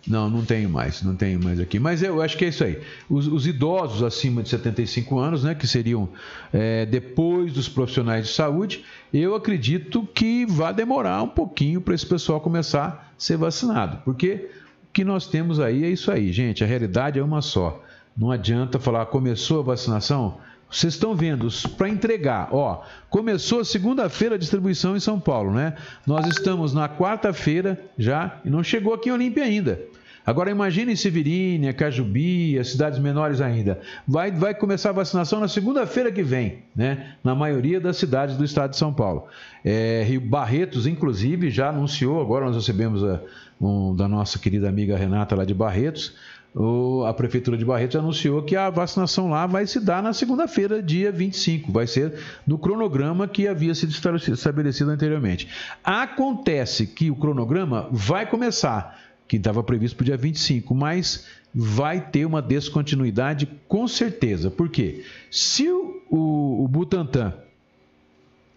Não, 0.06 0.28
não 0.28 0.44
tenho 0.44 0.68
mais, 0.68 1.00
não 1.02 1.14
tenho 1.14 1.42
mais 1.42 1.60
aqui. 1.60 1.78
Mas 1.78 2.02
eu 2.02 2.20
acho 2.20 2.36
que 2.36 2.44
é 2.44 2.48
isso 2.48 2.64
aí. 2.64 2.80
Os, 3.08 3.28
os 3.28 3.46
idosos 3.46 4.02
acima 4.02 4.42
de 4.42 4.48
75 4.48 5.18
anos, 5.18 5.44
né, 5.44 5.54
que 5.54 5.66
seriam 5.66 6.08
é, 6.52 6.84
depois 6.84 7.52
dos 7.52 7.68
profissionais 7.68 8.26
de 8.26 8.32
saúde, 8.32 8.84
eu 9.14 9.34
acredito 9.34 10.06
que 10.12 10.44
vai 10.44 10.74
demorar 10.74 11.22
um 11.22 11.28
pouquinho 11.28 11.80
para 11.80 11.94
esse 11.94 12.06
pessoal 12.06 12.40
começar 12.40 13.12
a 13.16 13.20
ser 13.20 13.36
vacinado. 13.36 13.98
Porque 14.04 14.50
o 14.88 14.92
que 14.92 15.04
nós 15.04 15.28
temos 15.28 15.60
aí 15.60 15.84
é 15.84 15.90
isso 15.90 16.10
aí, 16.10 16.32
gente. 16.32 16.64
A 16.64 16.66
realidade 16.66 17.18
é 17.18 17.22
uma 17.22 17.40
só. 17.40 17.80
Não 18.16 18.30
adianta 18.30 18.80
falar, 18.80 19.06
começou 19.06 19.60
a 19.60 19.62
vacinação? 19.62 20.38
Vocês 20.72 20.94
estão 20.94 21.14
vendo, 21.14 21.48
para 21.76 21.88
entregar, 21.90 22.48
ó, 22.50 22.82
começou 23.10 23.62
segunda-feira 23.62 24.36
a 24.36 24.38
distribuição 24.38 24.96
em 24.96 25.00
São 25.00 25.20
Paulo, 25.20 25.52
né? 25.52 25.74
Nós 26.06 26.26
estamos 26.26 26.72
na 26.72 26.88
quarta-feira 26.88 27.78
já 27.98 28.40
e 28.42 28.48
não 28.48 28.64
chegou 28.64 28.94
aqui 28.94 29.10
em 29.10 29.12
Olímpia 29.12 29.44
ainda. 29.44 29.78
Agora 30.24 30.50
imagine 30.50 30.96
Severínia, 30.96 31.74
Cajubi, 31.74 32.58
as 32.58 32.68
cidades 32.68 32.98
menores 32.98 33.40
ainda. 33.40 33.80
Vai, 34.06 34.30
vai 34.30 34.54
começar 34.54 34.90
a 34.90 34.92
vacinação 34.92 35.40
na 35.40 35.48
segunda-feira 35.48 36.10
que 36.10 36.22
vem, 36.22 36.60
né? 36.74 37.16
Na 37.22 37.34
maioria 37.34 37.78
das 37.78 37.98
cidades 37.98 38.36
do 38.36 38.44
estado 38.44 38.70
de 38.70 38.76
São 38.76 38.94
Paulo. 38.94 39.26
É, 39.64 40.04
Rio 40.06 40.20
Barretos, 40.20 40.86
inclusive, 40.86 41.50
já 41.50 41.68
anunciou, 41.68 42.20
agora 42.20 42.46
nós 42.46 42.56
recebemos 42.56 43.04
a, 43.04 43.20
um, 43.60 43.94
da 43.94 44.08
nossa 44.08 44.38
querida 44.38 44.68
amiga 44.68 44.96
Renata 44.96 45.34
lá 45.34 45.44
de 45.44 45.52
Barretos, 45.52 46.14
o- 46.54 47.04
a 47.06 47.14
Prefeitura 47.14 47.56
de 47.56 47.64
Barretos 47.64 47.96
anunciou 47.96 48.42
que 48.42 48.54
a 48.56 48.68
vacinação 48.68 49.30
lá 49.30 49.46
vai 49.46 49.66
se 49.66 49.80
dar 49.80 50.02
na 50.02 50.12
segunda-feira, 50.12 50.82
dia 50.82 51.10
25. 51.10 51.72
Vai 51.72 51.86
ser 51.86 52.14
no 52.46 52.58
cronograma 52.58 53.26
que 53.26 53.48
havia 53.48 53.74
sido 53.74 53.90
estabelecido- 53.90 54.90
anteriormente. 54.90 55.48
Acontece 55.82 56.86
que 56.86 57.10
o 57.10 57.16
cronograma 57.16 57.88
vai 57.90 58.26
começar, 58.28 58.98
que 59.26 59.36
estava 59.36 59.62
previsto 59.62 59.96
para 59.96 60.02
o 60.02 60.06
dia 60.06 60.16
25, 60.16 60.74
mas 60.74 61.26
vai 61.54 62.00
ter 62.00 62.24
uma 62.26 62.40
descontinuidade 62.42 63.48
com 63.68 63.86
certeza. 63.88 64.50
Por 64.50 64.68
quê? 64.68 65.04
Se 65.30 65.68
o, 65.70 66.02
o, 66.10 66.64
o 66.64 66.68
Butantan 66.68 67.34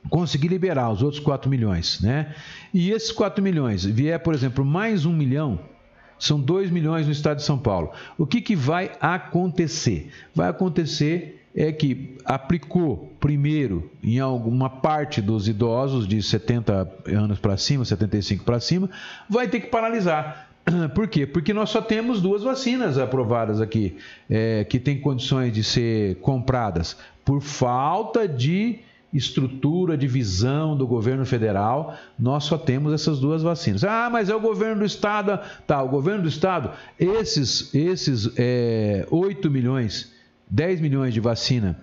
conseguir 0.09 0.49
liberar 0.49 0.91
os 0.91 1.01
outros 1.01 1.21
4 1.21 1.49
milhões, 1.49 1.99
né? 2.01 2.35
E 2.73 2.91
esses 2.91 3.11
4 3.11 3.43
milhões 3.43 3.83
vier, 3.83 4.19
por 4.19 4.33
exemplo, 4.33 4.63
mais 4.63 5.05
um 5.05 5.11
milhão, 5.13 5.59
são 6.25 6.39
2 6.39 6.71
milhões 6.71 7.05
no 7.05 7.11
estado 7.11 7.37
de 7.37 7.43
São 7.43 7.57
Paulo. 7.57 7.91
O 8.17 8.25
que, 8.25 8.41
que 8.41 8.55
vai 8.55 8.91
acontecer? 8.99 10.09
Vai 10.33 10.49
acontecer 10.49 11.41
é 11.55 11.71
que 11.71 12.17
aplicou 12.25 13.13
primeiro 13.17 13.89
em 14.03 14.19
alguma 14.19 14.69
parte 14.69 15.21
dos 15.21 15.47
idosos 15.47 16.05
de 16.05 16.21
70 16.21 16.91
anos 17.07 17.39
para 17.39 17.55
cima, 17.55 17.85
75 17.85 18.43
para 18.43 18.59
cima, 18.59 18.89
vai 19.29 19.47
ter 19.47 19.61
que 19.61 19.67
paralisar. 19.67 20.49
Por 20.93 21.07
quê? 21.07 21.25
Porque 21.25 21.53
nós 21.53 21.69
só 21.69 21.81
temos 21.81 22.21
duas 22.21 22.43
vacinas 22.43 22.97
aprovadas 22.97 23.61
aqui, 23.61 23.95
é, 24.29 24.65
que 24.65 24.79
têm 24.79 24.99
condições 24.99 25.53
de 25.53 25.63
ser 25.63 26.15
compradas 26.15 26.97
por 27.23 27.41
falta 27.41 28.27
de 28.27 28.79
estrutura 29.15 29.97
de 29.97 30.07
visão 30.07 30.75
do 30.75 30.85
governo 30.85 31.25
federal, 31.25 31.95
nós 32.19 32.43
só 32.43 32.57
temos 32.57 32.93
essas 32.93 33.19
duas 33.19 33.41
vacinas. 33.41 33.83
Ah, 33.83 34.09
mas 34.11 34.29
é 34.29 34.35
o 34.35 34.39
governo 34.39 34.79
do 34.79 34.85
estado. 34.85 35.39
Tá, 35.65 35.81
o 35.81 35.87
governo 35.89 36.23
do 36.23 36.29
estado, 36.29 36.71
esses, 36.99 37.73
esses 37.73 38.29
é, 38.37 39.07
8 39.09 39.49
milhões, 39.49 40.11
10 40.49 40.81
milhões 40.81 41.13
de 41.13 41.19
vacina 41.19 41.79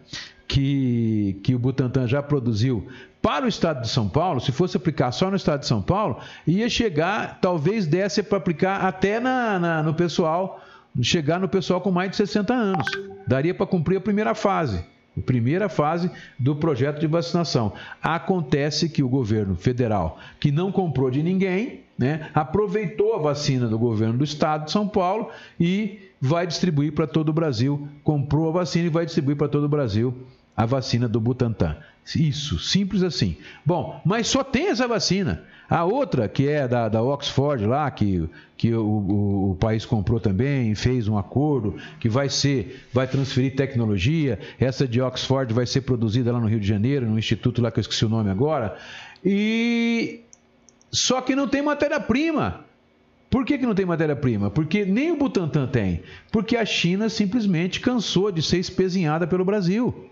que, 0.47 1.41
que 1.43 1.55
o 1.55 1.59
Butantan 1.59 2.07
já 2.07 2.23
produziu 2.23 2.87
para 3.21 3.45
o 3.45 3.49
estado 3.49 3.83
de 3.83 3.89
São 3.89 4.09
Paulo, 4.09 4.41
se 4.41 4.51
fosse 4.51 4.77
aplicar 4.77 5.13
só 5.13 5.31
no 5.31 5.37
estado 5.37 5.61
de 5.61 5.67
São 5.67 5.81
Paulo, 5.81 6.19
ia 6.47 6.69
chegar, 6.69 7.39
talvez 7.41 7.87
desse 7.87 8.21
para 8.23 8.37
aplicar 8.39 8.85
até 8.85 9.21
na, 9.21 9.59
na- 9.61 9.83
no 9.83 9.95
pessoal, 9.95 10.61
chegar 11.01 11.39
no 11.39 11.49
pessoal 11.49 11.81
com 11.81 11.93
mais 11.93 12.11
de 12.11 12.17
60 12.17 12.53
anos. 12.53 12.87
Daria 13.27 13.55
para 13.55 13.65
cumprir 13.65 13.97
a 13.99 14.01
primeira 14.01 14.35
fase. 14.35 14.85
Primeira 15.21 15.69
fase 15.69 16.11
do 16.39 16.57
projeto 16.57 17.01
de 17.01 17.07
vacinação. 17.07 17.75
Acontece 18.03 18.89
que 18.89 19.03
o 19.03 19.09
governo 19.09 19.55
federal, 19.55 20.19
que 20.41 20.51
não 20.51 20.73
comprou 20.73 21.11
de 21.11 21.23
ninguém, 21.23 21.81
né, 21.99 22.31
aproveitou 22.35 23.15
a 23.15 23.19
vacina 23.19 23.69
do 23.69 23.79
governo 23.79 24.19
do 24.19 24.25
estado 24.25 24.65
de 24.65 24.73
São 24.73 24.89
Paulo 24.89 25.29
e 25.61 25.99
vai 26.21 26.47
distribuir 26.47 26.93
para 26.93 27.07
todo 27.07 27.29
o 27.29 27.33
Brasil. 27.33 27.89
Comprou 28.03 28.49
a 28.49 28.53
vacina 28.53 28.87
e 28.87 28.91
vai 28.91 29.05
distribuir 29.05 29.37
para 29.37 29.49
todo 29.49 29.65
o 29.65 29.69
Brasil 29.69 30.15
a 30.57 30.65
vacina 30.65 31.09
do 31.09 31.21
Butantan. 31.21 31.77
Isso, 32.17 32.59
simples 32.59 33.03
assim. 33.03 33.37
Bom, 33.65 34.01
mas 34.05 34.29
só 34.29 34.43
tem 34.43 34.69
essa 34.69 34.89
vacina. 34.89 35.45
A 35.69 35.85
outra, 35.85 36.29
que 36.29 36.49
é 36.49 36.69
da, 36.69 36.89
da 36.89 37.03
Oxford 37.03 37.65
lá, 37.65 37.91
que, 37.91 38.29
que 38.57 38.75
o, 38.75 38.85
o, 38.85 39.51
o, 39.53 39.57
país 39.57 39.87
comprou 39.87 40.21
também, 40.21 40.75
fez 40.75 41.09
um 41.09 41.17
acordo, 41.17 41.77
que 41.99 42.09
vai 42.09 42.29
ser, 42.29 42.85
vai 42.93 43.07
transferir 43.07 43.57
tecnologia. 43.57 44.39
Essa 44.61 44.87
de 44.87 45.01
Oxford 45.01 45.53
vai 45.55 45.67
ser 45.67 45.83
produzida 45.83 46.31
lá 46.31 46.39
no 46.41 46.47
Rio 46.47 46.61
de 46.61 46.67
Janeiro, 46.67 47.07
no 47.07 47.19
instituto 47.19 47.63
lá 47.63 47.71
que 47.71 47.79
eu 47.79 47.83
esqueci 47.83 48.05
o 48.05 48.09
nome 48.09 48.31
agora. 48.31 48.77
E 49.25 50.21
só 50.91 51.21
que 51.21 51.35
não 51.35 51.49
tem 51.49 51.63
matéria-prima. 51.63 52.65
Por 53.31 53.47
que, 53.47 53.57
que 53.57 53.65
não 53.65 53.75
tem 53.75 53.87
matéria-prima? 53.87 54.51
Porque 54.51 54.85
nem 54.85 55.11
o 55.11 55.17
Butantan 55.17 55.67
tem. 55.67 56.03
Porque 56.31 56.55
a 56.55 56.67
China 56.67 57.09
simplesmente 57.09 57.81
cansou 57.81 58.31
de 58.31 58.43
ser 58.43 58.59
espezinhada 58.59 59.27
pelo 59.27 59.43
Brasil. 59.43 60.11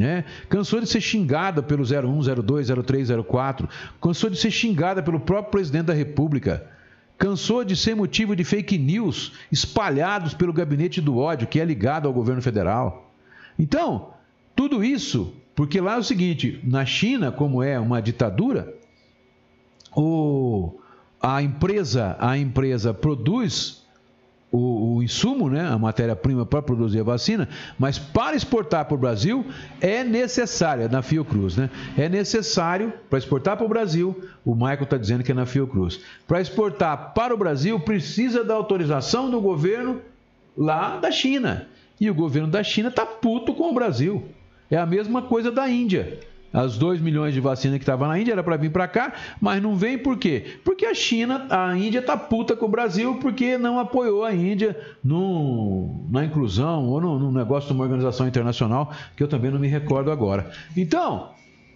Né? 0.00 0.24
Cansou 0.48 0.80
de 0.80 0.86
ser 0.86 1.02
xingada 1.02 1.62
pelo 1.62 1.82
01, 1.82 2.42
02, 2.42 2.68
03, 2.68 3.08
04, 3.28 3.68
cansou 4.00 4.30
de 4.30 4.38
ser 4.38 4.50
xingada 4.50 5.02
pelo 5.02 5.20
próprio 5.20 5.50
presidente 5.50 5.84
da 5.84 5.92
República, 5.92 6.66
cansou 7.18 7.62
de 7.62 7.76
ser 7.76 7.94
motivo 7.94 8.34
de 8.34 8.42
fake 8.42 8.78
news 8.78 9.34
espalhados 9.52 10.32
pelo 10.32 10.54
gabinete 10.54 11.02
do 11.02 11.18
ódio, 11.18 11.46
que 11.46 11.60
é 11.60 11.64
ligado 11.66 12.08
ao 12.08 12.14
governo 12.14 12.40
federal. 12.40 13.12
Então, 13.58 14.14
tudo 14.56 14.82
isso, 14.82 15.34
porque 15.54 15.78
lá 15.82 15.96
é 15.96 15.98
o 15.98 16.02
seguinte: 16.02 16.58
na 16.64 16.86
China, 16.86 17.30
como 17.30 17.62
é 17.62 17.78
uma 17.78 18.00
ditadura, 18.00 18.74
o, 19.94 20.80
a 21.20 21.42
empresa, 21.42 22.16
a 22.18 22.38
empresa 22.38 22.94
produz 22.94 23.79
o, 24.52 24.96
o 24.96 25.02
insumo, 25.02 25.48
né, 25.48 25.66
a 25.66 25.78
matéria-prima 25.78 26.44
para 26.44 26.60
produzir 26.60 27.00
a 27.00 27.04
vacina, 27.04 27.48
mas 27.78 27.98
para 27.98 28.36
exportar 28.36 28.84
para 28.84 28.94
o 28.94 28.98
Brasil 28.98 29.44
é 29.80 30.02
necessária, 30.02 30.88
na 30.88 31.02
Fiocruz, 31.02 31.56
né? 31.56 31.70
É 31.96 32.08
necessário, 32.08 32.92
para 33.08 33.18
exportar 33.18 33.56
para 33.56 33.66
o 33.66 33.68
Brasil, 33.68 34.24
o 34.44 34.54
Michael 34.54 34.82
está 34.82 34.96
dizendo 34.96 35.22
que 35.22 35.30
é 35.30 35.34
na 35.34 35.46
Fiocruz. 35.46 36.00
Para 36.26 36.40
exportar 36.40 37.14
para 37.14 37.34
o 37.34 37.38
Brasil, 37.38 37.78
precisa 37.80 38.42
da 38.42 38.54
autorização 38.54 39.30
do 39.30 39.40
governo 39.40 40.00
lá 40.56 40.96
da 40.96 41.10
China. 41.10 41.68
E 42.00 42.10
o 42.10 42.14
governo 42.14 42.48
da 42.48 42.62
China 42.62 42.88
está 42.88 43.04
puto 43.04 43.54
com 43.54 43.70
o 43.70 43.74
Brasil. 43.74 44.24
É 44.70 44.76
a 44.76 44.86
mesma 44.86 45.22
coisa 45.22 45.50
da 45.50 45.68
Índia. 45.68 46.18
As 46.52 46.76
2 46.76 47.00
milhões 47.00 47.32
de 47.32 47.40
vacinas 47.40 47.78
que 47.78 47.82
estavam 47.82 48.08
na 48.08 48.18
Índia 48.18 48.32
era 48.32 48.42
para 48.42 48.56
vir 48.56 48.70
para 48.70 48.88
cá, 48.88 49.12
mas 49.40 49.62
não 49.62 49.76
vem 49.76 49.96
por 49.96 50.18
quê? 50.18 50.58
Porque 50.64 50.84
a 50.84 50.94
China, 50.94 51.46
a 51.48 51.76
Índia 51.76 52.02
tá 52.02 52.16
puta 52.16 52.56
com 52.56 52.66
o 52.66 52.68
Brasil 52.68 53.16
porque 53.16 53.56
não 53.56 53.78
apoiou 53.78 54.24
a 54.24 54.34
Índia 54.34 54.76
no, 55.02 56.06
na 56.10 56.24
inclusão 56.24 56.88
ou 56.88 57.00
no, 57.00 57.18
no 57.18 57.32
negócio 57.32 57.68
de 57.68 57.74
uma 57.74 57.84
organização 57.84 58.26
internacional 58.26 58.92
que 59.16 59.22
eu 59.22 59.28
também 59.28 59.50
não 59.50 59.60
me 59.60 59.68
recordo 59.68 60.10
agora. 60.10 60.50
Então, 60.76 61.30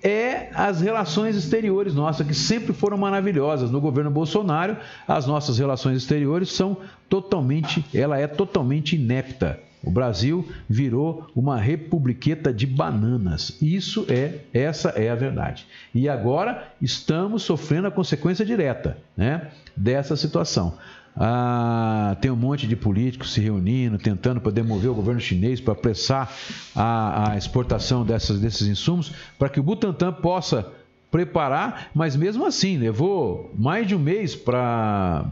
é 0.04 0.50
as 0.54 0.82
relações 0.82 1.34
exteriores 1.34 1.94
nossas, 1.94 2.26
que 2.26 2.34
sempre 2.34 2.74
foram 2.74 2.98
maravilhosas. 2.98 3.70
No 3.70 3.80
governo 3.80 4.10
Bolsonaro, 4.10 4.76
as 5.08 5.26
nossas 5.26 5.56
relações 5.56 5.96
exteriores 5.96 6.52
são 6.52 6.76
totalmente, 7.08 7.82
ela 7.94 8.18
é 8.18 8.26
totalmente 8.26 8.96
inepta. 8.96 9.58
O 9.84 9.90
Brasil 9.90 10.48
virou 10.68 11.26
uma 11.34 11.58
republiqueta 11.58 12.52
de 12.52 12.66
bananas. 12.66 13.56
Isso 13.60 14.06
é, 14.08 14.40
essa 14.52 14.90
é 14.90 15.10
a 15.10 15.14
verdade. 15.14 15.66
E 15.94 16.08
agora 16.08 16.68
estamos 16.80 17.42
sofrendo 17.42 17.88
a 17.88 17.90
consequência 17.90 18.44
direta, 18.44 18.98
né, 19.16 19.50
dessa 19.76 20.16
situação. 20.16 20.78
Ah, 21.16 22.16
tem 22.20 22.30
um 22.30 22.36
monte 22.36 22.66
de 22.66 22.74
políticos 22.74 23.32
se 23.32 23.40
reunindo, 23.40 23.96
tentando 23.98 24.40
para 24.40 24.50
demover 24.50 24.90
o 24.90 24.94
governo 24.94 25.20
chinês 25.20 25.60
para 25.60 25.72
apressar 25.72 26.32
a, 26.74 27.32
a 27.32 27.36
exportação 27.36 28.04
dessas, 28.04 28.40
desses 28.40 28.66
insumos, 28.66 29.12
para 29.38 29.48
que 29.48 29.60
o 29.60 29.62
Butantan 29.62 30.12
possa 30.12 30.72
preparar, 31.14 31.92
mas 31.94 32.16
mesmo 32.16 32.44
assim 32.44 32.76
levou 32.76 33.52
mais 33.56 33.86
de 33.86 33.94
um 33.94 34.00
mês 34.00 34.34
para 34.34 35.30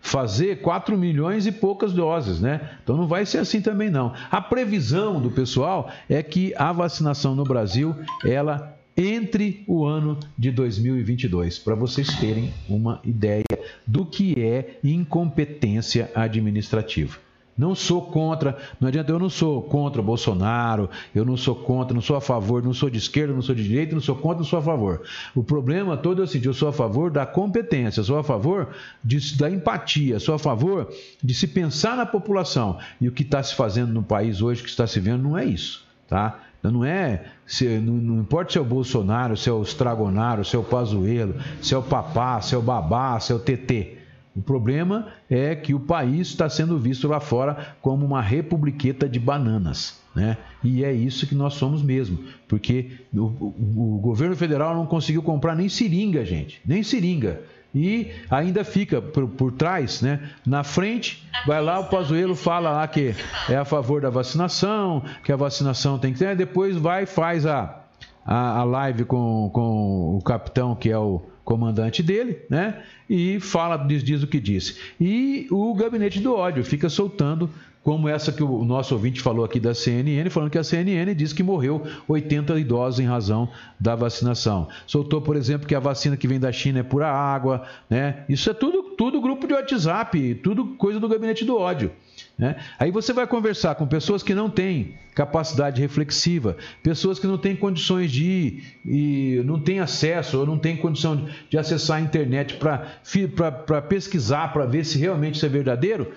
fazer 0.00 0.60
4 0.60 0.96
milhões 0.96 1.48
e 1.48 1.50
poucas 1.50 1.92
doses, 1.92 2.40
né? 2.40 2.60
Então 2.80 2.96
não 2.96 3.08
vai 3.08 3.26
ser 3.26 3.38
assim 3.38 3.60
também 3.60 3.90
não. 3.90 4.14
A 4.30 4.40
previsão 4.40 5.20
do 5.20 5.32
pessoal 5.32 5.90
é 6.08 6.22
que 6.22 6.54
a 6.56 6.70
vacinação 6.70 7.34
no 7.34 7.42
Brasil, 7.42 7.92
ela 8.24 8.78
entre 8.96 9.64
o 9.66 9.84
ano 9.84 10.16
de 10.38 10.52
2022, 10.52 11.58
para 11.58 11.74
vocês 11.74 12.06
terem 12.14 12.54
uma 12.68 13.00
ideia 13.04 13.42
do 13.84 14.06
que 14.06 14.40
é 14.40 14.78
incompetência 14.84 16.08
administrativa. 16.14 17.25
Não 17.56 17.74
sou 17.74 18.02
contra, 18.02 18.56
não 18.78 18.88
adianta, 18.88 19.10
eu 19.10 19.18
não 19.18 19.30
sou 19.30 19.62
contra 19.62 20.02
Bolsonaro, 20.02 20.90
eu 21.14 21.24
não 21.24 21.36
sou 21.36 21.54
contra, 21.54 21.94
não 21.94 22.02
sou 22.02 22.16
a 22.16 22.20
favor, 22.20 22.62
não 22.62 22.74
sou 22.74 22.90
de 22.90 22.98
esquerda, 22.98 23.32
não 23.32 23.40
sou 23.40 23.54
de 23.54 23.62
direita, 23.62 23.94
não 23.94 24.02
sou 24.02 24.14
contra, 24.14 24.38
não 24.38 24.44
sou 24.44 24.58
a 24.58 24.62
favor. 24.62 25.02
O 25.34 25.42
problema 25.42 25.96
todo 25.96 26.20
é 26.20 26.24
o 26.24 26.26
seguinte: 26.26 26.48
eu 26.48 26.54
sou 26.54 26.68
a 26.68 26.72
favor 26.72 27.10
da 27.10 27.24
competência, 27.24 28.02
sou 28.02 28.18
a 28.18 28.24
favor 28.24 28.68
de, 29.02 29.36
da 29.36 29.50
empatia, 29.50 30.20
sou 30.20 30.34
a 30.34 30.38
favor 30.38 30.92
de 31.22 31.32
se 31.34 31.46
pensar 31.46 31.96
na 31.96 32.04
população. 32.04 32.78
E 33.00 33.08
o 33.08 33.12
que 33.12 33.22
está 33.22 33.42
se 33.42 33.54
fazendo 33.54 33.92
no 33.92 34.02
país 34.02 34.42
hoje, 34.42 34.60
o 34.60 34.64
que 34.64 34.70
está 34.70 34.86
se 34.86 35.00
vendo, 35.00 35.22
não 35.22 35.38
é 35.38 35.44
isso. 35.46 35.86
Tá? 36.06 36.40
Então, 36.58 36.70
não 36.70 36.84
é, 36.84 37.24
se, 37.46 37.64
não, 37.78 37.94
não, 37.94 38.20
importa 38.20 38.52
se 38.52 38.58
é 38.58 38.60
o 38.60 38.64
Bolsonaro, 38.64 39.36
se 39.36 39.48
é 39.48 39.52
o 39.52 39.62
Stragonaro, 39.62 40.44
se 40.44 40.56
é 40.56 40.58
o 40.58 40.64
Pazuello, 40.64 41.36
se 41.62 41.74
é 41.74 41.78
o 41.78 41.82
Papá, 41.82 42.40
se 42.40 42.54
é 42.54 42.58
o 42.58 42.62
Babá, 42.62 43.18
se 43.20 43.32
é 43.32 43.34
o 43.34 43.38
TT. 43.38 43.98
O 44.36 44.42
problema 44.42 45.08
é 45.30 45.54
que 45.54 45.72
o 45.72 45.80
país 45.80 46.28
está 46.28 46.48
sendo 46.48 46.78
visto 46.78 47.08
lá 47.08 47.20
fora 47.20 47.74
como 47.80 48.04
uma 48.04 48.20
republiqueta 48.20 49.08
de 49.08 49.18
bananas. 49.18 49.98
Né? 50.14 50.36
E 50.62 50.84
é 50.84 50.92
isso 50.92 51.26
que 51.26 51.34
nós 51.34 51.54
somos 51.54 51.82
mesmo, 51.82 52.18
porque 52.48 52.92
o, 53.14 53.20
o, 53.20 53.96
o 53.96 53.98
governo 53.98 54.36
federal 54.36 54.74
não 54.74 54.86
conseguiu 54.86 55.22
comprar 55.22 55.54
nem 55.54 55.68
seringa, 55.68 56.24
gente, 56.24 56.60
nem 56.64 56.82
seringa 56.82 57.42
e 57.74 58.10
ainda 58.30 58.64
fica 58.64 59.02
por, 59.02 59.28
por, 59.28 59.52
trás, 59.52 60.00
né? 60.00 60.30
Na 60.46 60.64
frente, 60.64 61.28
vai 61.46 61.60
lá, 61.60 61.78
o 61.78 61.84
Pazuello 61.84 62.34
fala 62.34 62.70
lá 62.70 62.88
que 62.88 63.14
é 63.50 63.56
a 63.56 63.66
favor 63.66 64.00
da 64.00 64.08
vacinação, 64.08 65.02
que 65.22 65.30
a 65.30 65.36
vacinação 65.36 65.98
tem 65.98 66.14
que 66.14 66.18
ter, 66.18 66.34
depois 66.34 66.76
vai 66.76 67.02
e 67.02 67.06
faz 67.06 67.44
a, 67.44 67.82
a, 68.24 68.60
a 68.60 68.64
live 68.64 69.04
com, 69.04 69.50
com 69.52 70.16
o 70.16 70.22
capitão, 70.22 70.74
que 70.74 70.90
é 70.90 70.96
o 70.96 71.20
comandante 71.46 72.02
dele, 72.02 72.38
né? 72.50 72.82
E 73.08 73.38
fala, 73.38 73.76
diz, 73.76 74.02
diz 74.02 74.22
o 74.22 74.26
que 74.26 74.40
disse. 74.40 74.76
E 75.00 75.46
o 75.48 75.72
gabinete 75.74 76.18
do 76.18 76.34
ódio 76.34 76.64
fica 76.64 76.88
soltando, 76.88 77.48
como 77.84 78.08
essa 78.08 78.32
que 78.32 78.42
o 78.42 78.64
nosso 78.64 78.94
ouvinte 78.94 79.20
falou 79.20 79.44
aqui 79.44 79.60
da 79.60 79.72
CNN, 79.72 80.28
falando 80.28 80.50
que 80.50 80.58
a 80.58 80.64
CNN 80.64 81.14
diz 81.14 81.32
que 81.32 81.44
morreu 81.44 81.86
80 82.08 82.58
idosos 82.58 82.98
em 82.98 83.06
razão 83.06 83.48
da 83.78 83.94
vacinação. 83.94 84.68
Soltou, 84.88 85.22
por 85.22 85.36
exemplo, 85.36 85.68
que 85.68 85.74
a 85.74 85.78
vacina 85.78 86.16
que 86.16 86.26
vem 86.26 86.40
da 86.40 86.50
China 86.50 86.80
é 86.80 86.82
pura 86.82 87.08
água, 87.08 87.64
né? 87.88 88.24
Isso 88.28 88.50
é 88.50 88.52
tudo, 88.52 88.96
tudo 88.96 89.20
grupo 89.20 89.46
de 89.46 89.54
WhatsApp, 89.54 90.34
tudo 90.42 90.74
coisa 90.74 90.98
do 90.98 91.08
gabinete 91.08 91.44
do 91.44 91.56
ódio. 91.56 91.92
Né? 92.38 92.56
Aí 92.78 92.90
você 92.90 93.14
vai 93.14 93.26
conversar 93.26 93.74
com 93.76 93.86
pessoas 93.86 94.22
que 94.22 94.34
não 94.34 94.50
têm 94.50 94.94
capacidade 95.14 95.80
reflexiva, 95.80 96.56
pessoas 96.82 97.18
que 97.18 97.26
não 97.26 97.38
têm 97.38 97.56
condições 97.56 98.12
de 98.12 98.24
ir 98.24 98.78
e 98.84 99.42
não 99.44 99.58
têm 99.58 99.80
acesso 99.80 100.40
ou 100.40 100.46
não 100.46 100.58
têm 100.58 100.76
condição 100.76 101.26
de 101.48 101.56
acessar 101.56 101.96
a 101.96 102.00
internet 102.00 102.56
para 102.56 103.82
pesquisar, 103.82 104.52
para 104.52 104.66
ver 104.66 104.84
se 104.84 104.98
realmente 104.98 105.36
isso 105.36 105.46
é 105.46 105.48
verdadeiro 105.48 106.12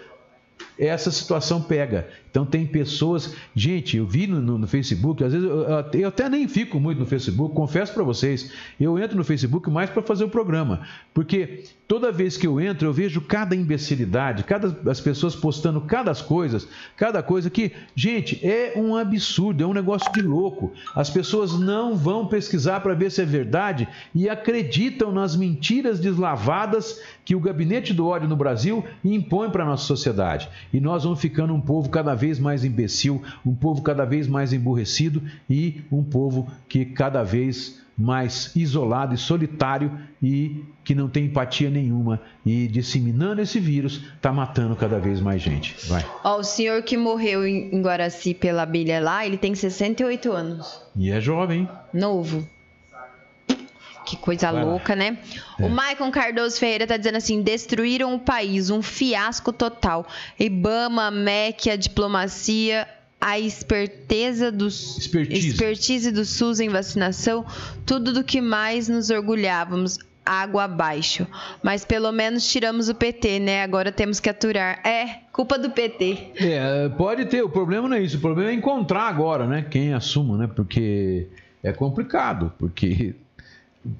essa 0.79 1.11
situação 1.11 1.61
pega. 1.61 2.07
Então 2.29 2.45
tem 2.45 2.65
pessoas, 2.65 3.35
gente, 3.55 3.97
eu 3.97 4.05
vi 4.05 4.27
no, 4.27 4.39
no 4.57 4.67
Facebook, 4.67 5.23
às 5.23 5.33
vezes 5.33 5.47
eu, 5.47 5.99
eu, 5.99 6.07
até 6.07 6.29
nem 6.29 6.47
fico 6.47 6.79
muito 6.79 6.99
no 6.99 7.05
Facebook, 7.05 7.55
confesso 7.55 7.91
para 7.91 8.03
vocês, 8.03 8.51
eu 8.79 8.99
entro 8.99 9.17
no 9.17 9.23
Facebook 9.23 9.69
mais 9.69 9.89
para 9.89 10.03
fazer 10.03 10.25
o 10.25 10.29
programa, 10.29 10.81
porque 11.11 11.63
toda 11.87 12.11
vez 12.11 12.37
que 12.37 12.45
eu 12.45 12.61
entro 12.61 12.87
eu 12.87 12.93
vejo 12.93 13.19
cada 13.19 13.55
imbecilidade, 13.55 14.43
cada 14.43 14.77
as 14.89 15.01
pessoas 15.01 15.35
postando 15.35 15.81
cada 15.81 16.09
coisas, 16.23 16.67
cada 16.95 17.21
coisa 17.21 17.49
que, 17.49 17.71
gente, 17.95 18.39
é 18.45 18.73
um 18.75 18.95
absurdo, 18.95 19.63
é 19.63 19.67
um 19.67 19.73
negócio 19.73 20.11
de 20.11 20.21
louco. 20.21 20.73
As 20.95 21.09
pessoas 21.09 21.59
não 21.59 21.95
vão 21.95 22.27
pesquisar 22.27 22.79
para 22.79 22.93
ver 22.93 23.11
se 23.11 23.21
é 23.21 23.25
verdade 23.25 23.87
e 24.13 24.27
acreditam 24.27 25.11
nas 25.11 25.35
mentiras 25.35 25.99
deslavadas 25.99 27.01
que 27.23 27.35
o 27.35 27.39
gabinete 27.39 27.93
do 27.93 28.07
ódio 28.07 28.27
no 28.27 28.35
Brasil 28.35 28.83
impõe 29.03 29.49
para 29.49 29.65
nossa 29.65 29.85
sociedade. 29.85 30.49
E 30.73 30.79
nós 30.79 31.03
vamos 31.03 31.19
ficando 31.19 31.53
um 31.53 31.61
povo 31.61 31.89
cada 31.89 32.13
vez 32.13 32.39
mais 32.39 32.63
imbecil, 32.63 33.21
um 33.45 33.53
povo 33.53 33.81
cada 33.81 34.05
vez 34.05 34.27
mais 34.27 34.53
emburrecido 34.53 35.21
e 35.49 35.81
um 35.91 36.03
povo 36.03 36.47
que 36.67 36.85
cada 36.85 37.23
vez 37.23 37.79
mais 37.99 38.55
isolado 38.55 39.13
e 39.13 39.17
solitário 39.17 39.91
e 40.23 40.63
que 40.85 40.95
não 40.95 41.09
tem 41.09 41.25
empatia 41.25 41.69
nenhuma 41.69 42.21
e 42.45 42.65
disseminando 42.67 43.41
esse 43.41 43.59
vírus 43.59 44.01
está 44.15 44.31
matando 44.31 44.73
cada 44.75 44.97
vez 44.99 45.19
mais 45.19 45.41
gente. 45.41 45.75
Vai. 45.87 46.05
Ó, 46.23 46.39
o 46.39 46.43
senhor 46.43 46.81
que 46.83 46.95
morreu 46.95 47.45
em 47.45 47.81
Guaraci 47.81 48.33
pela 48.33 48.63
abelha 48.63 49.01
lá, 49.01 49.25
ele 49.25 49.37
tem 49.37 49.53
68 49.53 50.31
anos. 50.31 50.81
E 50.95 51.11
é 51.11 51.19
jovem. 51.19 51.67
Novo. 51.93 52.47
Que 54.09 54.17
coisa 54.17 54.51
Vai 54.51 54.63
louca, 54.65 54.93
lá. 54.93 54.99
né? 54.99 55.17
É. 55.59 55.65
O 55.65 55.69
Maicon 55.69 56.09
Cardoso 56.09 56.57
Ferreira 56.59 56.87
tá 56.87 56.97
dizendo 56.97 57.17
assim: 57.17 57.43
destruíram 57.43 58.15
o 58.15 58.19
país, 58.19 58.71
um 58.71 58.81
fiasco 58.81 59.53
total. 59.53 60.07
Ibama, 60.39 61.11
MEC, 61.11 61.69
a 61.69 61.75
diplomacia 61.75 62.87
a 63.21 63.37
esperteza 63.37 64.49
do, 64.49 64.67
Expertise. 64.67 65.49
expertise 65.49 66.09
do 66.11 66.23
SUS 66.23 66.61
em 66.61 66.69
vacinação, 66.69 67.45
tudo 67.85 68.13
do 68.13 68.23
que 68.23 68.39
mais 68.39 68.87
nos 68.87 69.09
orgulhávamos, 69.09 69.99
água 70.25 70.63
abaixo. 70.63 71.27
Mas 71.61 71.83
pelo 71.83 72.11
menos 72.13 72.49
tiramos 72.49 72.87
o 72.87 72.95
PT, 72.95 73.39
né? 73.39 73.61
Agora 73.61 73.91
temos 73.91 74.19
que 74.21 74.29
aturar. 74.29 74.79
É, 74.87 75.19
culpa 75.33 75.59
do 75.59 75.69
PT. 75.69 76.31
É, 76.37 76.89
pode 76.89 77.25
ter, 77.25 77.43
o 77.43 77.49
problema 77.49 77.89
não 77.89 77.97
é 77.97 78.01
isso, 78.01 78.17
o 78.17 78.21
problema 78.21 78.51
é 78.51 78.53
encontrar 78.53 79.03
agora, 79.09 79.45
né? 79.45 79.65
Quem 79.69 79.93
assuma, 79.93 80.37
né? 80.37 80.49
Porque 80.55 81.27
é 81.61 81.73
complicado, 81.73 82.53
porque 82.57 83.15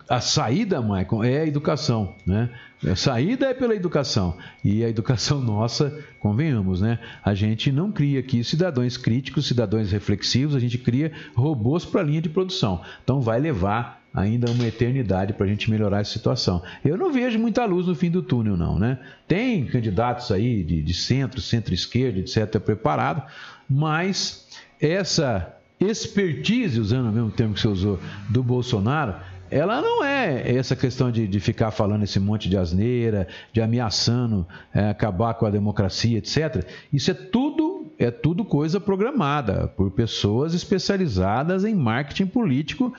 a 0.10 0.20
saída, 0.20 0.82
Maicon, 0.82 1.24
é 1.24 1.40
a 1.40 1.46
educação, 1.46 2.14
né? 2.26 2.50
A 2.86 2.96
saída 2.96 3.48
é 3.48 3.54
pela 3.54 3.76
educação. 3.76 4.38
E 4.64 4.84
a 4.84 4.90
educação 4.90 5.40
nossa, 5.42 5.98
convenhamos, 6.20 6.82
né? 6.82 7.00
A 7.24 7.34
gente 7.34 7.72
não 7.72 7.92
cria 7.92 8.20
aqui 8.20 8.44
cidadãos 8.44 8.98
críticos, 8.98 9.48
cidadãos 9.48 9.92
reflexivos, 9.92 10.56
a 10.56 10.60
gente 10.60 10.78
cria 10.78 11.12
robôs 11.34 11.86
para 11.86 12.02
a 12.02 12.04
linha 12.04 12.22
de 12.22 12.30
produção. 12.30 12.82
Então 13.04 13.22
vai 13.22 13.40
levar 13.40 14.00
ainda 14.14 14.52
uma 14.52 14.66
eternidade 14.66 15.34
para 15.34 15.46
a 15.46 15.50
gente 15.50 15.70
melhorar 15.70 16.02
essa 16.02 16.12
situação. 16.12 16.62
Eu 16.84 16.98
não 16.98 17.12
vejo 17.12 17.40
muita 17.40 17.64
luz 17.64 17.88
no 17.88 17.96
fim 17.96 18.10
do 18.10 18.22
túnel, 18.22 18.58
não, 18.58 18.78
né? 18.78 19.00
Tem 19.28 19.66
candidatos 19.66 20.32
aí 20.32 20.64
de, 20.64 20.82
de 20.82 20.94
centro, 20.94 21.40
centro-esquerda, 21.40 22.20
etc., 22.20 22.60
preparado, 22.60 23.24
mas 23.70 24.48
essa 24.82 25.56
expertise, 25.80 26.80
usando 26.80 27.08
o 27.08 27.12
mesmo 27.12 27.32
termo 27.32 27.54
que 27.54 27.62
você 27.62 27.68
usou, 27.68 28.00
do 28.30 28.44
Bolsonaro, 28.44 29.16
ela 29.52 29.82
não 29.82 30.04
é 30.04 30.56
essa 30.56 30.76
questão 30.76 31.12
de, 31.12 31.28
de 31.28 31.40
ficar 31.40 31.72
falando 31.72 32.04
esse 32.04 32.20
monte 32.20 32.50
de 32.50 32.58
asneira, 32.58 33.28
de 33.52 33.62
ameaçando 33.62 34.46
é, 34.74 34.90
acabar 34.90 35.34
com 35.34 35.46
a 35.46 35.50
democracia, 35.50 36.18
etc. 36.18 36.66
Isso 36.92 37.12
é 37.12 37.14
tudo 37.14 37.80
é 37.98 38.10
tudo 38.10 38.46
coisa 38.46 38.80
programada 38.80 39.68
por 39.68 39.92
pessoas 39.92 40.54
especializadas 40.54 41.66
em 41.66 41.76
marketing 41.76 42.28
político 42.28 42.94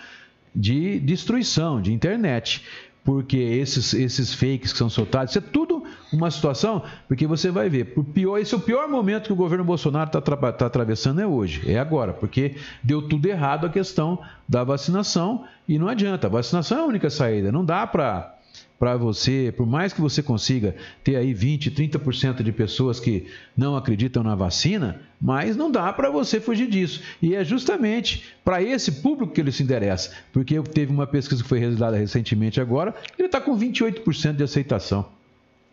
de 0.54 1.00
destruição, 1.00 1.80
de 1.80 1.92
internet. 1.92 2.62
Porque 3.02 3.38
esses, 3.38 3.94
esses 3.94 4.34
fakes 4.34 4.72
que 4.72 4.78
são 4.78 4.90
soltados, 4.90 5.32
isso 5.32 5.38
é 5.38 5.40
tudo 5.42 5.69
uma 6.12 6.30
situação, 6.30 6.82
porque 7.06 7.26
você 7.26 7.50
vai 7.50 7.68
ver, 7.68 7.94
por 7.94 8.04
pior, 8.04 8.38
esse 8.38 8.54
é 8.54 8.56
o 8.56 8.60
pior 8.60 8.88
momento 8.88 9.26
que 9.26 9.32
o 9.32 9.36
governo 9.36 9.64
Bolsonaro 9.64 10.08
está 10.08 10.20
tá 10.20 10.66
atravessando 10.66 11.20
é 11.20 11.26
hoje, 11.26 11.70
é 11.70 11.78
agora, 11.78 12.12
porque 12.12 12.56
deu 12.82 13.02
tudo 13.08 13.26
errado 13.26 13.66
a 13.66 13.70
questão 13.70 14.18
da 14.48 14.64
vacinação 14.64 15.44
e 15.68 15.78
não 15.78 15.88
adianta, 15.88 16.26
a 16.26 16.30
vacinação 16.30 16.78
é 16.78 16.80
a 16.82 16.86
única 16.86 17.10
saída, 17.10 17.52
não 17.52 17.64
dá 17.64 17.86
para 17.86 18.36
para 18.80 18.96
você, 18.96 19.52
por 19.54 19.66
mais 19.66 19.92
que 19.92 20.00
você 20.00 20.22
consiga 20.22 20.74
ter 21.04 21.14
aí 21.14 21.34
20, 21.34 21.70
30% 21.70 22.42
de 22.42 22.50
pessoas 22.50 22.98
que 22.98 23.26
não 23.54 23.76
acreditam 23.76 24.22
na 24.22 24.34
vacina, 24.34 25.02
mas 25.20 25.54
não 25.54 25.70
dá 25.70 25.92
para 25.92 26.08
você 26.08 26.40
fugir 26.40 26.66
disso. 26.66 27.02
E 27.20 27.34
é 27.34 27.44
justamente 27.44 28.24
para 28.42 28.62
esse 28.62 28.90
público 29.02 29.34
que 29.34 29.40
ele 29.42 29.52
se 29.52 29.62
interessa, 29.62 30.12
porque 30.32 30.58
teve 30.62 30.90
uma 30.90 31.06
pesquisa 31.06 31.42
que 31.42 31.48
foi 31.48 31.58
realizada 31.58 31.98
recentemente 31.98 32.58
agora, 32.58 32.94
ele 33.18 33.26
está 33.26 33.38
com 33.38 33.54
28% 33.54 34.36
de 34.36 34.44
aceitação. 34.44 35.19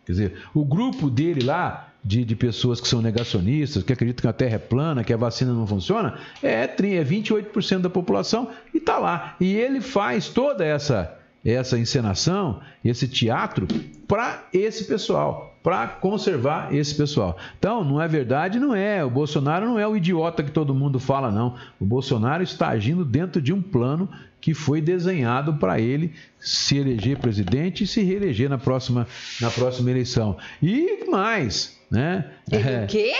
Quer 0.08 0.12
dizer, 0.12 0.32
o 0.54 0.64
grupo 0.64 1.10
dele 1.10 1.44
lá, 1.44 1.92
de, 2.02 2.24
de, 2.24 2.34
pessoas 2.34 2.80
que 2.80 2.88
são 2.88 3.02
negacionistas, 3.02 3.82
que 3.82 3.92
acreditam 3.92 4.22
que 4.22 4.26
a 4.28 4.32
Terra 4.32 4.54
é 4.54 4.58
plana, 4.58 5.04
que 5.04 5.12
a 5.12 5.18
vacina 5.18 5.52
não 5.52 5.66
funciona, 5.66 6.18
é, 6.42 6.62
é 6.62 7.04
28% 7.04 7.80
da 7.80 7.90
população 7.90 8.48
e 8.72 8.78
está 8.78 8.96
lá. 8.96 9.36
E 9.38 9.54
ele 9.54 9.82
faz 9.82 10.30
toda 10.30 10.64
essa 10.64 11.14
essa 11.44 11.78
encenação, 11.78 12.60
esse 12.84 13.06
teatro, 13.06 13.68
para 14.08 14.48
esse 14.52 14.84
pessoal, 14.84 15.56
para 15.68 15.86
conservar 15.86 16.74
esse 16.74 16.94
pessoal. 16.94 17.36
Então, 17.58 17.84
não 17.84 18.00
é 18.00 18.08
verdade, 18.08 18.58
não 18.58 18.74
é. 18.74 19.04
O 19.04 19.10
Bolsonaro 19.10 19.66
não 19.66 19.78
é 19.78 19.86
o 19.86 19.94
idiota 19.94 20.42
que 20.42 20.50
todo 20.50 20.74
mundo 20.74 20.98
fala, 20.98 21.30
não. 21.30 21.56
O 21.78 21.84
Bolsonaro 21.84 22.42
está 22.42 22.68
agindo 22.68 23.04
dentro 23.04 23.38
de 23.38 23.52
um 23.52 23.60
plano 23.60 24.08
que 24.40 24.54
foi 24.54 24.80
desenhado 24.80 25.56
para 25.56 25.78
ele 25.78 26.14
se 26.40 26.78
eleger 26.78 27.18
presidente 27.18 27.84
e 27.84 27.86
se 27.86 28.02
reeleger 28.02 28.48
na 28.48 28.56
próxima, 28.56 29.06
na 29.42 29.50
próxima 29.50 29.90
eleição. 29.90 30.38
E 30.62 31.04
mais, 31.10 31.78
né? 31.90 32.24
É, 32.50 32.84
o 32.84 32.86
quê? 32.86 33.12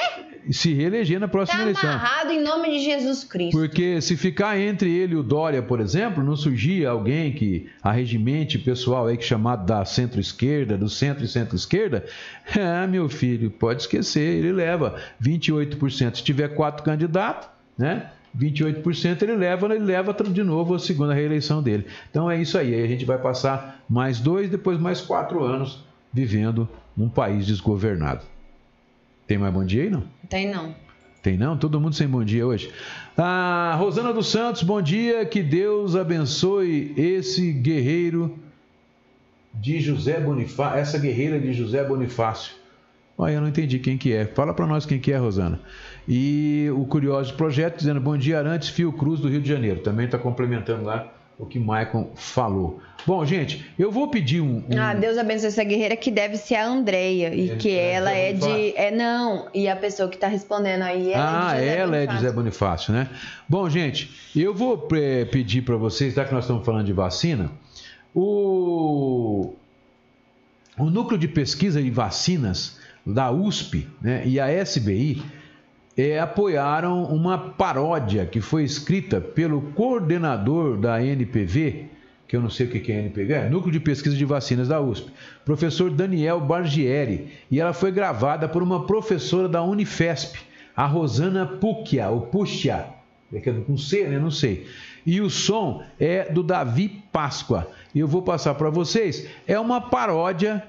Se 0.51 0.72
reeleger 0.72 1.20
na 1.20 1.28
próxima 1.28 1.59
tá 1.59 1.62
eleição. 1.64 1.90
amarrado 1.90 2.30
em 2.32 2.42
nome 2.42 2.70
de 2.70 2.84
Jesus 2.84 3.24
Cristo. 3.24 3.59
Porque 3.59 4.01
se 4.01 4.16
ficar 4.16 4.59
entre 4.59 4.90
ele 4.90 5.14
e 5.14 5.16
o 5.16 5.22
Dória, 5.22 5.62
por 5.62 5.80
exemplo, 5.80 6.22
não 6.22 6.36
surgir 6.36 6.86
alguém 6.86 7.32
que 7.32 7.68
arregimente 7.82 8.59
pessoal 8.59 9.07
aí 9.07 9.16
que 9.16 9.24
é 9.24 9.26
chamado 9.26 9.66
da 9.66 9.84
centro-esquerda, 9.84 10.76
do 10.76 10.88
centro 10.88 11.24
e 11.24 11.28
centro-esquerda, 11.28 12.05
é, 12.57 12.86
meu 12.88 13.09
filho, 13.09 13.51
pode 13.51 13.82
esquecer, 13.82 14.38
ele 14.38 14.53
leva 14.53 15.01
28%. 15.22 16.16
Se 16.16 16.22
tiver 16.22 16.49
quatro 16.49 16.84
candidatos, 16.84 17.49
né? 17.76 18.11
28% 18.36 19.22
ele 19.22 19.36
leva, 19.36 19.66
ele 19.74 19.84
leva 19.84 20.12
de 20.12 20.42
novo 20.42 20.74
a 20.74 20.78
segunda 20.78 21.14
reeleição 21.14 21.62
dele. 21.62 21.86
Então 22.11 22.30
é 22.30 22.40
isso 22.40 22.59
aí. 22.59 22.74
Aí 22.74 22.84
a 22.84 22.86
gente 22.86 23.05
vai 23.05 23.18
passar 23.18 23.82
mais 23.88 24.20
dois, 24.20 24.51
depois 24.51 24.78
mais 24.78 25.01
quatro 25.01 25.42
anos 25.42 25.84
vivendo 26.12 26.68
num 26.96 27.09
país 27.09 27.46
desgovernado. 27.46 28.22
Tem 29.29 29.37
mais 29.37 29.53
bom 29.53 29.62
dia 29.62 29.83
aí, 29.83 29.91
não? 29.91 30.05
Tem 30.26 30.51
não. 30.51 30.74
Tem 31.22 31.37
não? 31.37 31.55
Todo 31.59 31.79
mundo 31.79 31.95
sem 31.95 32.09
bom 32.09 32.24
dia 32.24 32.47
hoje. 32.47 32.72
Ah, 33.14 33.76
Rosana 33.79 34.11
dos 34.11 34.29
Santos, 34.29 34.62
bom 34.62 34.81
dia. 34.81 35.22
Que 35.26 35.43
Deus 35.43 35.95
abençoe 35.95 36.95
esse 36.97 37.53
guerreiro 37.53 38.39
de 39.53 39.81
José 39.81 40.18
Bonifácio, 40.18 40.79
essa 40.79 40.99
guerreira 40.99 41.39
de 41.39 41.53
José 41.53 41.85
Bonifácio. 41.85 42.55
Olha, 43.18 43.35
eu 43.35 43.43
não 43.43 43.49
entendi 43.49 43.79
quem 43.79 43.99
que 43.99 44.14
é. 44.14 44.24
Fala 44.24 44.55
para 44.55 44.66
nós 44.66 44.87
quem 44.87 44.99
que 44.99 45.12
é, 45.12 45.18
Rosana. 45.18 45.61
E 46.09 46.68
o 46.74 46.87
Curioso 46.87 47.35
Projeto 47.35 47.76
dizendo 47.76 48.01
bom 48.01 48.16
dia, 48.16 48.39
Arantes 48.39 48.70
Fio 48.70 48.91
Cruz 48.95 49.20
do 49.20 49.29
Rio 49.29 49.43
de 49.43 49.49
Janeiro. 49.49 49.81
Também 49.81 50.07
está 50.07 50.16
complementando 50.16 50.85
lá 50.85 51.12
o 51.39 51.47
que 51.47 51.59
Maicon 51.59 52.11
falou. 52.16 52.80
Bom, 53.07 53.24
gente, 53.24 53.64
eu 53.78 53.93
vou 53.93 54.09
pedir 54.09 54.41
um, 54.41 54.64
um... 54.68 54.78
Ah, 54.78 54.93
Deus 54.93 55.16
abençoe 55.16 55.49
essa 55.49 55.62
guerreira 55.62 55.97
que 55.97 56.11
deve 56.11 56.36
ser 56.36 56.57
a 56.57 56.66
Andreia 56.66 57.32
e 57.32 57.57
que 57.57 57.70
é 57.70 57.93
ela 57.93 58.11
é 58.11 58.32
de 58.32 58.76
é 58.76 58.91
não, 58.91 59.49
e 59.55 59.68
a 59.68 59.76
pessoa 59.76 60.09
que 60.09 60.16
está 60.16 60.26
respondendo 60.26 60.82
aí 60.82 61.12
é 61.12 61.16
Ah, 61.16 61.55
de 61.57 61.64
ela 61.64 61.97
é 61.97 62.07
de. 62.07 62.18
Zé 62.18 62.32
Bonifácio, 62.32 62.93
né? 62.93 63.09
Bom, 63.49 63.70
gente, 63.70 64.11
eu 64.34 64.53
vou 64.53 64.89
é, 64.93 65.24
pedir 65.26 65.62
para 65.62 65.76
vocês, 65.76 66.14
já 66.14 66.24
que 66.24 66.34
nós 66.34 66.45
estamos 66.45 66.66
falando 66.66 66.86
de 66.86 66.93
vacina, 66.93 67.51
o 68.14 69.55
o 70.76 70.91
núcleo 70.91 71.18
de 71.18 71.28
pesquisa 71.28 71.82
de 71.82 71.91
vacinas 71.91 72.78
da 73.05 73.30
USP, 73.30 73.89
né, 74.01 74.22
e 74.26 74.39
a 74.39 74.49
SBI 74.62 75.22
é, 75.99 76.20
apoiaram 76.20 77.03
uma 77.03 77.36
paródia 77.36 78.24
que 78.24 78.40
foi 78.40 78.62
escrita 78.62 79.20
pelo 79.20 79.61
coordenador 79.72 80.76
da 80.76 81.03
NPV, 81.05 81.86
que 82.28 82.36
eu 82.36 82.40
não 82.40 82.49
sei 82.49 82.66
o 82.66 82.70
que 82.70 82.92
é 82.92 83.01
NPV, 83.01 83.32
é 83.32 83.51
Núcleo 83.51 83.72
de 83.72 83.80
Pesquisa 83.80 84.14
de 84.14 84.24
Vacinas 84.24 84.68
da 84.68 84.80
USP, 84.80 85.11
professor 85.44 85.90
Daniel 85.90 86.40
Bargieri, 86.40 87.32
e 87.51 87.59
ela 87.59 87.72
foi 87.72 87.90
gravada 87.90 88.49
por 88.49 88.62
uma 88.62 88.86
professora 88.86 89.49
da 89.49 89.61
Unifesp, 89.64 90.38
a 90.76 90.86
Rosana 90.86 91.44
Puccia, 91.44 92.09
ou 92.09 92.20
Puccia, 92.20 92.86
é 93.32 93.40
que 93.40 93.51
é 93.51 93.53
com 93.53 93.76
C, 93.76 94.05
né? 94.05 94.18
Não 94.18 94.30
sei. 94.30 94.66
E 95.05 95.20
o 95.20 95.28
som 95.28 95.82
é 95.99 96.30
do 96.30 96.42
Davi 96.42 97.03
Páscoa. 97.12 97.68
E 97.94 97.99
eu 97.99 98.09
vou 98.09 98.22
passar 98.22 98.55
para 98.55 98.70
vocês. 98.70 99.28
É 99.46 99.59
uma 99.59 99.80
paródia 99.80 100.62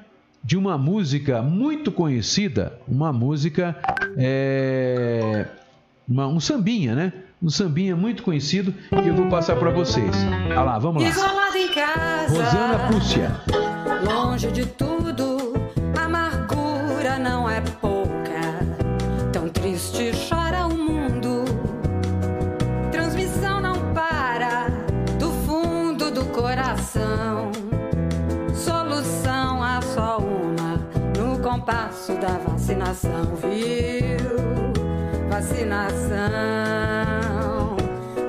de 0.43 0.57
uma 0.57 0.77
música 0.77 1.41
muito 1.41 1.91
conhecida, 1.91 2.73
uma 2.87 3.11
música, 3.13 3.75
é, 4.17 5.45
uma- 6.07 6.27
um 6.27 6.39
sambinha, 6.39 6.95
né? 6.95 7.13
Um 7.41 7.49
sambinha 7.49 7.95
muito 7.95 8.23
conhecido 8.23 8.73
que 8.89 9.07
eu 9.07 9.13
vou 9.15 9.27
passar 9.27 9.55
para 9.55 9.69
vocês. 9.69 10.13
Olha 10.47 10.61
lá, 10.61 10.79
vamos 10.79 11.03
lá. 11.03 11.09
Isolado 11.09 11.57
em 11.57 11.73
casa, 11.73 12.29
Rosana 12.43 12.87
Púcia. 12.91 13.31
longe 14.05 14.51
de 14.51 14.65
tudo, 14.65 14.88
no 31.69 31.75
compasso 31.75 32.13
da 32.13 32.39
vacinação, 32.39 33.35
viu? 33.35 34.17
Vacinação, 35.29 36.17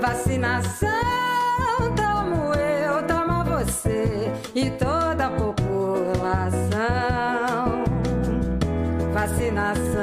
vacinação. 0.00 0.90
Tomo 1.96 2.54
eu, 2.54 3.02
toma 3.06 3.42
você 3.44 4.30
e 4.54 4.70
toda 4.70 5.26
a 5.26 5.30
população. 5.30 6.70
Vacinação, 9.14 10.02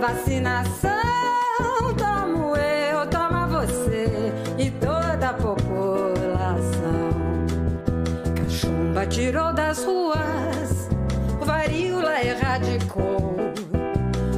vacinação. 0.00 0.92
Tomo 1.98 2.56
eu, 2.56 3.06
toma 3.08 3.48
você 3.48 4.32
e 4.58 4.70
toda 4.70 5.30
a 5.30 5.34
população. 5.34 5.66
Cachumba 8.36 9.06
tirou 9.06 9.52
das 9.52 9.84
ruas, 9.84 10.05
erradicou. 12.96 13.36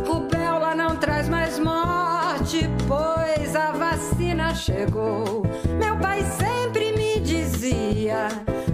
Rubéola 0.06 0.74
não 0.74 0.96
traz 0.96 1.28
mais 1.28 1.58
morte. 1.58 2.68
pois 2.86 3.54
a 3.54 3.72
vacina 3.72 4.54
chegou. 4.54 5.42
Meu 5.78 5.96
pai 5.96 6.22
sempre 6.22 6.92
me 6.92 7.20
dizia: 7.20 8.28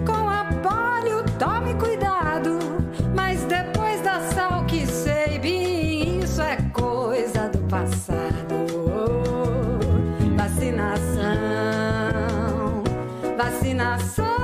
com 0.05 0.29
a 0.29 0.45
polio 0.61 1.23
tome 1.37 1.73
cuidado. 1.75 2.59
Mas 3.13 3.43
depois 3.43 4.01
da 4.01 4.19
sal 4.31 4.65
que 4.65 4.85
sei 4.85 5.39
bem, 5.39 6.19
isso 6.19 6.41
é 6.41 6.57
coisa 6.73 7.49
do 7.49 7.59
passado. 7.59 8.55
Vacinação, 10.35 11.23
vacinação. 13.37 14.34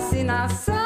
Vacinação. 0.00 0.79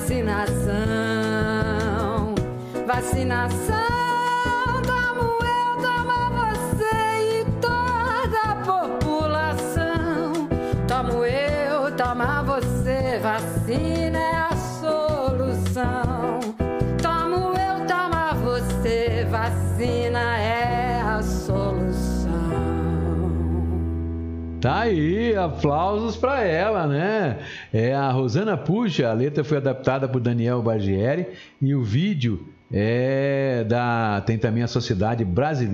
Vacinação, 0.00 0.34
vacinação. 2.86 3.76
Tomo 4.82 5.36
eu, 5.44 5.76
toma 5.76 6.30
você 6.40 6.96
e 7.20 7.44
toda 7.60 8.40
a 8.48 8.56
população. 8.64 10.48
Tomo 10.88 11.22
eu, 11.22 11.94
toma 11.94 12.42
você, 12.42 13.20
vacina 13.22 14.18
é 14.18 14.36
a 14.36 14.56
solução. 14.56 16.40
Tomo 17.02 17.52
eu, 17.58 17.86
toma 17.86 18.32
você, 18.42 19.26
vacina 19.30 20.38
é 20.38 21.02
a 21.02 21.22
solução. 21.22 22.00
Tá 24.62 24.80
aí, 24.80 25.36
aplausos 25.36 26.16
para 26.16 26.42
ela, 26.42 26.86
né? 26.86 27.38
É 27.72 27.94
a 27.94 28.10
Rosana 28.10 28.56
Puxa, 28.56 29.08
a 29.08 29.12
letra 29.12 29.44
foi 29.44 29.58
adaptada 29.58 30.08
por 30.08 30.20
Daniel 30.20 30.60
Bargieri 30.60 31.26
e 31.62 31.74
o 31.74 31.82
vídeo 31.82 32.48
é 32.72 33.64
da 33.68 34.22
tem 34.26 34.38
também 34.38 34.62
a 34.62 34.68
Sociedade 34.68 35.24
Brasileira 35.24 35.60